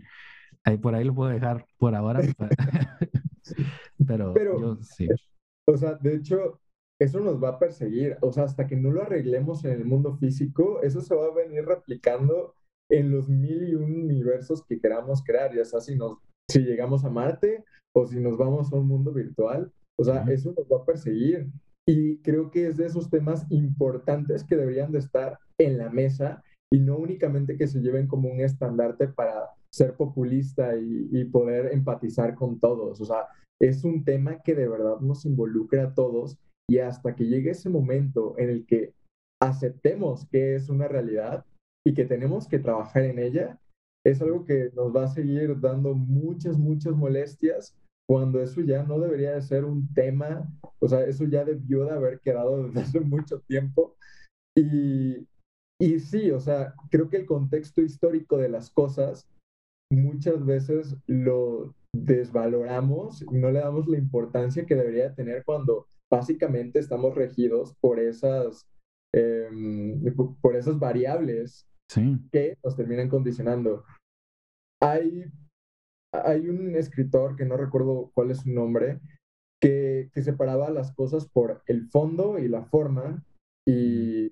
ahí, 0.64 0.78
por 0.78 0.94
ahí 0.94 1.04
lo 1.04 1.16
puedo 1.16 1.30
dejar 1.30 1.66
por 1.78 1.96
ahora. 1.96 2.22
pero, 4.08 4.34
pero 4.34 4.60
yo 4.60 4.78
sí. 4.82 5.08
O 5.66 5.78
sea, 5.78 5.96
de 5.96 6.16
hecho, 6.16 6.60
eso 7.04 7.20
nos 7.20 7.42
va 7.44 7.50
a 7.50 7.60
perseguir. 7.60 8.18
O 8.22 8.32
sea, 8.32 8.44
hasta 8.44 8.66
que 8.68 8.76
no 8.76 8.92
lo 8.92 9.02
arreglemos 9.02 9.64
en 9.66 9.72
el 9.72 9.86
mundo 9.86 10.16
físico, 10.16 10.82
eso 10.82 11.02
se 11.02 11.16
va 11.16 11.26
a 11.26 11.34
venir 11.34 11.66
replicando 11.66 12.56
en 12.90 13.12
los 13.12 13.30
mil 13.30 13.68
y 13.68 13.76
un 13.76 14.04
universos 14.04 14.64
que 14.66 14.80
queramos 14.80 15.24
crear, 15.24 15.54
ya 15.56 15.66
sea 15.66 15.82
si, 15.82 15.96
nos, 15.96 16.18
si 16.50 16.60
llegamos 16.60 17.04
a 17.06 17.10
Marte 17.10 17.64
o 17.96 18.06
si 18.06 18.20
nos 18.20 18.38
vamos 18.38 18.72
a 18.72 18.78
un 18.78 18.88
mundo 18.88 19.12
virtual. 19.12 19.72
O 19.98 20.04
sea, 20.04 20.24
eso 20.30 20.54
nos 20.58 20.68
va 20.72 20.82
a 20.82 20.86
perseguir. 20.86 21.50
Y 21.88 22.18
creo 22.20 22.50
que 22.50 22.68
es 22.68 22.78
de 22.78 22.86
esos 22.86 23.10
temas 23.10 23.46
importantes 23.50 24.44
que 24.44 24.56
deberían 24.56 24.92
de 24.92 25.00
estar 25.00 25.38
en 25.60 25.78
la 25.78 25.90
mesa 25.90 26.42
y 26.72 26.80
no 26.80 26.98
únicamente 26.98 27.58
que 27.58 27.68
se 27.68 27.82
lleven 27.82 28.08
como 28.08 28.30
un 28.30 28.40
estandarte 28.40 29.08
para 29.10 29.50
ser 29.72 29.96
populista 29.96 30.78
y, 30.78 31.10
y 31.12 31.26
poder 31.26 31.74
empatizar 31.74 32.36
con 32.36 32.60
todos. 32.60 33.02
O 33.02 33.06
sea, 33.06 33.28
es 33.62 33.84
un 33.84 34.06
tema 34.06 34.42
que 34.42 34.56
de 34.56 34.68
verdad 34.68 35.00
nos 35.02 35.26
involucra 35.26 35.84
a 35.84 35.94
todos 35.94 36.40
y 36.70 36.80
hasta 36.80 37.16
que 37.16 37.26
llegue 37.26 37.52
ese 37.52 37.70
momento 37.70 38.36
en 38.38 38.50
el 38.50 38.66
que 38.66 38.94
aceptemos 39.42 40.26
que 40.30 40.56
es 40.56 40.70
una 40.70 40.88
realidad 40.88 41.46
y 41.86 41.94
que 41.94 42.06
tenemos 42.06 42.48
que 42.48 42.60
trabajar 42.60 43.04
en 43.04 43.20
ella, 43.20 43.60
es 44.06 44.22
algo 44.22 44.46
que 44.46 44.72
nos 44.76 44.96
va 44.96 45.04
a 45.06 45.08
seguir 45.08 45.60
dando 45.60 45.94
muchas, 45.94 46.58
muchas 46.58 46.94
molestias 46.94 47.76
cuando 48.08 48.42
eso 48.42 48.62
ya 48.62 48.84
no 48.84 49.00
debería 49.00 49.34
de 49.34 49.42
ser 49.42 49.66
un 49.66 49.94
tema, 49.94 50.48
o 50.80 50.88
sea, 50.88 51.06
eso 51.06 51.26
ya 51.26 51.46
debió 51.46 51.86
de 51.86 51.92
haber 51.92 52.20
quedado 52.20 52.64
desde 52.68 52.82
hace 52.82 53.00
mucho 53.00 53.40
tiempo. 53.42 53.96
Y, 54.56 55.28
y 55.80 56.00
sí, 56.00 56.32
o 56.32 56.40
sea, 56.40 56.74
creo 56.92 57.10
que 57.10 57.18
el 57.18 57.26
contexto 57.26 57.82
histórico 57.82 58.38
de 58.38 58.50
las 58.50 58.70
cosas 58.70 59.28
muchas 59.92 60.46
veces 60.46 60.98
lo 61.08 61.74
desvaloramos 61.96 63.24
no 63.32 63.52
le 63.52 63.60
damos 63.60 63.88
la 63.88 63.98
importancia 63.98 64.66
que 64.66 64.76
debería 64.76 65.14
tener 65.14 65.44
cuando 65.46 65.86
básicamente 66.14 66.78
estamos 66.78 67.16
regidos 67.16 67.74
por 67.82 68.00
esas, 68.00 68.68
em, 69.16 70.00
por 70.44 70.56
esas 70.56 70.78
variables 70.78 71.66
que 72.32 72.56
nos 72.64 72.76
terminan 72.76 73.10
condicionando. 73.10 73.84
Hay, 74.80 75.26
hay 76.14 76.50
un 76.50 76.76
escritor 76.76 77.36
que 77.36 77.46
no 77.46 77.58
recuerdo 77.58 78.12
cuál 78.14 78.30
es 78.30 78.42
su 78.42 78.52
nombre, 78.52 79.00
que, 79.60 80.12
que 80.14 80.22
separaba 80.22 80.70
las 80.70 80.94
cosas 80.94 81.28
por 81.28 81.64
el 81.66 81.90
fondo 81.90 82.38
y 82.38 82.48
la 82.48 82.64
forma 82.64 83.26
y 83.68 84.30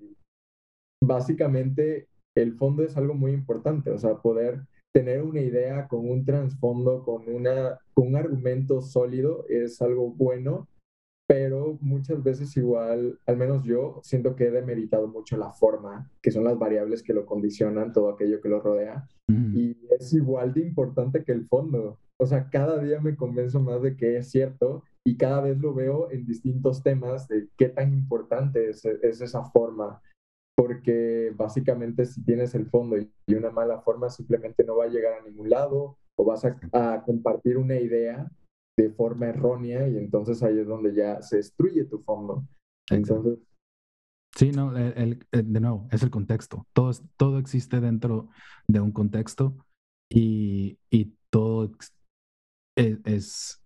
básicamente 1.02 2.06
el 2.36 2.54
fondo 2.54 2.84
es 2.84 2.96
algo 2.96 3.14
muy 3.14 3.32
importante, 3.32 3.90
o 3.90 3.98
sea, 3.98 4.22
poder 4.22 4.60
tener 4.94 5.22
una 5.22 5.40
idea 5.40 5.88
con 5.88 6.08
un 6.08 6.24
trasfondo, 6.24 7.02
con, 7.02 7.28
una, 7.28 7.80
con 7.92 8.08
un 8.08 8.16
argumento 8.16 8.82
sólido 8.82 9.44
es 9.48 9.82
algo 9.82 10.10
bueno, 10.12 10.68
pero 11.32 11.78
muchas 11.80 12.22
veces 12.22 12.54
igual, 12.58 13.18
al 13.24 13.38
menos 13.38 13.64
yo, 13.64 14.00
siento 14.02 14.36
que 14.36 14.48
he 14.48 14.50
demeritado 14.50 15.08
mucho 15.08 15.38
la 15.38 15.50
forma, 15.50 16.10
que 16.20 16.30
son 16.30 16.44
las 16.44 16.58
variables 16.58 17.02
que 17.02 17.14
lo 17.14 17.24
condicionan, 17.24 17.94
todo 17.94 18.10
aquello 18.10 18.42
que 18.42 18.50
lo 18.50 18.60
rodea, 18.60 19.08
y 19.28 19.74
es 19.98 20.12
igual 20.12 20.52
de 20.52 20.60
importante 20.60 21.24
que 21.24 21.32
el 21.32 21.46
fondo. 21.46 21.98
O 22.20 22.26
sea, 22.26 22.50
cada 22.50 22.78
día 22.82 23.00
me 23.00 23.16
convenzo 23.16 23.60
más 23.60 23.80
de 23.80 23.96
que 23.96 24.18
es 24.18 24.30
cierto 24.30 24.84
y 25.06 25.16
cada 25.16 25.40
vez 25.40 25.58
lo 25.58 25.72
veo 25.72 26.10
en 26.10 26.26
distintos 26.26 26.82
temas 26.82 27.26
de 27.28 27.48
qué 27.56 27.70
tan 27.70 27.94
importante 27.94 28.68
es, 28.68 28.84
es 28.84 29.22
esa 29.22 29.42
forma 29.44 30.02
porque 30.54 31.32
básicamente 31.34 32.04
si 32.04 32.22
tienes 32.24 32.54
el 32.54 32.66
fondo 32.66 32.98
y 32.98 33.34
una 33.34 33.50
mala 33.50 33.80
forma 33.80 34.10
simplemente 34.10 34.64
no 34.64 34.76
va 34.76 34.84
a 34.84 34.88
llegar 34.88 35.14
a 35.14 35.24
ningún 35.24 35.48
lado 35.48 35.96
o 36.14 36.24
vas 36.26 36.44
a, 36.44 37.02
compartir 37.06 37.56
una 37.56 37.76
idea 37.76 38.30
de 38.76 38.90
forma 38.90 39.26
errónea 39.26 39.88
y 39.88 39.98
entonces 39.98 40.42
ahí 40.42 40.58
es 40.58 40.66
donde 40.66 40.94
ya 40.94 41.20
se 41.22 41.36
destruye 41.36 41.84
tu 41.84 41.98
fondo. 42.00 42.46
Entonces... 42.90 43.38
Sí, 44.34 44.50
no, 44.50 44.74
el, 44.76 45.26
de 45.30 45.60
nuevo, 45.60 45.88
es 45.90 46.02
el 46.02 46.10
contexto. 46.10 46.66
Todo, 46.72 46.90
todo 47.18 47.38
existe 47.38 47.80
dentro 47.80 48.30
de 48.66 48.80
un 48.80 48.90
contexto 48.90 49.54
y, 50.10 50.78
y 50.90 51.14
todo 51.30 51.70
es, 52.76 53.00
es, 53.04 53.62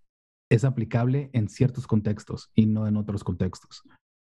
es 0.51 0.65
aplicable 0.65 1.31
en 1.33 1.49
ciertos 1.49 1.87
contextos 1.87 2.51
y 2.55 2.67
no 2.67 2.89
en 2.89 2.97
otros 2.97 3.23
contextos. 3.23 3.85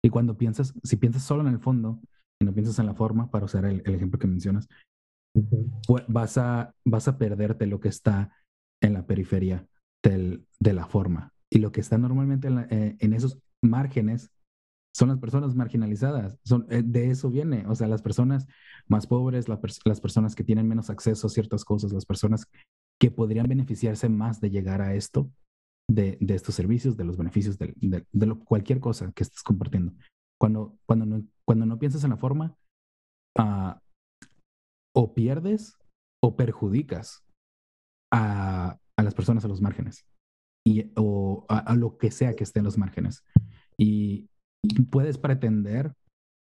Y 0.04 0.10
cuando 0.10 0.38
piensas, 0.38 0.74
si 0.84 0.98
piensas 0.98 1.24
solo 1.24 1.42
en 1.42 1.54
el 1.54 1.60
fondo, 1.60 2.02
y 2.42 2.46
no 2.46 2.54
piensas 2.54 2.80
en 2.80 2.86
la 2.86 2.94
forma, 2.94 3.32
para 3.32 3.46
usar 3.46 3.66
el, 3.66 3.82
ejemplo 3.86 4.20
que 4.20 4.28
mencionas, 4.28 4.68
vas, 6.10 6.38
a, 6.38 6.76
vas 6.86 7.08
a 7.08 7.18
perderte 7.18 7.66
lo 7.66 7.80
que 7.80 7.88
está 7.88 8.36
en 8.82 8.94
la 8.94 9.06
periferia 9.06 9.66
del, 10.06 10.46
de 10.60 10.74
la 10.74 10.86
forma. 10.86 11.34
Y 11.52 11.60
lo 11.60 11.72
que 11.72 11.82
está 11.82 11.98
normalmente 11.98 12.48
en, 12.48 12.68
eh, 12.70 12.98
esos 13.00 13.40
márgenes 13.62 14.32
son 14.96 15.10
las 15.10 15.20
personas 15.20 15.56
marginalizadas. 15.56 16.40
Son, 16.46 16.66
eh, 16.70 16.84
de 16.86 17.10
eso 17.10 17.30
viene. 17.30 17.66
O 17.68 17.76
sea, 17.76 17.88
las 17.88 18.02
personas 18.02 18.48
más 18.88 19.08
pobres, 19.08 19.48
las 19.50 20.02
personas 20.02 20.36
que 20.36 20.44
tienen 20.44 20.68
menos 20.68 20.90
acceso 20.90 21.28
a 21.28 21.30
ciertas 21.30 21.66
cosas, 21.66 21.92
las 21.92 22.06
personas 22.06 22.48
que 23.00 23.12
podrían 23.12 23.48
beneficiarse 23.48 24.08
más 24.08 24.40
de 24.40 24.52
llegar 24.52 24.82
a 24.82 24.94
esto, 24.96 25.30
de, 25.90 26.18
de 26.22 26.36
estos 26.36 26.56
servicios, 26.56 26.98
de 26.98 27.04
los 27.04 27.18
beneficios, 27.18 27.58
de, 27.58 27.74
de, 27.76 28.36
cualquier 28.46 28.80
cosa 28.80 29.12
que 29.12 29.24
estés 29.24 29.44
compartiendo. 29.44 29.94
Cuando, 30.40 30.78
cuando, 30.86 31.06
no, 31.06 31.24
cuando 31.46 31.66
no 31.66 31.78
piensas 31.78 32.04
en 32.04 32.12
la 32.12 32.18
forma, 32.18 32.56
uh, 33.38 33.74
o 34.96 35.14
pierdes 35.14 35.78
o 36.24 36.36
perjudicas 36.36 37.24
a, 38.12 38.80
a, 38.98 39.04
las 39.04 39.14
personas 39.14 39.46
a 39.46 39.48
los 39.48 39.62
márgenes 39.62 40.06
y, 40.66 40.92
o 40.96 41.46
a, 41.50 41.76
lo 41.76 41.98
que 41.98 42.12
sea 42.12 42.36
que 42.36 42.44
esté 42.44 42.60
en 42.60 42.66
los 42.66 42.78
márgenes. 42.78 43.24
Y 43.78 44.30
puedes 44.90 45.18
pretender 45.18 45.94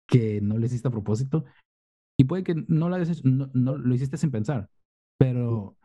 que 0.08 0.40
no 0.40 0.58
lo 0.58 0.66
hiciste 0.66 0.88
a 0.88 0.92
propósito 0.92 1.44
y 2.18 2.24
puede 2.24 2.44
que 2.44 2.54
no 2.68 2.88
lo, 2.88 2.98
lo 2.98 3.94
hiciste 3.94 4.16
sin 4.16 4.30
pensar, 4.30 4.68
pero 5.18 5.76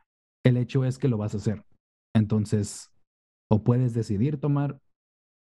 el 0.46 0.58
hecho 0.58 0.86
es 0.86 0.98
que 0.98 1.08
lo 1.08 1.18
vas 1.18 1.34
a 1.34 1.38
hacer. 1.38 1.64
Entonces, 2.16 2.92
o 3.50 3.64
puedes 3.64 3.94
decidir 3.94 4.40
tomar 4.40 4.80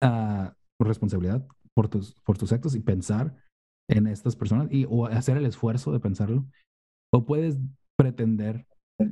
uh, 0.03 0.49
responsabilidad 0.79 1.47
por 1.73 1.89
tus, 1.89 2.19
por 2.21 2.37
tus 2.37 2.51
actos 2.51 2.75
y 2.75 2.79
pensar 2.79 3.35
en 3.89 4.07
estas 4.07 4.35
personas 4.35 4.67
y, 4.71 4.85
o 4.89 5.05
hacer 5.05 5.37
el 5.37 5.45
esfuerzo 5.45 5.91
de 5.91 5.99
pensarlo. 5.99 6.45
O 7.13 7.25
puedes 7.25 7.57
pretender 7.97 8.65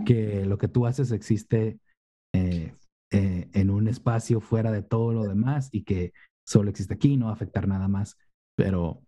que 0.05 0.45
lo 0.45 0.57
que 0.57 0.67
tú 0.67 0.85
haces 0.85 1.11
existe 1.11 1.79
eh, 2.35 2.73
eh, 3.11 3.49
en 3.53 3.69
un 3.69 3.87
espacio 3.87 4.39
fuera 4.39 4.71
de 4.71 4.81
todo 4.81 5.13
lo 5.13 5.23
demás 5.23 5.69
y 5.71 5.83
que 5.83 6.13
solo 6.47 6.69
existe 6.69 6.95
aquí, 6.95 7.15
no 7.15 7.25
va 7.25 7.31
a 7.31 7.35
afectar 7.35 7.67
nada 7.67 7.87
más, 7.87 8.17
pero 8.57 9.01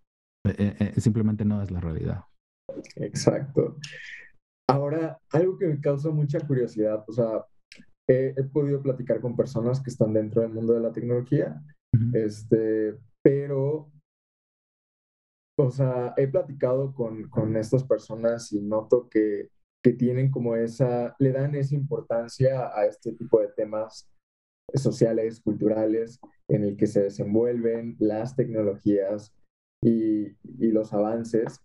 eh, 0.45 0.93
simplemente 0.97 1.43
no 1.43 1.61
es 1.61 1.71
la 1.71 1.81
realidad. 1.81 2.23
Exacto. 2.95 3.77
Ahora, 4.69 5.19
algo 5.31 5.57
que 5.57 5.67
me 5.67 5.79
causa 5.79 6.09
mucha 6.09 6.39
curiosidad, 6.39 7.03
o 7.07 7.11
sea, 7.11 7.45
he, 8.07 8.43
podido 8.43 8.81
platicar 8.81 9.21
con 9.21 9.35
personas 9.35 9.81
que 9.81 9.89
están 9.89 10.13
dentro 10.13 10.41
del 10.41 10.53
mundo 10.53 10.73
de 10.73 10.81
la 10.81 10.91
tecnología, 10.91 11.61
este, 12.13 12.97
pero, 13.23 13.91
o 15.57 15.71
sea, 15.71 16.13
he 16.17 16.27
platicado 16.27 16.93
con, 16.93 17.29
con 17.29 17.55
estas 17.57 17.83
personas 17.83 18.51
y 18.53 18.61
noto 18.61 19.07
que, 19.09 19.49
que 19.85 19.93
tienen 19.93 20.31
como 20.31 20.55
esa, 20.55 21.15
le 21.19 21.31
dan 21.31 21.53
esa 21.53 21.75
importancia 21.75 22.75
a 22.75 22.87
este 22.87 23.11
tipo 23.11 23.39
de 23.39 23.49
temas 23.49 24.09
sociales, 24.73 25.39
culturales, 25.39 26.19
en 26.47 26.63
el 26.63 26.75
que 26.75 26.87
se 26.87 27.03
desenvuelven 27.03 27.95
las 27.99 28.35
tecnologías 28.35 29.31
y, 29.83 30.25
y, 30.43 30.71
los 30.71 30.91
avances. 30.91 31.61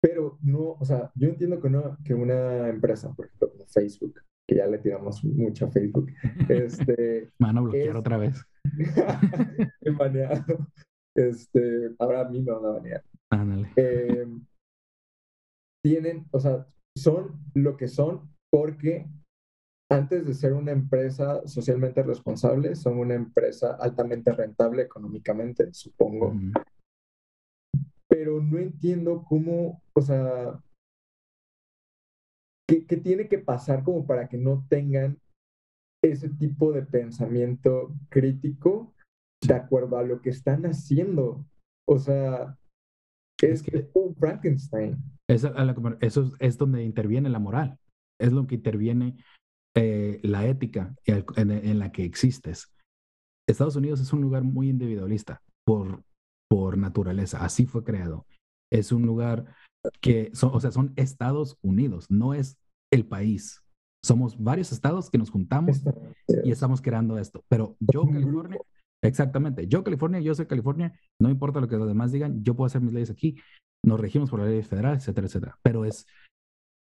Pero 0.00 0.38
no, 0.40 0.78
o 0.80 0.84
sea, 0.86 1.12
yo 1.14 1.28
entiendo 1.28 1.60
que, 1.60 1.68
no, 1.68 1.98
que 2.02 2.14
una 2.14 2.70
empresa, 2.70 3.12
por 3.12 3.26
ejemplo, 3.26 3.50
como 3.50 3.66
Facebook, 3.66 4.14
que 4.48 4.56
ya 4.56 4.66
le 4.66 4.78
tiramos 4.78 5.22
mucho 5.22 5.66
a 5.66 5.70
Facebook, 5.70 6.10
este... 6.48 7.30
van 7.38 7.58
a 7.58 7.60
bloquear 7.60 7.98
otra 7.98 8.16
vez. 8.16 8.42
Este, 11.14 11.94
ahora 11.98 12.22
a 12.22 12.28
mí 12.30 12.40
me 12.40 12.52
van 12.52 12.64
a 12.64 12.70
banear. 12.70 13.04
Eh, 13.76 14.26
tienen, 15.84 16.24
o 16.30 16.40
sea, 16.40 16.66
son 16.96 17.40
lo 17.54 17.76
que 17.76 17.88
son 17.88 18.30
porque 18.50 19.06
antes 19.92 20.26
de 20.26 20.34
ser 20.34 20.54
una 20.54 20.72
empresa 20.72 21.46
socialmente 21.46 22.02
responsable, 22.02 22.74
son 22.76 22.98
una 22.98 23.14
empresa 23.14 23.76
altamente 23.78 24.32
rentable 24.32 24.82
económicamente, 24.82 25.72
supongo. 25.72 26.34
Pero 28.08 28.42
no 28.42 28.58
entiendo 28.58 29.22
cómo, 29.28 29.82
o 29.94 30.00
sea, 30.00 30.62
¿qué, 32.66 32.86
¿qué 32.86 32.96
tiene 32.96 33.28
que 33.28 33.38
pasar 33.38 33.84
como 33.84 34.06
para 34.06 34.28
que 34.28 34.38
no 34.38 34.64
tengan 34.68 35.18
ese 36.02 36.30
tipo 36.30 36.72
de 36.72 36.82
pensamiento 36.82 37.94
crítico 38.08 38.94
de 39.46 39.54
acuerdo 39.54 39.98
a 39.98 40.04
lo 40.04 40.22
que 40.22 40.30
están 40.30 40.64
haciendo? 40.64 41.44
O 41.86 41.98
sea, 41.98 42.56
es, 43.46 43.62
que, 43.62 43.90
un 43.94 44.14
Frankenstein. 44.14 44.96
eso 45.28 46.32
es 46.38 46.58
donde 46.58 46.84
interviene 46.84 47.28
la 47.28 47.38
moral, 47.38 47.78
es 48.20 48.32
lo 48.32 48.46
que 48.46 48.56
interviene 48.56 49.16
eh, 49.74 50.20
la 50.22 50.46
ética 50.46 50.94
en, 51.06 51.78
la 51.78 51.92
que 51.92 52.04
existes. 52.04 52.72
Estados 53.48 53.76
Unidos 53.76 54.00
es 54.00 54.12
un 54.12 54.20
lugar 54.20 54.44
muy 54.44 54.68
individualista 54.68 55.42
por, 55.66 56.02
por 56.48 56.76
naturaleza, 56.76 57.44
así 57.44 57.66
fue 57.66 57.82
creado. 57.82 58.26
Es 58.70 58.92
un 58.92 59.02
lugar 59.06 59.46
que, 60.00 60.30
son, 60.34 60.54
o 60.54 60.60
sea, 60.60 60.70
son 60.70 60.92
Estados 60.96 61.58
Unidos, 61.62 62.10
no 62.10 62.34
es 62.34 62.58
el 62.92 63.06
país. 63.06 63.62
Somos 64.04 64.36
varios 64.42 64.72
estados 64.72 65.10
que 65.10 65.18
nos 65.18 65.30
juntamos 65.30 65.82
y 66.44 66.50
estamos 66.50 66.82
creando 66.82 67.18
esto. 67.18 67.44
Pero 67.48 67.76
yo, 67.80 68.04
California, 68.06 68.60
exactamente, 69.02 69.66
yo, 69.66 69.84
California, 69.84 70.20
yo 70.20 70.34
soy 70.34 70.46
California, 70.46 70.98
no 71.20 71.30
importa 71.30 71.60
lo 71.60 71.68
que 71.68 71.76
los 71.76 71.88
demás 71.88 72.12
digan, 72.12 72.42
yo 72.42 72.54
puedo 72.54 72.66
hacer 72.66 72.80
mis 72.80 72.92
leyes 72.92 73.10
aquí, 73.10 73.36
nos 73.84 74.00
regimos 74.00 74.30
por 74.30 74.40
la 74.40 74.46
ley 74.46 74.62
federal, 74.62 74.96
etcétera, 74.96 75.26
etcétera. 75.26 75.58
Pero 75.62 75.84
es, 75.84 76.06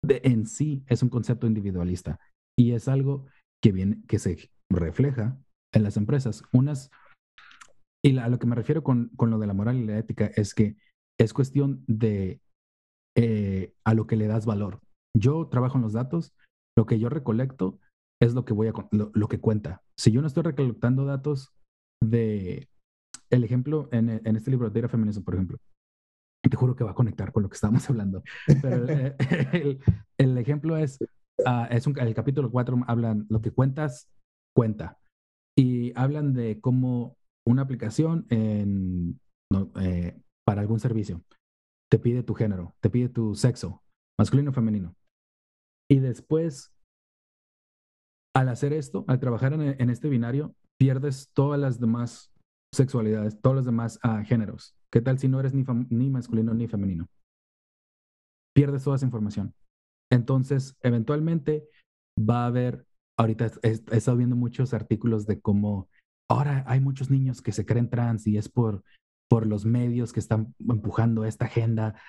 de, 0.03 0.21
en 0.23 0.45
sí, 0.45 0.83
es 0.87 1.03
un 1.03 1.09
concepto 1.09 1.47
individualista 1.47 2.19
y 2.57 2.71
es 2.71 2.87
algo 2.87 3.25
que, 3.61 3.71
viene, 3.71 4.01
que 4.07 4.19
se 4.19 4.49
refleja 4.71 5.37
en 5.73 5.83
las 5.83 5.97
empresas. 5.97 6.43
Unas, 6.53 6.89
y 8.03 8.17
a 8.17 8.29
lo 8.29 8.39
que 8.39 8.47
me 8.47 8.55
refiero 8.55 8.83
con, 8.83 9.09
con 9.15 9.29
lo 9.29 9.39
de 9.39 9.47
la 9.47 9.53
moral 9.53 9.77
y 9.77 9.85
la 9.85 9.97
ética 9.97 10.31
es 10.35 10.53
que 10.53 10.77
es 11.19 11.33
cuestión 11.33 11.83
de 11.87 12.41
eh, 13.17 13.73
a 13.85 13.93
lo 13.93 14.07
que 14.07 14.15
le 14.15 14.27
das 14.27 14.45
valor. 14.45 14.79
Yo 15.17 15.47
trabajo 15.47 15.77
en 15.77 15.83
los 15.83 15.93
datos, 15.93 16.33
lo 16.77 16.85
que 16.85 16.99
yo 16.99 17.09
recolecto 17.09 17.79
es 18.21 18.33
lo 18.33 18.45
que 18.45 18.53
voy 18.53 18.67
a 18.67 18.73
lo, 18.91 19.27
que 19.27 19.39
cuenta. 19.39 19.83
Si 19.97 20.11
yo 20.11 20.21
no 20.21 20.27
estoy 20.27 20.43
recolectando 20.43 21.05
datos 21.05 21.54
de 22.01 22.67
el 23.29 23.43
ejemplo 23.43 23.89
en, 23.91 24.09
en 24.09 24.35
este 24.35 24.51
libro 24.51 24.69
de 24.69 24.79
Era 24.79 24.89
Feminismo, 24.89 25.23
por 25.23 25.35
ejemplo, 25.35 25.57
te 26.49 26.57
juro 26.57 26.75
que 26.75 26.83
va 26.83 26.91
a 26.91 26.95
conectar 26.95 27.31
con 27.31 27.43
lo 27.43 27.49
que 27.49 27.55
estábamos 27.55 27.89
hablando. 27.89 28.23
Pero 28.61 28.87
el, 28.87 29.15
el, 29.53 29.79
el 30.17 30.37
ejemplo 30.37 30.77
es, 30.77 30.99
uh, 31.39 31.65
es 31.69 31.87
un, 31.87 31.97
el 31.99 32.13
capítulo 32.13 32.51
4 32.51 32.83
hablan, 32.87 33.25
lo 33.29 33.41
que 33.41 33.51
cuentas, 33.51 34.09
cuenta. 34.55 34.99
Y 35.57 35.97
hablan 35.97 36.33
de 36.33 36.59
cómo 36.59 37.17
una 37.47 37.61
aplicación 37.61 38.25
en, 38.29 39.19
no, 39.51 39.71
eh, 39.79 40.19
para 40.45 40.61
algún 40.61 40.79
servicio 40.79 41.23
te 41.89 41.99
pide 41.99 42.23
tu 42.23 42.33
género, 42.33 42.75
te 42.81 42.89
pide 42.89 43.09
tu 43.09 43.35
sexo, 43.35 43.81
masculino 44.19 44.51
o 44.51 44.53
femenino. 44.53 44.95
Y 45.89 45.99
después, 45.99 46.73
al 48.35 48.49
hacer 48.49 48.73
esto, 48.73 49.05
al 49.07 49.19
trabajar 49.19 49.53
en, 49.53 49.61
en 49.61 49.89
este 49.89 50.09
binario, 50.09 50.55
pierdes 50.79 51.29
todas 51.33 51.59
las 51.59 51.79
demás 51.79 52.31
sexualidades, 52.73 53.39
todos 53.41 53.55
los 53.55 53.65
demás 53.65 53.99
uh, 54.03 54.23
géneros. 54.25 54.75
¿Qué 54.91 55.01
tal 55.01 55.19
si 55.19 55.27
no 55.27 55.39
eres 55.39 55.53
ni, 55.53 55.63
ni 55.89 56.09
masculino 56.09 56.53
ni 56.53 56.67
femenino? 56.67 57.07
Pierdes 58.53 58.83
toda 58.83 58.97
esa 58.97 59.05
información. 59.05 59.53
Entonces, 60.11 60.77
eventualmente 60.81 61.67
va 62.17 62.43
a 62.43 62.47
haber, 62.47 62.85
ahorita 63.17 63.51
he, 63.63 63.69
he, 63.69 63.97
estado 63.97 64.17
viendo 64.17 64.35
muchos 64.35 64.73
artículos 64.73 65.25
de 65.25 65.39
cómo 65.41 65.89
ahora 66.29 66.63
hay 66.67 66.79
muchos 66.79 67.09
niños 67.09 67.41
que 67.41 67.51
se 67.51 67.65
creen 67.65 67.89
trans 67.89 68.27
y 68.27 68.37
es 68.37 68.49
por, 68.49 68.83
por 69.29 69.45
los 69.45 69.65
medios 69.65 70.13
que 70.13 70.19
están 70.19 70.55
empujando 70.59 71.25
esta 71.25 71.45
agenda 71.45 71.99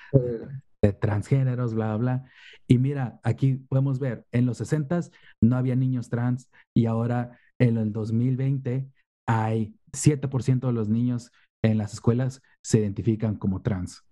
de 0.83 0.93
transgéneros, 0.93 1.75
bla, 1.75 1.97
bla. 1.97 2.25
Y 2.69 2.79
mira, 2.79 3.21
aquí 3.23 3.57
podemos 3.57 3.99
ver, 3.99 4.27
en 4.33 4.47
los 4.47 4.59
60 4.59 5.01
no 5.43 5.57
había 5.57 5.77
niños 5.77 6.09
trans 6.09 6.49
y 6.75 6.87
ahora 6.87 7.39
en 7.61 7.77
el 7.79 7.93
2020 7.93 8.91
hay 9.29 9.75
7% 9.93 10.67
de 10.67 10.73
los 10.73 10.89
niños 10.89 11.33
en 11.65 11.79
las 11.79 11.95
escuelas 11.95 12.43
se 12.63 12.79
identifican 12.79 13.37
como 13.37 13.63
trans. 13.63 14.05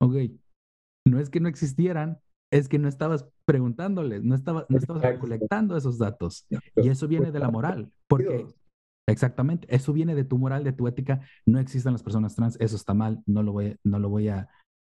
Ok, 0.00 0.14
no 1.06 1.20
es 1.20 1.30
que 1.30 1.40
no 1.40 1.48
existieran, 1.48 2.20
es 2.52 2.68
que 2.68 2.78
no 2.78 2.88
estabas 2.88 3.28
preguntándoles, 3.44 4.22
no, 4.24 4.34
estaba, 4.34 4.66
no 4.68 4.78
estabas 4.78 5.02
recolectando 5.02 5.76
esos 5.76 5.98
datos. 5.98 6.46
Y 6.76 6.88
eso 6.88 7.08
viene 7.08 7.32
de 7.32 7.38
la 7.38 7.50
moral, 7.50 7.92
porque 8.08 8.46
exactamente, 9.08 9.66
eso 9.74 9.92
viene 9.92 10.14
de 10.14 10.24
tu 10.24 10.38
moral, 10.38 10.64
de 10.64 10.72
tu 10.72 10.86
ética. 10.88 11.20
No 11.44 11.58
existen 11.58 11.92
las 11.92 12.02
personas 12.02 12.34
trans, 12.34 12.56
eso 12.60 12.76
está 12.76 12.94
mal, 12.94 13.22
no 13.26 13.42
lo 13.42 13.52
voy, 13.52 13.78
no 13.84 13.98
lo 13.98 14.08
voy 14.08 14.28
a, 14.28 14.48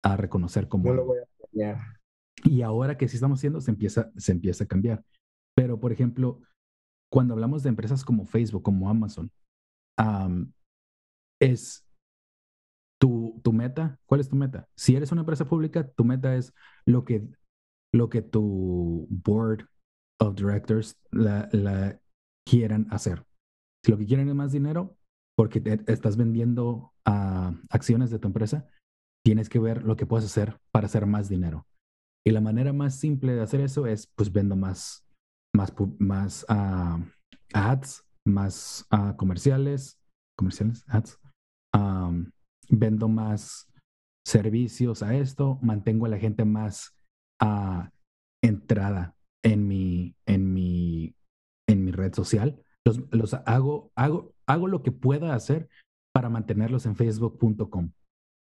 a 0.05 0.17
reconocer 0.17 0.69
como... 0.69 0.89
No 0.89 0.95
lo 0.95 1.05
voy 1.07 1.19
a 1.19 1.27
cambiar. 1.41 1.79
Y 2.45 2.63
ahora 2.63 2.97
que 2.97 3.09
sí 3.09 3.17
estamos 3.17 3.41
haciendo, 3.41 3.61
se 3.61 3.71
empieza, 3.71 4.11
se 4.17 4.33
empieza 4.33 4.65
a 4.65 4.69
cambiar. 4.69 5.05
Pero, 5.55 5.81
por 5.81 5.93
ejemplo, 5.93 6.41
cuando 7.11 7.35
hablamos 7.35 7.63
de 7.63 7.71
empresas 7.71 8.05
como 8.05 8.25
Facebook, 8.25 8.63
como 8.63 8.89
Amazon, 8.89 9.31
es 11.41 11.87
tu, 13.01 13.41
tu 13.43 13.53
meta, 13.53 13.99
¿cuál 14.07 14.21
es 14.21 14.29
tu 14.29 14.37
meta? 14.37 14.69
Si 14.77 14.97
eres 14.97 15.13
una 15.13 15.23
empresa 15.23 15.45
pública, 15.45 15.89
tu 15.89 16.05
meta 16.05 16.37
es 16.37 16.53
lo 16.87 17.05
que, 17.05 17.29
lo 17.93 18.09
que 18.09 18.23
tu 18.23 19.07
board 19.11 19.69
of 20.19 20.35
directors 20.35 20.99
la, 21.11 22.01
quieran 22.47 22.87
hacer. 22.91 23.25
Si 23.85 23.91
lo 23.91 23.99
que 23.99 24.07
quieren 24.07 24.29
es 24.29 24.35
más 24.35 24.53
dinero, 24.53 24.97
porque 25.37 25.63
estás 25.87 26.17
vendiendo 26.17 26.93
uh, 27.07 27.53
acciones 27.69 28.11
de 28.11 28.19
tu 28.19 28.29
empresa, 28.29 28.67
tienes 29.25 29.49
que 29.49 29.59
ver 29.59 29.85
lo 29.85 29.97
que 29.97 30.07
puedes 30.07 30.27
hacer 30.27 30.59
para 30.73 30.87
hacer 30.87 31.07
más 31.07 31.29
dinero. 31.29 31.67
Y 32.25 32.31
la 32.31 32.41
manera 32.41 32.73
más 32.73 32.99
simple 32.99 33.35
de 33.35 33.43
hacer 33.43 33.61
eso 33.61 33.87
es, 33.87 34.07
pues, 34.07 34.33
vendo 34.33 34.57
más, 34.57 35.06
más, 35.57 35.75
más 35.99 36.47
uh, 36.49 37.03
ads, 37.53 38.05
más 38.25 38.87
uh, 38.93 39.17
comerciales, 39.17 39.99
comerciales, 40.39 40.85
ads, 40.89 41.19
um, 41.75 42.31
vendo 42.69 43.09
más 43.09 43.73
servicios 44.25 45.03
a 45.03 45.15
esto, 45.15 45.59
mantengo 45.63 46.07
a 46.07 46.11
la 46.11 46.19
gente 46.19 46.45
más 46.45 46.95
uh, 47.43 47.89
entrada 48.43 49.17
en 49.45 49.67
mi, 49.67 50.15
en 50.27 50.53
mi, 50.53 51.15
en 51.69 51.85
mi 51.85 51.93
red 51.93 52.15
social. 52.15 52.63
Los, 52.85 53.01
los 53.11 53.35
hago, 53.35 53.91
hago, 53.97 54.33
hago 54.47 54.69
lo 54.69 54.83
que 54.83 54.93
pueda 54.93 55.35
hacer 55.35 55.69
para 56.13 56.29
mantenerlos 56.29 56.87
en 56.87 56.97
facebook.com. 56.97 57.93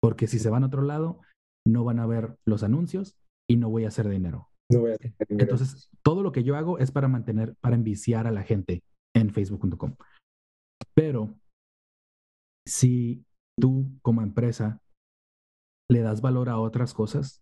Porque 0.01 0.27
si 0.27 0.39
se 0.39 0.49
van 0.49 0.63
a 0.63 0.67
otro 0.67 0.81
lado, 0.81 1.21
no 1.65 1.83
van 1.83 1.99
a 1.99 2.05
ver 2.05 2.37
los 2.45 2.63
anuncios 2.63 3.17
y 3.49 3.57
no 3.57 3.69
voy 3.69 3.85
a 3.85 3.89
hacer 3.89 4.07
dinero. 4.07 4.49
Entonces, 4.69 5.89
todo 6.03 6.21
lo 6.21 6.31
que 6.31 6.43
yo 6.43 6.55
hago 6.55 6.79
es 6.79 6.91
para 6.91 7.07
mantener, 7.07 7.55
para 7.61 7.75
enviciar 7.75 8.27
a 8.27 8.31
la 8.31 8.43
gente 8.43 8.83
en 9.15 9.31
facebook.com. 9.31 9.95
Pero 10.93 11.35
si 12.67 13.25
tú 13.59 13.91
como 14.01 14.21
empresa 14.21 14.81
le 15.89 16.01
das 16.01 16.21
valor 16.21 16.49
a 16.49 16.59
otras 16.59 16.93
cosas 16.93 17.41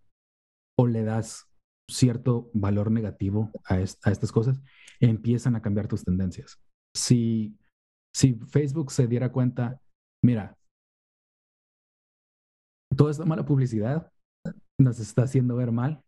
o 0.77 0.87
le 0.87 1.03
das 1.03 1.49
cierto 1.89 2.49
valor 2.53 2.91
negativo 2.91 3.51
a, 3.65 3.75
a 3.75 3.81
estas 3.81 4.31
cosas, 4.31 4.61
empiezan 4.99 5.55
a 5.55 5.61
cambiar 5.61 5.87
tus 5.87 6.03
tendencias. 6.03 6.59
Si, 6.95 7.57
si 8.13 8.35
Facebook 8.47 8.91
se 8.91 9.07
diera 9.07 9.31
cuenta, 9.31 9.81
mira, 10.23 10.57
toda 12.95 13.11
esta 13.11 13.25
mala 13.25 13.45
publicidad 13.45 14.11
nos 14.79 14.99
está 14.99 15.23
haciendo 15.23 15.55
ver 15.55 15.71
mal, 15.71 16.04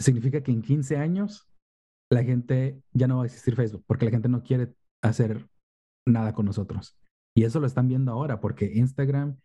significa 0.00 0.42
que 0.42 0.52
en 0.52 0.62
15 0.62 0.96
años 0.96 1.48
la 2.10 2.22
gente 2.22 2.80
ya 2.92 3.08
no 3.08 3.18
va 3.18 3.22
a 3.24 3.26
existir 3.26 3.56
Facebook 3.56 3.84
porque 3.86 4.04
la 4.04 4.10
gente 4.10 4.28
no 4.28 4.42
quiere 4.42 4.74
hacer 5.02 5.48
nada 6.06 6.32
con 6.34 6.46
nosotros. 6.46 6.96
Y 7.36 7.44
eso 7.44 7.60
lo 7.60 7.66
están 7.66 7.88
viendo 7.88 8.12
ahora 8.12 8.40
porque 8.40 8.72
Instagram 8.74 9.38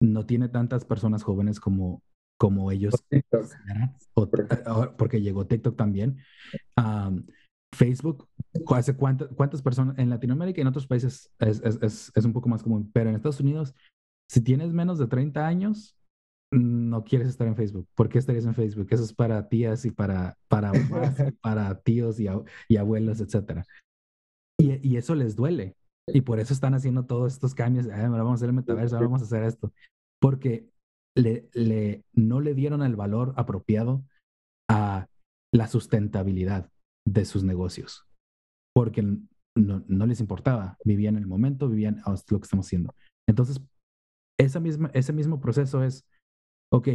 no 0.00 0.26
tiene 0.26 0.48
tantas 0.48 0.84
personas 0.84 1.22
jóvenes 1.22 1.60
como, 1.60 2.02
como 2.38 2.70
ellos. 2.70 2.94
O, 4.14 4.28
porque 4.96 5.20
llegó 5.20 5.46
TikTok 5.46 5.76
también. 5.76 6.18
Um, 6.76 7.24
Facebook, 7.74 8.28
¿hace 8.74 8.96
cuántas, 8.96 9.28
cuántas 9.28 9.62
personas 9.62 9.98
en 9.98 10.10
Latinoamérica 10.10 10.60
y 10.60 10.62
en 10.62 10.68
otros 10.68 10.86
países 10.86 11.30
es, 11.38 11.60
es, 11.62 12.12
es, 12.14 12.24
un 12.24 12.32
poco 12.32 12.48
más 12.48 12.62
común? 12.62 12.90
Pero 12.92 13.10
en 13.10 13.16
Estados 13.16 13.40
Unidos, 13.40 13.74
si 14.30 14.40
tienes 14.40 14.72
menos 14.72 14.98
de 14.98 15.06
30 15.06 15.46
años, 15.46 15.97
no 16.50 17.04
quieres 17.04 17.28
estar 17.28 17.46
en 17.46 17.56
Facebook. 17.56 17.86
¿Por 17.94 18.08
qué 18.08 18.18
estarías 18.18 18.46
en 18.46 18.54
Facebook? 18.54 18.88
Eso 18.90 19.04
es 19.04 19.12
para 19.12 19.48
tías 19.48 19.84
y 19.84 19.90
para, 19.90 20.36
para, 20.48 20.72
para 21.40 21.80
tíos 21.80 22.18
y, 22.20 22.26
y 22.68 22.76
abuelos, 22.76 23.20
etc. 23.20 23.64
Y, 24.58 24.88
y, 24.88 24.96
eso 24.96 25.14
les 25.14 25.36
duele. 25.36 25.76
Y 26.06 26.22
por 26.22 26.40
eso 26.40 26.54
están 26.54 26.74
haciendo 26.74 27.04
todos 27.04 27.34
estos 27.34 27.54
cambios. 27.54 27.86
ahora 27.88 28.08
vamos 28.08 28.32
a 28.32 28.34
hacer 28.36 28.48
el 28.48 28.54
metaverso, 28.54 28.96
ahora 28.96 29.08
vamos 29.08 29.22
a 29.22 29.26
hacer 29.26 29.42
esto. 29.44 29.72
Porque 30.20 30.68
le, 31.14 31.48
le, 31.52 32.04
no 32.14 32.40
le 32.40 32.54
dieron 32.54 32.82
el 32.82 32.96
valor 32.96 33.34
apropiado 33.36 34.04
a 34.70 35.08
la 35.52 35.68
sustentabilidad 35.68 36.70
de 37.06 37.24
sus 37.24 37.44
negocios. 37.44 38.06
Porque 38.74 39.02
no, 39.02 39.84
no 39.86 40.06
les 40.06 40.20
importaba. 40.20 40.78
Vivían 40.84 41.16
el 41.16 41.26
momento, 41.26 41.68
vivían 41.68 42.00
oh, 42.06 42.14
lo 42.30 42.40
que 42.40 42.44
estamos 42.44 42.66
haciendo. 42.66 42.94
Entonces, 43.28 43.60
esa 44.38 44.60
misma, 44.60 44.90
ese 44.94 45.12
mismo 45.12 45.40
proceso 45.40 45.82
es, 45.82 46.04
ok, 46.72 46.88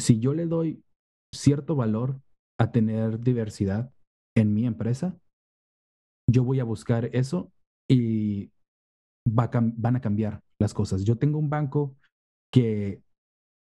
si 0.00 0.18
yo 0.20 0.34
le 0.34 0.46
doy 0.46 0.82
cierto 1.34 1.76
valor 1.76 2.20
a 2.58 2.72
tener 2.72 3.20
diversidad 3.20 3.92
en 4.36 4.54
mi 4.54 4.66
empresa, 4.66 5.16
yo 6.30 6.44
voy 6.44 6.60
a 6.60 6.64
buscar 6.64 7.10
eso 7.14 7.52
y 7.88 8.50
va 9.26 9.50
van 9.52 9.96
a 9.96 10.00
cambiar 10.00 10.42
las 10.60 10.74
cosas. 10.74 11.04
Yo 11.04 11.16
tengo 11.16 11.38
un 11.38 11.50
banco 11.50 11.96
que 12.52 13.02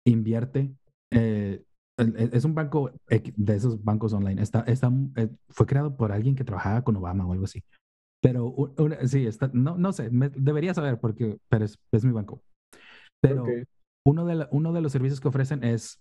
invierte, 0.07 0.75
eh, 1.13 1.65
es 1.97 2.45
un 2.45 2.55
banco 2.55 2.91
de 3.09 3.55
esos 3.55 3.83
bancos 3.83 4.13
online, 4.13 4.43
está, 4.43 4.61
está, 4.61 4.93
eh, 5.17 5.29
fue 5.49 5.67
creado 5.67 5.97
por 5.97 6.13
alguien 6.13 6.35
que 6.35 6.45
trabajaba 6.45 6.83
con 6.83 6.97
Obama 6.97 7.27
o 7.27 7.33
algo 7.33 7.45
así. 7.45 7.63
Pero 8.21 8.55
sí, 9.05 9.27
está, 9.27 9.51
no, 9.53 9.77
no 9.77 9.93
sé, 9.93 10.09
debería 10.11 10.75
saber 10.75 10.99
porque 10.99 11.39
pero 11.49 11.65
es, 11.65 11.79
es 11.93 12.05
mi 12.05 12.13
banco. 12.13 12.43
Pero 13.21 13.47
uno, 14.07 14.25
de 14.73 14.81
los 14.81 14.93
servicios 14.93 15.21
que 15.21 15.29
ofrecen 15.29 15.65
es 15.65 16.01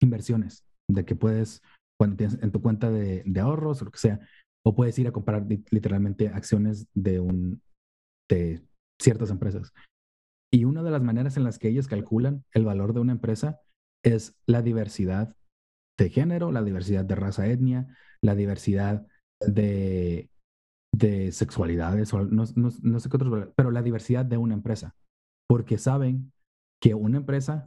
inversiones, 0.00 0.64
de 0.90 1.04
que 1.04 1.14
puedes, 1.14 1.62
cuando 1.98 2.16
tienes 2.16 2.42
en 2.42 2.50
tu 2.50 2.62
cuenta 2.62 2.90
de, 2.90 3.24
ahorros 3.40 3.82
o 3.82 3.84
lo 3.84 3.90
que 3.90 3.98
sea, 3.98 4.20
o 4.64 4.74
puedes 4.74 4.98
ir 4.98 5.08
a 5.08 5.12
comprar 5.12 5.46
literalmente 5.70 6.28
acciones 6.28 6.86
de, 6.94 7.20
ciertas 9.00 9.30
empresas. 9.30 9.72
Y 10.52 10.64
una 10.64 10.82
de 10.82 10.90
las 10.90 11.02
maneras 11.02 11.36
en 11.36 11.44
las 11.44 11.58
que 11.58 11.68
ellos 11.68 11.88
calculan 11.88 12.44
el 12.52 12.64
valor 12.64 12.92
de 12.92 13.00
una 13.00 13.12
empresa 13.12 13.60
es 14.04 14.34
la 14.46 14.62
diversidad 14.62 15.36
de 15.98 16.10
género, 16.10 16.52
la 16.52 16.62
diversidad 16.62 17.04
de 17.04 17.14
raza, 17.14 17.46
etnia, 17.46 17.94
la 18.22 18.34
diversidad 18.34 19.06
de, 19.40 20.30
de 20.94 21.32
sexualidades, 21.32 22.12
o 22.14 22.24
no, 22.24 22.44
no, 22.54 23.00
sé 23.00 23.08
qué 23.08 23.16
otros, 23.16 23.48
pero 23.56 23.70
la 23.70 23.82
diversidad 23.82 24.24
de 24.24 24.36
una 24.36 24.54
empresa, 24.54 24.94
porque 25.48 25.78
saben 25.78 26.31
que 26.82 26.94
una 26.94 27.18
empresa 27.18 27.64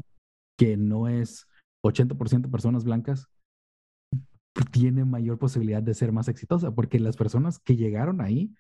que 0.58 0.78
no 0.78 1.08
es 1.08 1.48
80% 1.84 2.52
personas 2.52 2.84
blancas 2.84 3.28
tiene 4.72 5.06
mayor 5.06 5.40
posibilidad 5.40 5.82
de 5.82 5.94
ser 5.94 6.12
más 6.12 6.28
exitosa, 6.28 6.74
porque 6.74 7.00
las 7.00 7.18
personas 7.18 7.60
que 7.60 7.76
llegaron 7.76 8.22
ahí 8.22 8.54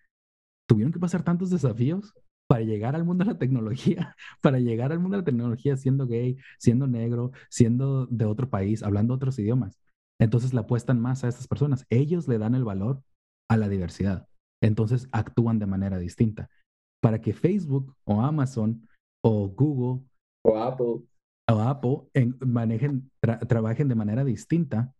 tuvieron 0.67 0.91
que 0.91 0.99
pasar 0.99 1.23
tantos 1.23 1.49
desafíos 1.49 2.13
para 2.47 2.63
llegar 2.63 2.95
al 2.95 3.05
mundo 3.05 3.23
de 3.23 3.31
la 3.31 3.37
tecnología, 3.37 4.15
para 4.41 4.59
llegar 4.59 4.91
al 4.91 4.99
mundo 4.99 5.17
de 5.17 5.21
la 5.21 5.25
tecnología 5.25 5.77
siendo 5.77 6.07
gay, 6.07 6.37
siendo 6.57 6.87
negro, 6.87 7.31
siendo 7.49 8.07
de 8.07 8.25
otro 8.25 8.49
país, 8.49 8.81
hablando 8.81 9.13
otros 9.13 9.37
idiomas. 9.37 9.77
Entonces 10.19 10.53
le 10.53 10.61
apuestan 10.61 11.01
más 11.01 11.23
a 11.23 11.27
estas 11.27 11.47
personas. 11.47 11.85
Ellos 11.89 12.27
le 12.27 12.37
dan 12.37 12.55
el 12.55 12.63
valor 12.63 13.03
a 13.49 13.57
la 13.57 13.67
diversidad 13.67 14.27
entonces 14.65 15.07
actúan 15.11 15.59
de 15.59 15.65
manera 15.65 15.97
distinta. 15.97 16.49
Para 17.01 17.21
que 17.21 17.33
Facebook 17.33 17.95
o 18.05 18.21
Amazon 18.21 18.87
o 19.23 19.49
Google 19.49 20.05
o 20.45 20.57
Apple 20.57 21.03
o 21.47 21.59
Apple 21.59 22.07
manejen, 22.39 23.11
trabajen 23.47 23.87
de 23.87 23.95
manera 23.95 24.23
distinta, 24.23 24.93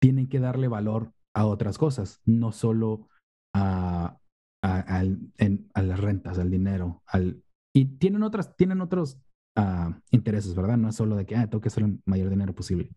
tienen 0.00 0.28
que 0.28 0.40
darle 0.40 0.68
valor 0.68 1.12
a 1.34 1.46
otras 1.46 1.78
cosas, 1.78 2.20
no 2.24 2.52
solo 2.52 3.08
a, 3.54 4.18
a, 4.62 5.02
las 5.04 6.00
rentas, 6.00 6.38
al 6.38 6.50
dinero, 6.50 7.02
al, 7.06 7.42
y 7.74 7.98
tienen 7.98 8.22
otras, 8.22 8.56
tienen 8.56 8.80
otros 8.80 9.20
ah, 9.56 10.00
intereses, 10.10 10.54
¿verdad? 10.54 10.78
No 10.78 10.88
es 10.88 10.96
solo 10.96 11.16
de 11.16 11.26
que, 11.26 11.36
ah, 11.36 11.48
tengo 11.48 11.60
que 11.60 11.68
hacer 11.68 11.84
el 11.84 12.00
mayor 12.06 12.30
dinero 12.30 12.54
posible. 12.54 12.90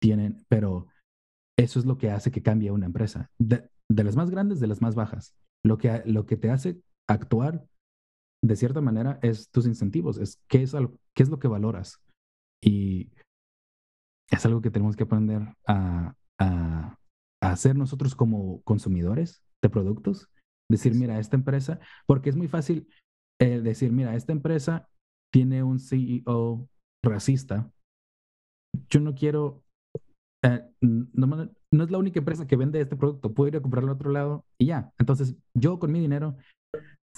Tienen, 0.00 0.44
pero 0.48 0.86
eso 1.56 1.78
es 1.78 1.84
lo 1.84 1.98
que 1.98 2.10
hace 2.10 2.30
que 2.30 2.42
cambie 2.42 2.70
una 2.70 2.86
empresa 2.86 3.30
de 3.38 3.68
las 3.88 4.16
más 4.16 4.30
grandes, 4.30 4.58
de 4.58 4.66
las 4.66 4.80
más 4.80 4.94
bajas. 4.94 5.34
Lo 5.64 5.78
que, 5.78 6.02
lo 6.06 6.26
que 6.26 6.36
te 6.36 6.50
hace 6.50 6.80
actuar 7.08 7.64
de 8.42 8.56
cierta 8.56 8.80
manera 8.80 9.18
es 9.22 9.50
tus 9.50 9.66
incentivos, 9.66 10.18
es 10.18 10.40
qué 10.48 10.62
es, 10.62 10.74
qué 11.14 11.22
es 11.22 11.28
lo 11.28 11.38
que 11.38 11.48
valoras. 11.48 12.00
Y 12.62 13.10
es 14.30 14.46
algo 14.46 14.60
que 14.60 14.70
tenemos 14.70 14.96
que 14.96 15.04
aprender 15.04 15.42
a, 15.66 16.14
a, 16.38 16.96
hacer 17.42 17.76
nosotros 17.76 18.14
como 18.14 18.62
consumidores 18.62 19.42
de 19.62 19.70
productos. 19.70 20.28
Decir, 20.70 20.94
mira, 20.94 21.18
esta 21.18 21.36
empresa, 21.36 21.80
porque 22.06 22.30
es 22.30 22.36
muy 22.36 22.48
fácil 22.48 22.88
eh, 23.40 23.60
decir, 23.60 23.92
mira, 23.92 24.14
esta 24.14 24.32
empresa 24.32 24.88
tiene 25.32 25.62
un 25.62 25.80
CEO 25.80 26.68
racista. 27.02 27.72
Yo 28.88 29.00
no 29.00 29.14
quiero 29.14 29.64
eh, 30.42 30.64
no, 30.80 31.26
no, 31.70 31.84
es 31.84 31.90
la 31.90 31.98
única 31.98 32.18
empresa 32.18 32.46
que 32.46 32.56
vende 32.56 32.80
este 32.80 32.96
producto, 32.96 33.34
puedo 33.34 33.48
ir 33.48 33.56
a 33.56 33.60
comprarlo 33.60 33.90
a 33.90 33.94
otro 33.94 34.10
lado 34.10 34.44
y 34.58 34.66
ya. 34.66 34.92
Entonces, 34.98 35.36
yo 35.54 35.78
con 35.78 35.92
mi 35.92 36.00
dinero, 36.00 36.36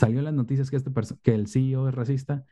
salió 0.02 0.18
en 0.18 0.24
las 0.24 0.34
noticias 0.34 0.68
que, 0.68 0.76
este 0.76 0.90
que 1.22 1.32
el 1.32 1.46
CEO 1.46 1.88
es 1.88 1.94
racista, 1.94 2.44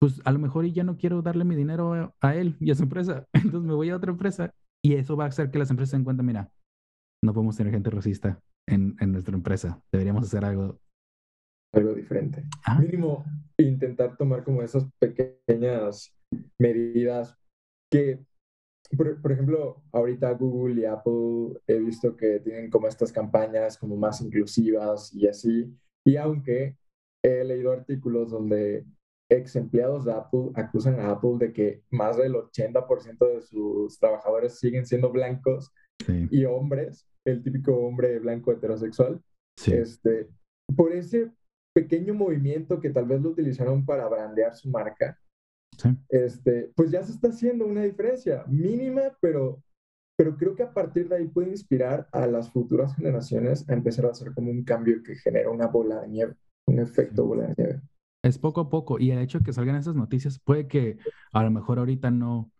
pues 0.00 0.22
a 0.24 0.32
lo 0.32 0.38
mejor 0.38 0.64
y 0.64 0.72
ya 0.72 0.82
no 0.82 0.96
quiero 0.96 1.20
darle 1.20 1.44
mi 1.44 1.54
dinero 1.54 2.14
a, 2.22 2.34
él 2.34 2.56
y 2.58 2.70
a 2.70 2.74
su 2.74 2.84
empresa, 2.84 3.26
entonces 3.34 3.68
me 3.68 3.74
voy 3.74 3.90
a 3.90 3.96
otra 3.96 4.10
empresa 4.10 4.54
y 4.82 4.94
eso 4.94 5.14
va 5.14 5.24
a 5.24 5.28
hacer 5.28 5.50
que 5.50 5.58
las 5.58 5.68
empresas 5.68 5.90
se 5.90 5.96
den 5.98 6.04
cuenta, 6.04 6.22
mira, 6.22 6.50
no 7.22 7.34
podemos 7.34 7.54
tener 7.54 7.70
gente 7.70 7.90
racista 7.90 8.40
en, 8.66 8.96
en 8.98 9.12
nuestra 9.12 9.36
empresa, 9.36 9.78
deberíamos 9.92 10.24
hacer 10.24 10.42
algo. 10.42 10.80
Algo 11.74 11.92
diferente. 11.92 12.44
Ah. 12.64 12.78
Mínimo, 12.78 13.26
intentar 13.58 14.16
tomar 14.16 14.42
como 14.42 14.62
esas 14.62 14.86
pequeñas 14.98 16.14
medidas 16.58 17.36
que 17.92 18.24
por, 18.96 19.32
ejemplo, 19.32 19.82
ahorita 19.92 20.32
Google 20.32 20.80
y 20.80 20.84
Apple 20.84 21.60
he 21.66 21.78
visto 21.78 22.16
que 22.16 22.40
tienen 22.40 22.70
como 22.70 22.86
estas 22.86 23.12
campañas 23.12 23.76
como 23.76 23.96
más 23.96 24.20
inclusivas 24.22 25.12
y 25.12 25.26
así. 25.26 25.76
Y 26.04 26.16
aunque 26.16 26.76
he 27.26 27.44
leído 27.44 27.72
artículos 27.72 28.30
donde 28.30 28.84
ex 29.28 29.56
empleados 29.56 30.04
de 30.04 30.12
Apple 30.12 30.50
acusan 30.54 31.00
a 31.00 31.10
Apple 31.10 31.38
de 31.38 31.52
que 31.52 31.82
más 31.90 32.16
del 32.16 32.34
80% 32.34 33.34
de 33.34 33.42
sus 33.42 33.98
trabajadores 33.98 34.58
siguen 34.58 34.86
siendo 34.86 35.10
blancos 35.10 35.72
y 36.30 36.44
hombres, 36.44 37.08
el 37.24 37.42
típico 37.42 37.74
hombre 37.74 38.18
blanco 38.20 38.52
heterosexual. 38.52 39.20
Este, 39.66 40.28
por 40.76 40.92
ese 40.92 41.32
pequeño 41.74 42.14
movimiento 42.14 42.80
que 42.80 42.90
tal 42.90 43.06
vez 43.06 43.20
lo 43.20 43.30
utilizaron 43.30 43.84
para 43.84 44.08
brandear 44.08 44.54
su 44.54 44.68
marca, 44.68 45.18
este, 46.08 46.70
pues 46.74 46.90
ya 46.90 47.02
se 47.02 47.12
está 47.12 47.28
haciendo 47.28 47.66
una 47.66 47.82
diferencia 47.82 48.44
mínima, 48.46 49.16
pero, 49.20 49.62
pero 50.16 50.36
creo 50.36 50.54
que 50.54 50.62
a 50.62 50.72
partir 50.72 51.08
de 51.08 51.16
ahí 51.16 51.26
puede 51.26 51.50
inspirar 51.50 52.08
a 52.12 52.26
las 52.26 52.50
futuras 52.50 52.94
generaciones 52.94 53.68
a 53.68 53.74
empezar 53.74 54.06
a 54.06 54.10
hacer 54.10 54.32
como 54.34 54.50
un 54.50 54.64
cambio 54.64 55.02
que 55.02 55.16
genera 55.16 55.50
una 55.50 55.66
bola 55.66 56.02
de 56.02 56.08
nieve, 56.08 56.34
un 56.66 56.78
efecto 56.78 57.24
bola 57.24 57.48
de 57.48 57.54
nieve. 57.56 57.80
Es 58.24 58.38
poco 58.38 58.60
a 58.60 58.68
poco 58.68 58.98
y 58.98 59.10
el 59.10 59.20
hecho 59.20 59.38
de 59.38 59.44
que 59.44 59.52
salgan 59.52 59.76
esas 59.76 59.94
noticias 59.94 60.38
puede 60.38 60.66
que 60.66 60.98
a 61.32 61.42
lo 61.42 61.50
mejor 61.50 61.78
ahorita 61.78 62.10
no, 62.10 62.50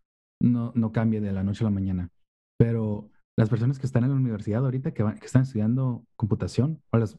no, 0.40 0.72
no 0.74 0.92
cambie 0.92 1.20
de 1.20 1.32
la 1.32 1.42
noche 1.42 1.64
a 1.64 1.68
la 1.68 1.74
mañana, 1.74 2.10
pero 2.58 3.10
las 3.38 3.50
personas 3.50 3.78
que 3.78 3.86
están 3.86 4.04
en 4.04 4.10
la 4.10 4.16
universidad 4.16 4.64
ahorita, 4.64 4.92
que, 4.92 5.04
que 5.04 5.26
están 5.26 5.42
estudiando 5.42 6.06
computación, 6.16 6.82
o 6.90 6.98
los, 6.98 7.16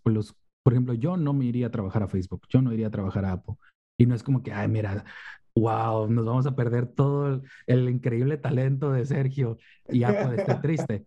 por 0.63 0.73
ejemplo, 0.73 0.93
yo 0.93 1.15
no 1.15 1.33
me 1.33 1.45
iría 1.45 1.67
a 1.67 1.71
trabajar 1.71 2.03
a 2.03 2.07
Facebook, 2.07 2.41
yo 2.49 2.61
no 2.61 2.73
iría 2.73 2.88
a 2.88 2.91
trabajar 2.91 3.25
a 3.25 3.33
Apple. 3.33 3.55
Y 3.99 4.05
no 4.05 4.15
es 4.15 4.23
como 4.23 4.43
que, 4.43 4.51
ay, 4.51 4.67
mira, 4.67 5.05
wow, 5.55 6.09
nos 6.09 6.25
vamos 6.25 6.45
a 6.47 6.55
perder 6.55 6.88
todo 6.88 7.41
el, 7.67 7.89
increíble 7.89 8.38
talento 8.38 8.91
de 8.91 9.05
Sergio 9.05 9.57
y 9.89 9.99
ya 9.99 10.23
puede 10.23 10.41
estar 10.41 10.61
triste. 10.61 11.03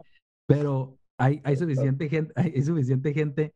Pero 0.46 0.98
hay, 1.18 1.40
hay 1.44 1.56
suficiente 1.56 2.08
gente, 2.08 2.32
hay 2.36 2.62
suficiente 2.62 3.12
gente, 3.12 3.54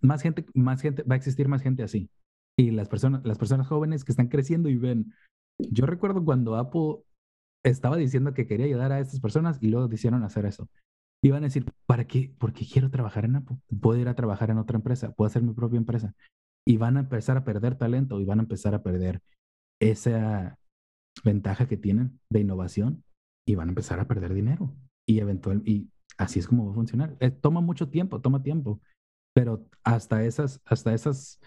más 0.00 0.22
gente, 0.22 0.46
más 0.54 0.80
gente, 0.80 1.02
va 1.02 1.14
a 1.14 1.18
existir 1.18 1.48
más 1.48 1.62
gente 1.62 1.82
así. 1.82 2.10
Y 2.56 2.70
las 2.70 2.88
personas, 2.88 3.24
las 3.24 3.38
personas 3.38 3.66
jóvenes 3.66 4.04
que 4.04 4.12
están 4.12 4.28
creciendo 4.28 4.68
y 4.68 4.76
ven. 4.76 5.12
Yo 5.58 5.86
recuerdo 5.86 6.24
cuando 6.24 6.56
Apple 6.56 7.04
estaba 7.62 7.96
diciendo 7.96 8.34
que 8.34 8.46
quería 8.46 8.66
ayudar 8.66 8.92
a 8.92 9.00
estas 9.00 9.20
personas 9.20 9.58
y 9.60 9.68
luego 9.68 9.88
decidieron 9.88 10.22
hacer 10.24 10.46
eso. 10.46 10.68
Iban 11.22 11.44
a 11.44 11.46
decir, 11.46 11.64
¿para 11.86 12.06
qué? 12.06 12.34
Porque 12.38 12.66
quiero 12.66 12.90
trabajar 12.90 13.24
en 13.24 13.36
Apple. 13.36 13.56
Puedo 13.80 14.00
ir 14.00 14.08
a 14.08 14.14
trabajar 14.14 14.50
en 14.50 14.58
otra 14.58 14.76
empresa, 14.76 15.12
puedo 15.12 15.28
hacer 15.28 15.42
mi 15.42 15.54
propia 15.54 15.78
empresa. 15.78 16.14
Y 16.66 16.76
van 16.76 16.96
a 16.96 17.00
empezar 17.00 17.36
a 17.36 17.44
perder 17.44 17.76
talento 17.76 18.20
y 18.20 18.24
van 18.24 18.40
a 18.40 18.42
empezar 18.42 18.74
a 18.74 18.82
perder 18.82 19.22
esa 19.80 20.58
ventaja 21.24 21.66
que 21.66 21.76
tienen 21.76 22.20
de 22.30 22.40
innovación 22.40 23.04
y 23.46 23.54
van 23.54 23.68
a 23.68 23.70
empezar 23.72 24.00
a 24.00 24.06
perder 24.06 24.34
dinero. 24.34 24.74
Y 25.06 25.20
eventual, 25.20 25.62
y 25.64 25.90
así 26.18 26.38
es 26.38 26.48
como 26.48 26.66
va 26.66 26.72
a 26.72 26.74
funcionar. 26.74 27.16
Eh, 27.20 27.30
toma 27.30 27.60
mucho 27.60 27.88
tiempo, 27.88 28.20
toma 28.20 28.42
tiempo, 28.42 28.80
pero 29.34 29.66
hasta 29.84 30.24
esas, 30.24 30.60
hasta 30.64 30.94
esas 30.94 31.40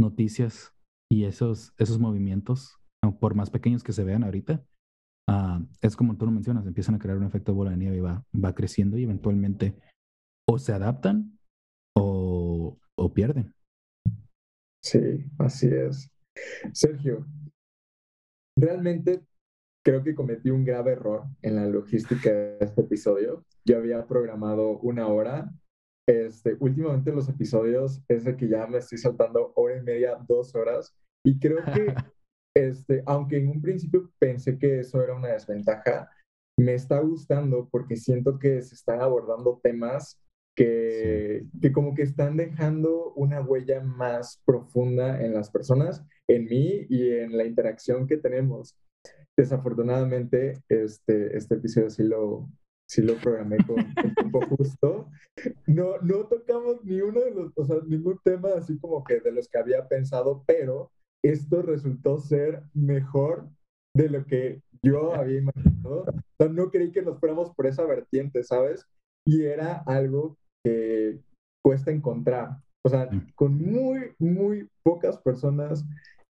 noticias 0.00 0.74
y 1.10 1.24
esos, 1.24 1.72
esos 1.78 1.98
movimientos, 1.98 2.78
por 3.20 3.34
más 3.34 3.50
pequeños 3.50 3.82
que 3.82 3.92
se 3.92 4.04
vean 4.04 4.24
ahorita, 4.24 4.64
ah, 5.28 5.62
es 5.80 5.96
como 5.96 6.16
tú 6.16 6.26
lo 6.26 6.32
mencionas, 6.32 6.66
empiezan 6.66 6.94
a 6.94 6.98
crear 6.98 7.16
un 7.16 7.24
efecto 7.24 7.54
bola 7.54 7.70
de 7.70 7.76
nieve 7.76 7.96
y 7.96 8.00
va, 8.00 8.24
va 8.32 8.54
creciendo 8.54 8.98
y 8.98 9.04
eventualmente 9.04 9.76
o 10.48 10.58
se 10.58 10.72
adaptan 10.72 11.38
o, 11.96 12.78
o 12.96 13.14
pierden. 13.14 13.54
Sí, 14.82 15.24
así 15.38 15.68
es. 15.68 16.10
Sergio, 16.72 17.26
Realmente 18.58 19.22
creo 19.84 20.02
que 20.02 20.14
cometí 20.14 20.48
un 20.50 20.64
grave 20.64 20.92
error 20.92 21.24
en 21.42 21.56
la 21.56 21.66
logística 21.66 22.30
de 22.32 22.58
este 22.60 22.80
episodio. 22.80 23.44
Yo 23.66 23.76
había 23.76 24.06
programado 24.06 24.78
una 24.78 25.08
hora. 25.08 25.52
Este, 26.08 26.56
últimamente 26.60 27.10
los 27.10 27.28
episodios 27.28 28.00
es 28.08 28.24
de 28.24 28.36
que 28.36 28.48
ya 28.48 28.66
me 28.68 28.78
estoy 28.78 28.98
saltando 28.98 29.52
hora 29.56 29.76
y 29.76 29.82
media, 29.82 30.16
dos 30.28 30.54
horas. 30.54 30.94
Y 31.24 31.38
creo 31.38 31.64
que, 31.64 31.94
este, 32.56 33.02
aunque 33.06 33.38
en 33.38 33.48
un 33.48 33.60
principio 33.60 34.10
pensé 34.18 34.58
que 34.58 34.80
eso 34.80 35.02
era 35.02 35.14
una 35.14 35.28
desventaja, 35.28 36.08
me 36.58 36.74
está 36.74 37.00
gustando 37.00 37.68
porque 37.70 37.96
siento 37.96 38.38
que 38.38 38.62
se 38.62 38.74
están 38.74 39.00
abordando 39.00 39.60
temas 39.62 40.20
que, 40.56 41.44
que, 41.60 41.72
como 41.72 41.94
que 41.94 42.02
están 42.02 42.36
dejando 42.36 43.12
una 43.14 43.42
huella 43.42 43.82
más 43.82 44.40
profunda 44.46 45.22
en 45.22 45.34
las 45.34 45.50
personas, 45.50 46.02
en 46.28 46.44
mí 46.46 46.86
y 46.88 47.10
en 47.10 47.36
la 47.36 47.44
interacción 47.44 48.06
que 48.06 48.16
tenemos. 48.16 48.74
Desafortunadamente, 49.36 50.62
este, 50.68 51.36
este 51.36 51.56
episodio 51.56 51.90
sí 51.90 52.04
lo, 52.04 52.48
sí 52.88 53.02
lo 53.02 53.16
programé 53.16 53.58
con 53.66 53.80
el 53.80 54.14
tiempo 54.14 54.40
justo. 54.56 55.10
No, 55.66 55.98
no 56.02 56.26
tocamos 56.26 56.84
ni 56.84 57.00
uno 57.00 57.20
de 57.20 57.32
los, 57.32 57.52
o 57.56 57.64
sea, 57.64 57.76
ningún 57.86 58.18
tema 58.24 58.50
así 58.56 58.78
como 58.78 59.04
que 59.04 59.20
de 59.20 59.32
los 59.32 59.48
que 59.48 59.58
había 59.58 59.86
pensado, 59.88 60.44
pero 60.46 60.90
esto 61.24 61.62
resultó 61.62 62.18
ser 62.18 62.62
mejor 62.72 63.48
de 63.94 64.08
lo 64.08 64.24
que 64.24 64.62
yo 64.82 65.14
había 65.14 65.38
imaginado. 65.38 66.04
O 66.04 66.44
sea, 66.44 66.48
no 66.48 66.70
creí 66.70 66.92
que 66.92 67.02
nos 67.02 67.18
fuéramos 67.18 67.52
por 67.54 67.66
esa 67.66 67.84
vertiente, 67.84 68.44
¿sabes? 68.44 68.86
Y 69.26 69.44
era 69.44 69.82
algo 69.86 70.36
que 70.64 71.20
cuesta 71.64 71.90
encontrar. 71.90 72.58
O 72.84 72.88
sea, 72.88 73.08
con 73.34 73.58
muy, 73.60 74.14
muy 74.18 74.68
pocas 74.84 75.18
personas 75.18 75.84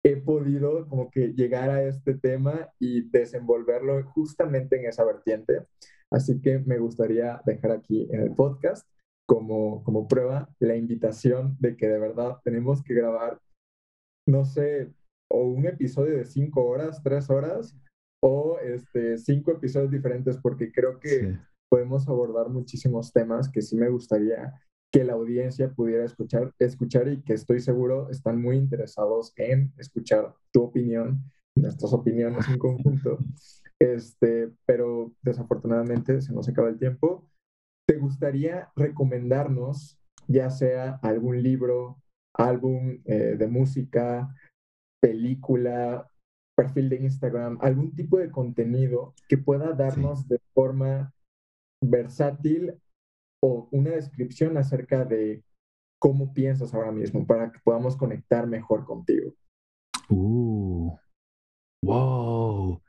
he 0.05 0.17
podido 0.17 0.89
como 0.89 1.11
que 1.11 1.29
llegar 1.29 1.71
a 1.71 1.85
este 1.85 2.15
tema 2.15 2.69
y 2.81 3.09
desenvolverlo 3.11 4.03
justamente 4.11 4.77
en 4.77 4.87
esa 4.87 5.05
vertiente. 5.05 5.67
Así 6.13 6.41
que 6.41 6.59
me 6.59 6.79
gustaría 6.79 7.41
dejar 7.45 7.73
aquí 7.73 8.09
en 8.11 8.21
el 8.21 8.35
podcast 8.35 8.89
como, 9.29 9.85
como 9.85 10.09
prueba 10.09 10.49
la 10.59 10.77
invitación 10.77 11.57
de 11.61 11.77
que 11.77 11.87
de 11.87 11.99
verdad 11.99 12.39
tenemos 12.43 12.83
que 12.83 12.95
grabar, 12.95 13.41
no 14.27 14.45
sé, 14.45 14.93
o 15.31 15.45
un 15.45 15.67
episodio 15.67 16.17
de 16.17 16.25
cinco 16.25 16.65
horas, 16.65 17.01
tres 17.03 17.31
horas, 17.31 17.77
o 18.23 18.59
este, 18.59 19.19
cinco 19.19 19.53
episodios 19.53 19.91
diferentes, 19.91 20.37
porque 20.37 20.73
creo 20.73 20.99
que 20.99 21.39
podemos 21.71 22.09
abordar 22.09 22.49
muchísimos 22.49 23.13
temas 23.13 23.49
que 23.49 23.63
sí 23.63 23.77
me 23.77 23.89
gustaría 23.89 24.53
que 24.93 25.05
la 25.05 25.13
audiencia 25.13 25.71
pudiera 25.71 26.05
escuchar, 26.05 26.53
escuchar 26.59 27.09
y 27.09 27.23
que 27.23 27.35
estoy 27.35 27.61
seguro 27.61 28.11
están 28.11 28.43
muy 28.43 28.57
interesados 28.57 29.33
en 29.37 29.73
escuchar 29.79 30.35
tu 30.53 30.65
opinión, 30.65 31.23
nuestras 31.57 31.93
opiniones 31.93 32.49
en 32.49 32.59
conjunto. 32.59 33.19
Este, 33.81 34.53
pero 34.67 35.13
desafortunadamente 35.23 36.21
se 36.21 36.33
nos 36.33 36.49
acaba 36.49 36.69
el 36.69 36.79
tiempo. 36.79 37.27
¿Te 37.89 37.97
gustaría 37.97 38.71
recomendarnos 38.77 39.99
ya 40.29 40.51
sea 40.51 41.01
algún 41.03 41.43
libro, 41.43 42.01
álbum 42.35 43.01
eh, 43.05 43.37
de 43.37 43.47
música, 43.49 44.35
película, 45.01 46.09
perfil 46.57 46.89
de 46.91 46.97
Instagram, 46.97 47.59
algún 47.61 47.95
tipo 47.95 48.19
de 48.19 48.31
contenido 48.31 49.15
que 49.29 49.39
pueda 49.39 49.73
darnos 49.73 50.29
de 50.29 50.39
forma 50.55 51.13
versátil 51.83 52.75
o 53.43 53.69
una 53.73 53.91
descripción 53.91 54.59
acerca 54.59 55.05
de 55.05 55.43
cómo 55.99 56.33
piensas 56.33 56.75
ahora 56.75 56.93
mismo 56.93 57.27
para 57.27 57.51
que 57.51 57.59
podamos 57.65 57.97
conectar 57.97 58.47
mejor 58.47 58.85
contigo. 58.85 59.33
Uh, 60.11 60.97
wow. 61.83 62.80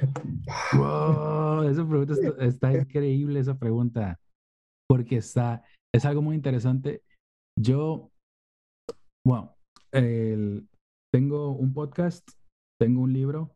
wow, 0.76 1.62
esa 1.64 1.86
pregunta 1.86 2.14
está, 2.40 2.72
increíble, 2.72 3.40
esa 3.40 3.58
pregunta, 3.58 4.18
porque 4.88 5.16
está, 5.16 5.64
es 5.94 6.04
algo 6.04 6.22
muy 6.22 6.36
interesante. 6.36 7.02
Yo, 7.58 8.10
bueno, 9.26 9.56
tengo 11.12 11.52
un 11.52 11.72
podcast, 11.72 12.28
tengo 12.80 13.02
un 13.02 13.12
libro, 13.12 13.54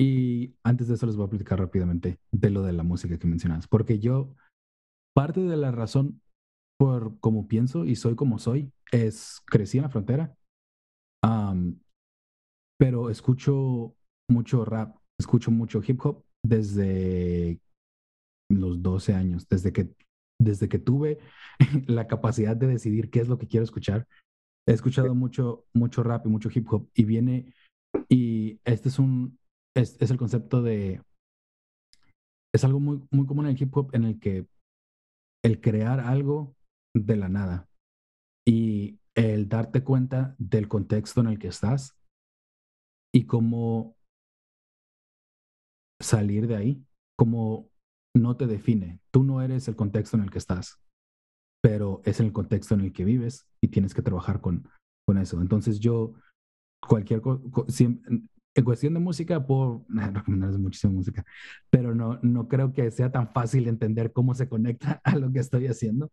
y 0.00 0.54
antes 0.64 0.88
de 0.88 0.94
eso 0.94 1.06
les 1.06 1.16
voy 1.16 1.26
a 1.26 1.30
platicar 1.30 1.58
rápidamente 1.58 2.20
de 2.32 2.50
lo 2.50 2.62
de 2.62 2.72
la 2.72 2.84
música 2.84 3.18
que 3.18 3.26
mencionas, 3.26 3.66
porque 3.66 3.98
yo 3.98 4.34
Parte 5.18 5.40
de 5.40 5.56
la 5.56 5.72
razón 5.72 6.22
por 6.78 7.18
cómo 7.18 7.48
pienso 7.48 7.84
y 7.84 7.96
soy 7.96 8.14
como 8.14 8.38
soy 8.38 8.72
es 8.92 9.42
crecí 9.46 9.78
en 9.78 9.82
la 9.82 9.88
frontera, 9.88 10.36
pero 12.78 13.10
escucho 13.10 13.96
mucho 14.30 14.64
rap, 14.64 14.96
escucho 15.18 15.50
mucho 15.50 15.80
hip 15.86 16.04
hop 16.04 16.24
desde 16.44 17.60
los 18.50 18.82
12 18.82 19.14
años, 19.14 19.48
desde 19.48 19.72
que, 19.72 19.90
desde 20.40 20.68
que 20.68 20.78
tuve 20.78 21.18
la 21.86 22.06
capacidad 22.06 22.56
de 22.56 22.66
decidir 22.66 23.10
qué 23.10 23.20
es 23.20 23.28
lo 23.28 23.38
que 23.38 23.46
quiero 23.46 23.64
escuchar. 23.64 24.06
He 24.66 24.72
escuchado 24.72 25.14
mucho, 25.14 25.64
mucho 25.74 26.02
rap 26.02 26.26
y 26.26 26.28
mucho 26.28 26.50
hip 26.54 26.66
hop 26.70 26.88
y 26.94 27.04
viene, 27.04 27.52
y 28.08 28.60
este 28.64 28.90
es 28.90 28.98
un, 28.98 29.38
es, 29.74 29.96
es 30.00 30.10
el 30.10 30.18
concepto 30.18 30.62
de, 30.62 31.00
es 32.54 32.64
algo 32.64 32.80
muy, 32.80 33.02
muy 33.10 33.26
común 33.26 33.46
en 33.46 33.52
el 33.52 33.62
hip 33.62 33.76
hop 33.76 33.90
en 33.94 34.04
el 34.04 34.20
que 34.20 34.46
el 35.44 35.60
crear 35.60 36.00
algo 36.00 36.54
de 36.94 37.16
la 37.16 37.28
nada 37.28 37.68
y 38.46 38.98
el 39.14 39.48
darte 39.48 39.82
cuenta 39.82 40.34
del 40.38 40.68
contexto 40.68 41.20
en 41.20 41.28
el 41.28 41.38
que 41.38 41.48
estás 41.48 41.96
y 43.12 43.26
cómo 43.26 43.97
salir 46.00 46.46
de 46.46 46.56
ahí, 46.56 46.84
cómo 47.16 47.70
no 48.14 48.36
te 48.36 48.46
define. 48.46 49.00
Tú 49.10 49.24
no 49.24 49.42
eres 49.42 49.68
el 49.68 49.76
contexto 49.76 50.16
en 50.16 50.24
el 50.24 50.30
que 50.30 50.38
estás, 50.38 50.80
pero 51.62 52.02
es 52.04 52.20
el 52.20 52.32
contexto 52.32 52.74
en 52.74 52.82
el 52.82 52.92
que 52.92 53.04
vives 53.04 53.46
y 53.60 53.68
tienes 53.68 53.94
que 53.94 54.02
trabajar 54.02 54.40
con, 54.40 54.68
con 55.06 55.18
eso. 55.18 55.40
Entonces 55.40 55.80
yo, 55.80 56.14
cualquier 56.80 57.20
cosa, 57.20 57.44
en 58.58 58.64
cuestión 58.64 58.94
de 58.94 59.00
música, 59.00 59.46
puedo 59.46 59.86
recomendarles 59.88 60.58
muchísima 60.58 60.92
música, 60.92 61.24
pero 61.70 61.94
no, 61.94 62.18
no 62.22 62.48
creo 62.48 62.72
que 62.72 62.90
sea 62.90 63.10
tan 63.10 63.28
fácil 63.28 63.68
entender 63.68 64.12
cómo 64.12 64.34
se 64.34 64.48
conecta 64.48 65.00
a 65.04 65.16
lo 65.16 65.32
que 65.32 65.38
estoy 65.38 65.66
haciendo. 65.66 66.10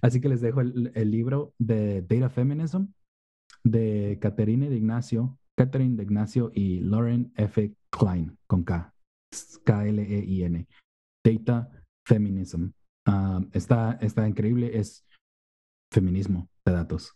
Así 0.00 0.20
que 0.20 0.28
les 0.28 0.40
dejo 0.40 0.60
el, 0.60 1.10
libro 1.10 1.54
de 1.58 2.02
Data 2.02 2.30
Feminism 2.30 2.86
de 3.64 4.18
Caterine 4.20 4.70
de 4.70 4.80
Catherine 5.56 5.96
de 5.96 6.02
Ignacio 6.04 6.52
y 6.54 6.80
Lauren 6.80 7.32
F. 7.34 7.74
Klein, 7.90 8.38
con 8.46 8.62
K, 8.62 8.94
K-L-E-I-N. 9.64 10.66
Data 11.24 11.70
Feminism. 12.06 12.70
Um, 13.06 13.48
está, 13.52 13.98
está 14.00 14.28
increíble, 14.28 14.78
es 14.78 15.04
feminismo 15.92 16.48
de 16.66 16.72
datos. 16.72 17.14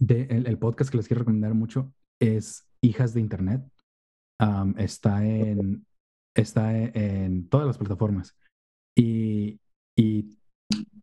El, 0.00 0.58
podcast 0.58 0.90
que 0.90 0.96
les 0.96 1.08
quiero 1.08 1.20
recomendar 1.20 1.54
mucho 1.54 1.92
es 2.20 2.66
Hijas 2.82 3.14
de 3.14 3.20
Internet. 3.20 3.62
está, 4.76 5.24
en, 5.26 5.86
está 6.36 6.76
en 6.78 7.48
todas 7.48 7.66
las 7.66 7.78
plataformas. 7.78 8.36
Y, 8.96 9.60
y 9.96 10.38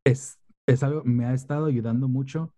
es, 0.06 0.40
es 0.68 0.84
algo, 0.84 1.04
me 1.04 1.26
ha 1.26 1.34
estado 1.34 1.66
ayudando 1.66 2.08
mucho 2.08 2.54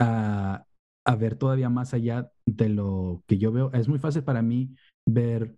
a, 0.00 0.66
a 1.06 1.16
ver 1.16 1.36
todavía 1.36 1.68
más 1.68 1.94
allá 1.94 2.30
de 2.46 2.68
lo 2.68 3.22
que 3.26 3.38
yo 3.38 3.52
veo. 3.52 3.72
Es 3.72 3.88
muy 3.88 3.98
fácil 3.98 4.24
para 4.24 4.42
mí 4.42 4.74
ver 5.08 5.56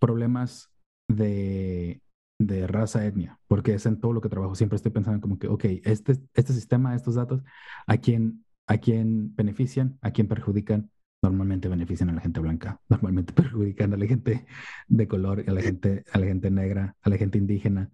problemas 0.00 0.70
de, 1.10 2.00
de 2.40 2.66
raza, 2.66 3.06
etnia, 3.06 3.38
porque 3.48 3.74
es 3.74 3.86
en 3.86 4.00
todo 4.00 4.12
lo 4.12 4.20
que 4.20 4.28
trabajo. 4.28 4.54
Siempre 4.54 4.76
estoy 4.76 4.92
pensando 4.92 5.20
como 5.20 5.38
que, 5.38 5.48
ok, 5.48 5.64
este, 5.84 6.18
este 6.34 6.52
sistema, 6.52 6.94
estos 6.94 7.14
datos, 7.14 7.42
¿a 7.86 7.96
quién, 7.96 8.44
¿a 8.68 8.78
quién 8.78 9.34
benefician? 9.34 9.98
¿A 10.02 10.10
quién 10.10 10.28
perjudican? 10.28 10.90
normalmente 11.22 11.68
benefician 11.68 12.10
a 12.10 12.14
la 12.14 12.20
gente 12.20 12.40
blanca, 12.40 12.80
normalmente 12.88 13.32
perjudican 13.32 13.92
a 13.94 13.96
la 13.96 14.06
gente 14.06 14.46
de 14.88 15.08
color, 15.08 15.44
a 15.46 15.52
la 15.52 15.62
gente, 15.62 16.04
a 16.12 16.18
la 16.18 16.26
gente 16.26 16.50
negra, 16.50 16.96
a 17.00 17.08
la 17.08 17.16
gente 17.16 17.38
indígena. 17.38 17.90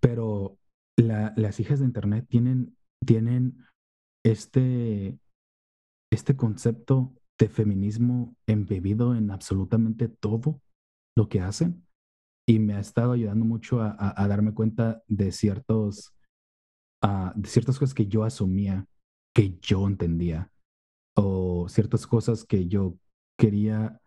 pero 0.00 0.58
las 0.96 1.60
hijas 1.60 1.78
de 1.78 1.86
Internet 1.86 2.26
tienen, 2.28 2.76
tienen 3.06 3.64
este, 4.24 5.18
este 6.12 6.36
concepto 6.36 7.14
de 7.40 7.48
feminismo 7.48 8.36
embebido 8.46 9.16
en 9.16 9.30
absolutamente 9.30 10.08
todo 10.08 10.60
lo 11.16 11.28
que 11.28 11.40
hacen 11.40 11.86
y 12.46 12.58
me 12.58 12.74
ha 12.74 12.80
estado 12.80 13.12
ayudando 13.12 13.44
mucho 13.46 13.80
a, 13.80 14.28
darme 14.28 14.52
cuenta 14.52 15.02
de 15.08 15.32
ciertos 15.32 16.14
ah, 17.02 17.32
de 17.34 17.48
ciertas 17.48 17.78
cosas 17.78 17.94
que 17.94 18.06
yo 18.06 18.24
asumía 18.24 18.86
que 19.34 19.58
yo 19.60 19.86
entendía 19.86 20.52
o 21.16 21.66
ciertas 21.68 22.06
cosas 22.06 22.44
que 22.44 22.68
yo 22.68 22.98
quería, 23.38 24.00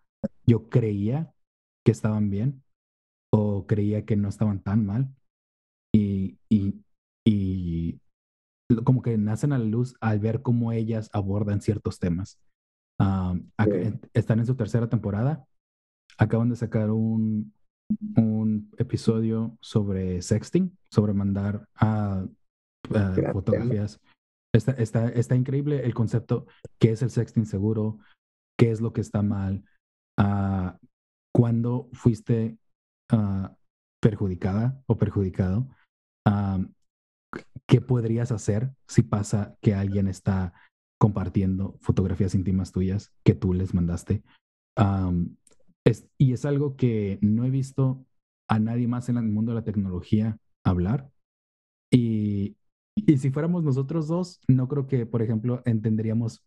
yo 0.45 0.69
creía 0.69 1.33
que 1.85 1.91
estaban 1.91 2.29
bien 2.29 2.63
o 3.31 3.65
creía 3.65 4.05
que 4.05 4.15
no 4.15 4.29
estaban 4.29 4.61
tan 4.61 4.85
mal 4.85 5.09
y, 5.93 6.37
y, 6.49 6.83
y 7.25 7.99
como 8.83 9.01
que 9.01 9.17
nacen 9.17 9.53
a 9.53 9.57
la 9.57 9.65
luz 9.65 9.95
al 10.01 10.19
ver 10.19 10.41
cómo 10.41 10.71
ellas 10.71 11.09
abordan 11.13 11.61
ciertos 11.61 11.99
temas. 11.99 12.39
Están 14.13 14.39
en 14.39 14.45
su 14.45 14.55
tercera 14.55 14.87
temporada. 14.87 15.45
Acaban 16.17 16.49
de 16.49 16.55
sacar 16.55 16.91
un, 16.91 17.53
un 18.15 18.71
episodio 18.77 19.57
sobre 19.61 20.21
sexting, 20.21 20.77
sobre 20.91 21.13
mandar 21.13 21.67
a, 21.75 22.25
fotografías. 23.31 23.99
Está, 24.53 24.73
está, 24.73 25.09
está 25.09 25.35
increíble 25.35 25.83
el 25.83 25.93
concepto, 25.93 26.45
qué 26.79 26.91
es 26.91 27.01
el 27.01 27.09
sexting 27.09 27.45
seguro, 27.45 27.97
qué 28.57 28.69
es 28.69 28.81
lo 28.81 28.93
que 28.93 29.01
está 29.01 29.23
mal, 29.23 29.63
uh, 30.19 30.77
cuando 31.33 31.89
fuiste 31.93 32.57
ah, 33.11 33.55
perjudicada 34.01 34.79
o 34.85 34.97
perjudicado, 34.97 35.67
¿qué 37.67 37.81
podrías 37.81 38.31
hacer 38.31 38.71
si 38.87 39.01
pasa 39.01 39.57
que 39.61 39.73
alguien 39.73 40.07
está 40.07 40.53
compartiendo 41.03 41.75
fotografías 41.81 42.33
íntimas 42.33 42.71
tuyas 42.71 43.11
que 43.25 43.33
tú 43.33 43.53
les 43.53 43.73
mandaste? 43.73 44.23
y 46.17 46.31
es 46.31 46.45
algo 46.45 46.77
que 46.77 47.19
no 47.21 47.43
he 47.43 47.49
visto 47.49 48.05
a 48.49 48.57
nadie 48.57 48.87
más 48.87 49.09
en 49.09 49.17
el 49.17 49.25
mundo 49.25 49.51
de 49.51 49.57
la 49.57 49.65
tecnología 49.65 50.37
hablar. 50.65 51.11
Y, 51.91 52.55
y 52.95 53.17
si 53.17 53.31
fuéramos 53.31 53.65
nosotros 53.65 54.07
dos, 54.07 54.39
no 54.47 54.69
creo 54.69 54.87
que, 54.87 55.05
por 55.05 55.21
ejemplo, 55.21 55.61
entenderíamos 55.65 56.41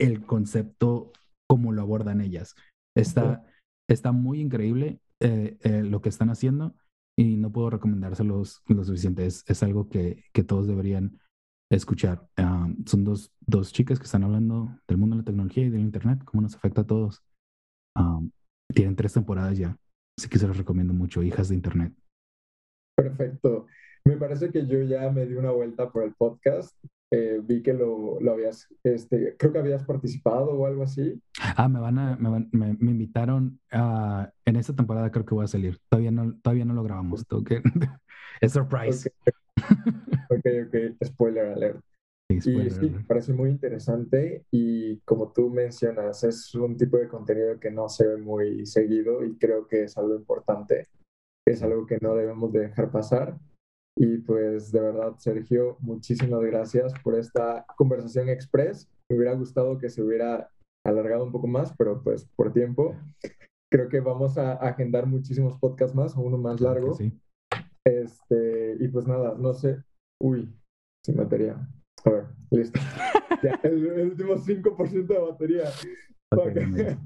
el 0.00 0.24
concepto 0.24 1.12
como 1.46 1.70
lo 1.72 1.82
abordan 1.82 2.22
ellas. 2.22 2.54
Está, 2.96 3.44
está 3.90 4.10
muy 4.12 4.40
increíble 4.40 5.00
eh, 5.20 5.58
eh, 5.60 5.82
lo 5.82 6.00
que 6.00 6.08
están 6.08 6.30
haciendo 6.30 6.74
y 7.14 7.36
no 7.36 7.52
puedo 7.52 7.68
recomendárselos 7.68 8.62
lo 8.68 8.84
suficiente. 8.84 9.26
Es, 9.26 9.44
es 9.46 9.62
algo 9.62 9.90
que, 9.90 10.24
que, 10.32 10.44
todos 10.44 10.66
deberían 10.66 11.20
escuchar. 11.76 12.26
Ah, 12.36 12.68
son 12.86 13.04
dos, 13.04 13.32
dos 13.40 13.72
chicas 13.72 13.98
que 13.98 14.04
están 14.04 14.24
hablando 14.24 14.78
del 14.88 14.98
mundo 14.98 15.16
de 15.16 15.22
la 15.22 15.26
tecnología 15.26 15.64
y 15.64 15.70
del 15.70 15.80
Internet, 15.80 16.20
cómo 16.24 16.42
nos 16.42 16.54
afecta 16.54 16.82
a 16.82 16.86
todos. 16.86 17.22
Ah, 17.96 18.20
tienen 18.74 18.96
tres 18.96 19.12
temporadas 19.12 19.58
ya, 19.58 19.76
así 20.18 20.28
que 20.28 20.38
se 20.38 20.46
los 20.46 20.56
recomiendo 20.56 20.94
mucho, 20.94 21.22
Hijas 21.22 21.48
de 21.48 21.56
Internet. 21.56 21.92
Perfecto. 22.96 23.66
Me 24.04 24.16
parece 24.16 24.50
que 24.50 24.66
yo 24.66 24.82
ya 24.82 25.10
me 25.10 25.26
di 25.26 25.34
una 25.34 25.50
vuelta 25.50 25.90
por 25.90 26.02
el 26.02 26.14
podcast. 26.14 26.76
Eh, 27.14 27.40
vi 27.42 27.62
que 27.62 27.74
lo, 27.74 28.18
lo, 28.20 28.32
habías, 28.32 28.66
este, 28.82 29.36
creo 29.36 29.52
que 29.52 29.58
habías 29.58 29.84
participado 29.84 30.50
o 30.52 30.66
algo 30.66 30.82
así. 30.82 31.20
Ah, 31.38 31.68
me 31.68 31.78
van 31.78 31.98
a, 31.98 32.16
me, 32.16 32.48
me, 32.52 32.90
invitaron 32.90 33.60
a, 33.70 34.32
en 34.46 34.56
esta 34.56 34.74
temporada 34.74 35.10
creo 35.10 35.26
que 35.26 35.34
voy 35.34 35.44
a 35.44 35.48
salir. 35.48 35.78
Todavía 35.90 36.10
no, 36.10 36.34
todavía 36.40 36.64
no 36.64 36.72
lo 36.72 36.82
grabamos. 36.82 37.24
que, 37.46 37.62
es 38.40 38.52
surprise. 38.52 39.12
Ok, 40.30 40.46
ok, 40.66 41.04
spoiler 41.04 41.46
alert. 41.46 41.80
y 42.30 42.40
sí, 42.40 42.90
me 42.90 43.04
parece 43.04 43.34
muy 43.34 43.50
interesante 43.50 44.46
y 44.50 44.98
como 45.00 45.30
tú 45.32 45.50
mencionas, 45.50 46.24
es 46.24 46.54
un 46.54 46.76
tipo 46.76 46.96
de 46.96 47.08
contenido 47.08 47.60
que 47.60 47.70
no 47.70 47.88
se 47.88 48.06
ve 48.06 48.16
muy 48.16 48.64
seguido 48.64 49.22
y 49.24 49.36
creo 49.36 49.66
que 49.66 49.84
es 49.84 49.98
algo 49.98 50.16
importante, 50.16 50.88
es 51.46 51.62
algo 51.62 51.86
que 51.86 51.98
no 52.00 52.14
debemos 52.14 52.50
de 52.52 52.60
dejar 52.60 52.90
pasar 52.90 53.38
y 53.96 54.18
pues 54.18 54.72
de 54.72 54.80
verdad, 54.80 55.14
Sergio, 55.18 55.76
muchísimas 55.80 56.40
gracias 56.42 56.92
por 57.02 57.18
esta 57.18 57.66
conversación 57.76 58.28
express. 58.28 58.88
Me 59.10 59.16
hubiera 59.18 59.34
gustado 59.34 59.78
que 59.78 59.90
se 59.90 60.02
hubiera 60.02 60.48
alargado 60.84 61.24
un 61.24 61.32
poco 61.32 61.46
más, 61.46 61.74
pero 61.76 62.02
pues 62.02 62.24
por 62.36 62.52
tiempo. 62.52 62.96
Creo 63.70 63.88
que 63.88 64.00
vamos 64.00 64.38
a 64.38 64.54
agendar 64.54 65.06
muchísimos 65.06 65.58
podcasts 65.58 65.94
más, 65.94 66.16
uno 66.16 66.38
más 66.38 66.60
largo. 66.60 66.94
Sí. 66.94 67.12
Este, 67.84 68.61
y 68.80 68.88
pues 68.88 69.06
nada, 69.06 69.36
no 69.38 69.54
sé. 69.54 69.82
Uy, 70.20 70.52
sin 71.04 71.16
batería. 71.16 71.56
A 72.04 72.10
ver, 72.10 72.26
listo. 72.50 72.80
ya, 73.42 73.60
el, 73.64 74.10
último 74.10 74.36
5% 74.36 75.06
de 75.06 75.18
batería. 75.18 75.64
Este, 76.32 76.96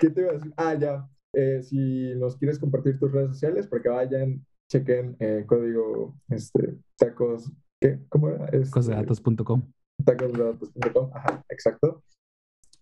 ¿Qué 0.00 0.10
te 0.10 0.22
iba 0.22 0.30
a 0.30 0.34
decir? 0.34 0.52
Ah, 0.56 0.74
ya. 0.74 1.08
Eh, 1.32 1.62
si 1.62 2.12
nos 2.16 2.36
quieres 2.36 2.58
compartir 2.58 2.98
tus 2.98 3.12
redes 3.12 3.28
sociales 3.28 3.68
para 3.68 3.80
que 3.80 3.88
vayan 3.88 4.44
chequen 4.70 5.16
eh, 5.20 5.44
código 5.46 6.14
este, 6.28 6.78
tacos, 6.96 7.50
¿qué? 7.80 8.00
¿Cómo 8.08 8.28
era? 8.28 8.46
Este, 8.46 8.70
tacosdedatos.com. 8.70 9.62
Tacosdedatos.com, 10.04 11.10
ajá, 11.14 11.44
exacto. 11.48 12.02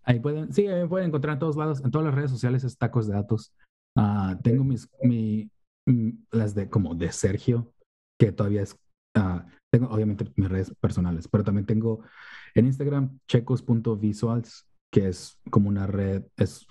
Ahí 0.02 0.20
pueden, 0.20 0.52
sí, 0.52 0.66
me 0.66 0.88
pueden 0.88 1.08
encontrar 1.08 1.34
en 1.34 1.40
todos 1.40 1.56
lados, 1.56 1.84
en 1.84 1.90
todas 1.90 2.06
las 2.06 2.14
redes 2.14 2.30
sociales 2.30 2.64
es 2.64 2.76
tacos 2.76 3.08
de 3.08 3.14
datos. 3.14 3.52
Uh, 3.96 4.36
tengo 4.42 4.62
mis, 4.62 4.88
mi, 5.02 5.50
las 6.30 6.54
de 6.54 6.68
como 6.68 6.94
de 6.94 7.12
Sergio, 7.12 7.72
que 8.18 8.32
todavía 8.32 8.62
es, 8.62 8.74
uh, 9.18 9.40
tengo 9.72 9.88
obviamente 9.88 10.32
mis 10.36 10.48
redes 10.48 10.74
personales, 10.80 11.28
pero 11.28 11.44
también 11.44 11.66
tengo 11.66 12.02
en 12.54 12.66
Instagram 12.66 13.18
checos.visuals, 13.28 14.66
que 14.92 15.08
es 15.08 15.38
como 15.50 15.68
una 15.68 15.86
red, 15.86 16.24
es, 16.36 16.66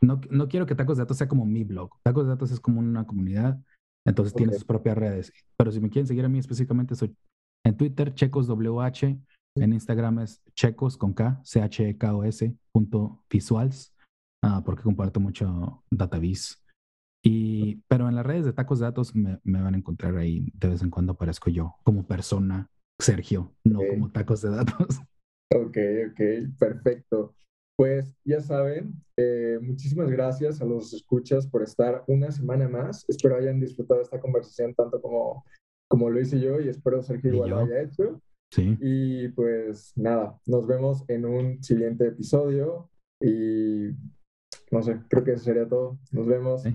no, 0.00 0.20
no 0.30 0.48
quiero 0.48 0.66
que 0.66 0.74
Tacos 0.74 0.96
de 0.96 1.02
Datos 1.02 1.18
sea 1.18 1.28
como 1.28 1.44
mi 1.44 1.64
blog, 1.64 1.90
Tacos 2.02 2.24
de 2.24 2.30
Datos 2.30 2.50
es 2.50 2.60
como 2.60 2.80
una 2.80 3.06
comunidad 3.06 3.58
entonces 4.06 4.34
tiene 4.34 4.54
sus 4.54 4.64
propias 4.64 4.96
redes. 4.96 5.32
Pero 5.56 5.72
si 5.72 5.80
me 5.80 5.90
quieren 5.90 6.06
seguir 6.06 6.24
a 6.24 6.28
mí 6.28 6.38
específicamente, 6.38 6.94
soy 6.94 7.14
en 7.64 7.76
Twitter, 7.76 8.14
checoswh, 8.14 9.20
en 9.56 9.72
Instagram 9.72 10.20
es 10.20 10.42
checos 10.54 10.96
con 10.96 11.12
K, 11.12 11.40
c 11.42 11.60
h 11.60 11.88
e 11.88 11.98
k 11.98 12.14
o 12.14 12.22
s 12.22 12.54
punto 12.72 13.24
visuals, 13.28 13.92
uh, 14.44 14.62
porque 14.62 14.84
comparto 14.84 15.18
mucho 15.18 15.82
database. 15.90 16.56
Y, 17.28 17.82
pero 17.88 18.08
en 18.08 18.14
las 18.14 18.24
redes 18.24 18.44
de 18.44 18.52
tacos 18.52 18.78
de 18.78 18.84
datos 18.84 19.16
me, 19.16 19.40
me, 19.42 19.60
van 19.60 19.74
a 19.74 19.78
encontrar 19.78 20.16
ahí 20.16 20.48
de 20.54 20.68
vez 20.68 20.82
en 20.82 20.90
cuando 20.90 21.14
aparezco 21.14 21.50
yo 21.50 21.74
como 21.82 22.06
persona, 22.06 22.70
Sergio, 23.00 23.52
no 23.64 23.80
como 23.90 24.12
tacos 24.12 24.42
de 24.42 24.50
datos. 24.50 24.88
Ok, 25.54 25.78
ok, 26.10 26.20
perfecto. 26.58 27.32
Pues 27.78 28.16
ya 28.24 28.40
saben, 28.40 28.94
eh, 29.16 29.60
muchísimas 29.62 30.10
gracias 30.10 30.60
a 30.60 30.64
los 30.64 30.92
escuchas 30.92 31.46
por 31.46 31.62
estar 31.62 32.02
una 32.08 32.32
semana 32.32 32.68
más. 32.68 33.04
Espero 33.08 33.36
hayan 33.36 33.60
disfrutado 33.60 34.02
esta 34.02 34.18
conversación 34.18 34.74
tanto 34.74 35.00
como, 35.00 35.44
como 35.88 36.10
lo 36.10 36.20
hice 36.20 36.40
yo 36.40 36.60
y 36.60 36.68
espero 36.68 37.00
Sergio 37.00 37.32
igual 37.32 37.50
lo 37.50 37.58
haya 37.58 37.82
hecho. 37.82 38.20
Sí. 38.52 38.76
Y 38.80 39.28
pues 39.28 39.92
nada, 39.94 40.36
nos 40.46 40.66
vemos 40.66 41.04
en 41.08 41.24
un 41.24 41.62
siguiente 41.62 42.08
episodio 42.08 42.90
y 43.22 43.90
no 44.72 44.82
sé, 44.82 44.98
creo 45.08 45.22
que 45.22 45.32
eso 45.32 45.44
sería 45.44 45.68
todo. 45.68 45.98
Nos 46.10 46.26
vemos. 46.26 46.64
Nos 46.64 46.74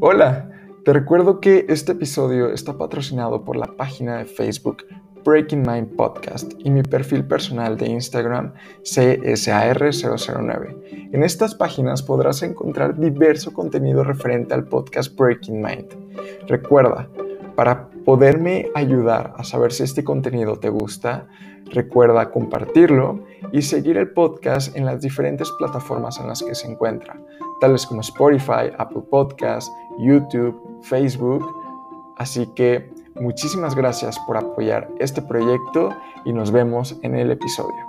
Hola. 0.00 0.48
Te 0.84 0.92
recuerdo 0.92 1.40
que 1.40 1.66
este 1.68 1.90
episodio 1.90 2.52
está 2.52 2.78
patrocinado 2.78 3.44
por 3.44 3.56
la 3.56 3.66
página 3.76 4.18
de 4.18 4.26
Facebook 4.26 4.84
Breaking 5.24 5.62
Mind 5.62 5.96
Podcast 5.96 6.52
y 6.58 6.70
mi 6.70 6.84
perfil 6.84 7.24
personal 7.24 7.76
de 7.76 7.88
Instagram 7.88 8.52
CSAR009. 8.84 11.10
En 11.12 11.24
estas 11.24 11.56
páginas 11.56 12.04
podrás 12.04 12.44
encontrar 12.44 12.96
diverso 12.96 13.52
contenido 13.52 14.04
referente 14.04 14.54
al 14.54 14.68
podcast 14.68 15.18
Breaking 15.18 15.60
Mind. 15.60 15.88
Recuerda, 16.46 17.08
para 17.56 17.90
poderme 18.08 18.70
ayudar 18.74 19.34
a 19.36 19.44
saber 19.44 19.70
si 19.70 19.82
este 19.82 20.02
contenido 20.02 20.58
te 20.58 20.70
gusta, 20.70 21.26
recuerda 21.66 22.30
compartirlo 22.30 23.20
y 23.52 23.60
seguir 23.60 23.98
el 23.98 24.12
podcast 24.12 24.74
en 24.74 24.86
las 24.86 25.02
diferentes 25.02 25.50
plataformas 25.58 26.18
en 26.18 26.28
las 26.28 26.42
que 26.42 26.54
se 26.54 26.68
encuentra, 26.68 27.20
tales 27.60 27.84
como 27.84 28.00
Spotify, 28.00 28.72
Apple 28.78 29.02
Podcasts, 29.10 29.70
YouTube, 29.98 30.58
Facebook. 30.80 31.44
Así 32.16 32.46
que 32.54 32.90
muchísimas 33.14 33.74
gracias 33.74 34.18
por 34.20 34.38
apoyar 34.38 34.88
este 35.00 35.20
proyecto 35.20 35.94
y 36.24 36.32
nos 36.32 36.50
vemos 36.50 36.98
en 37.02 37.14
el 37.14 37.30
episodio. 37.30 37.87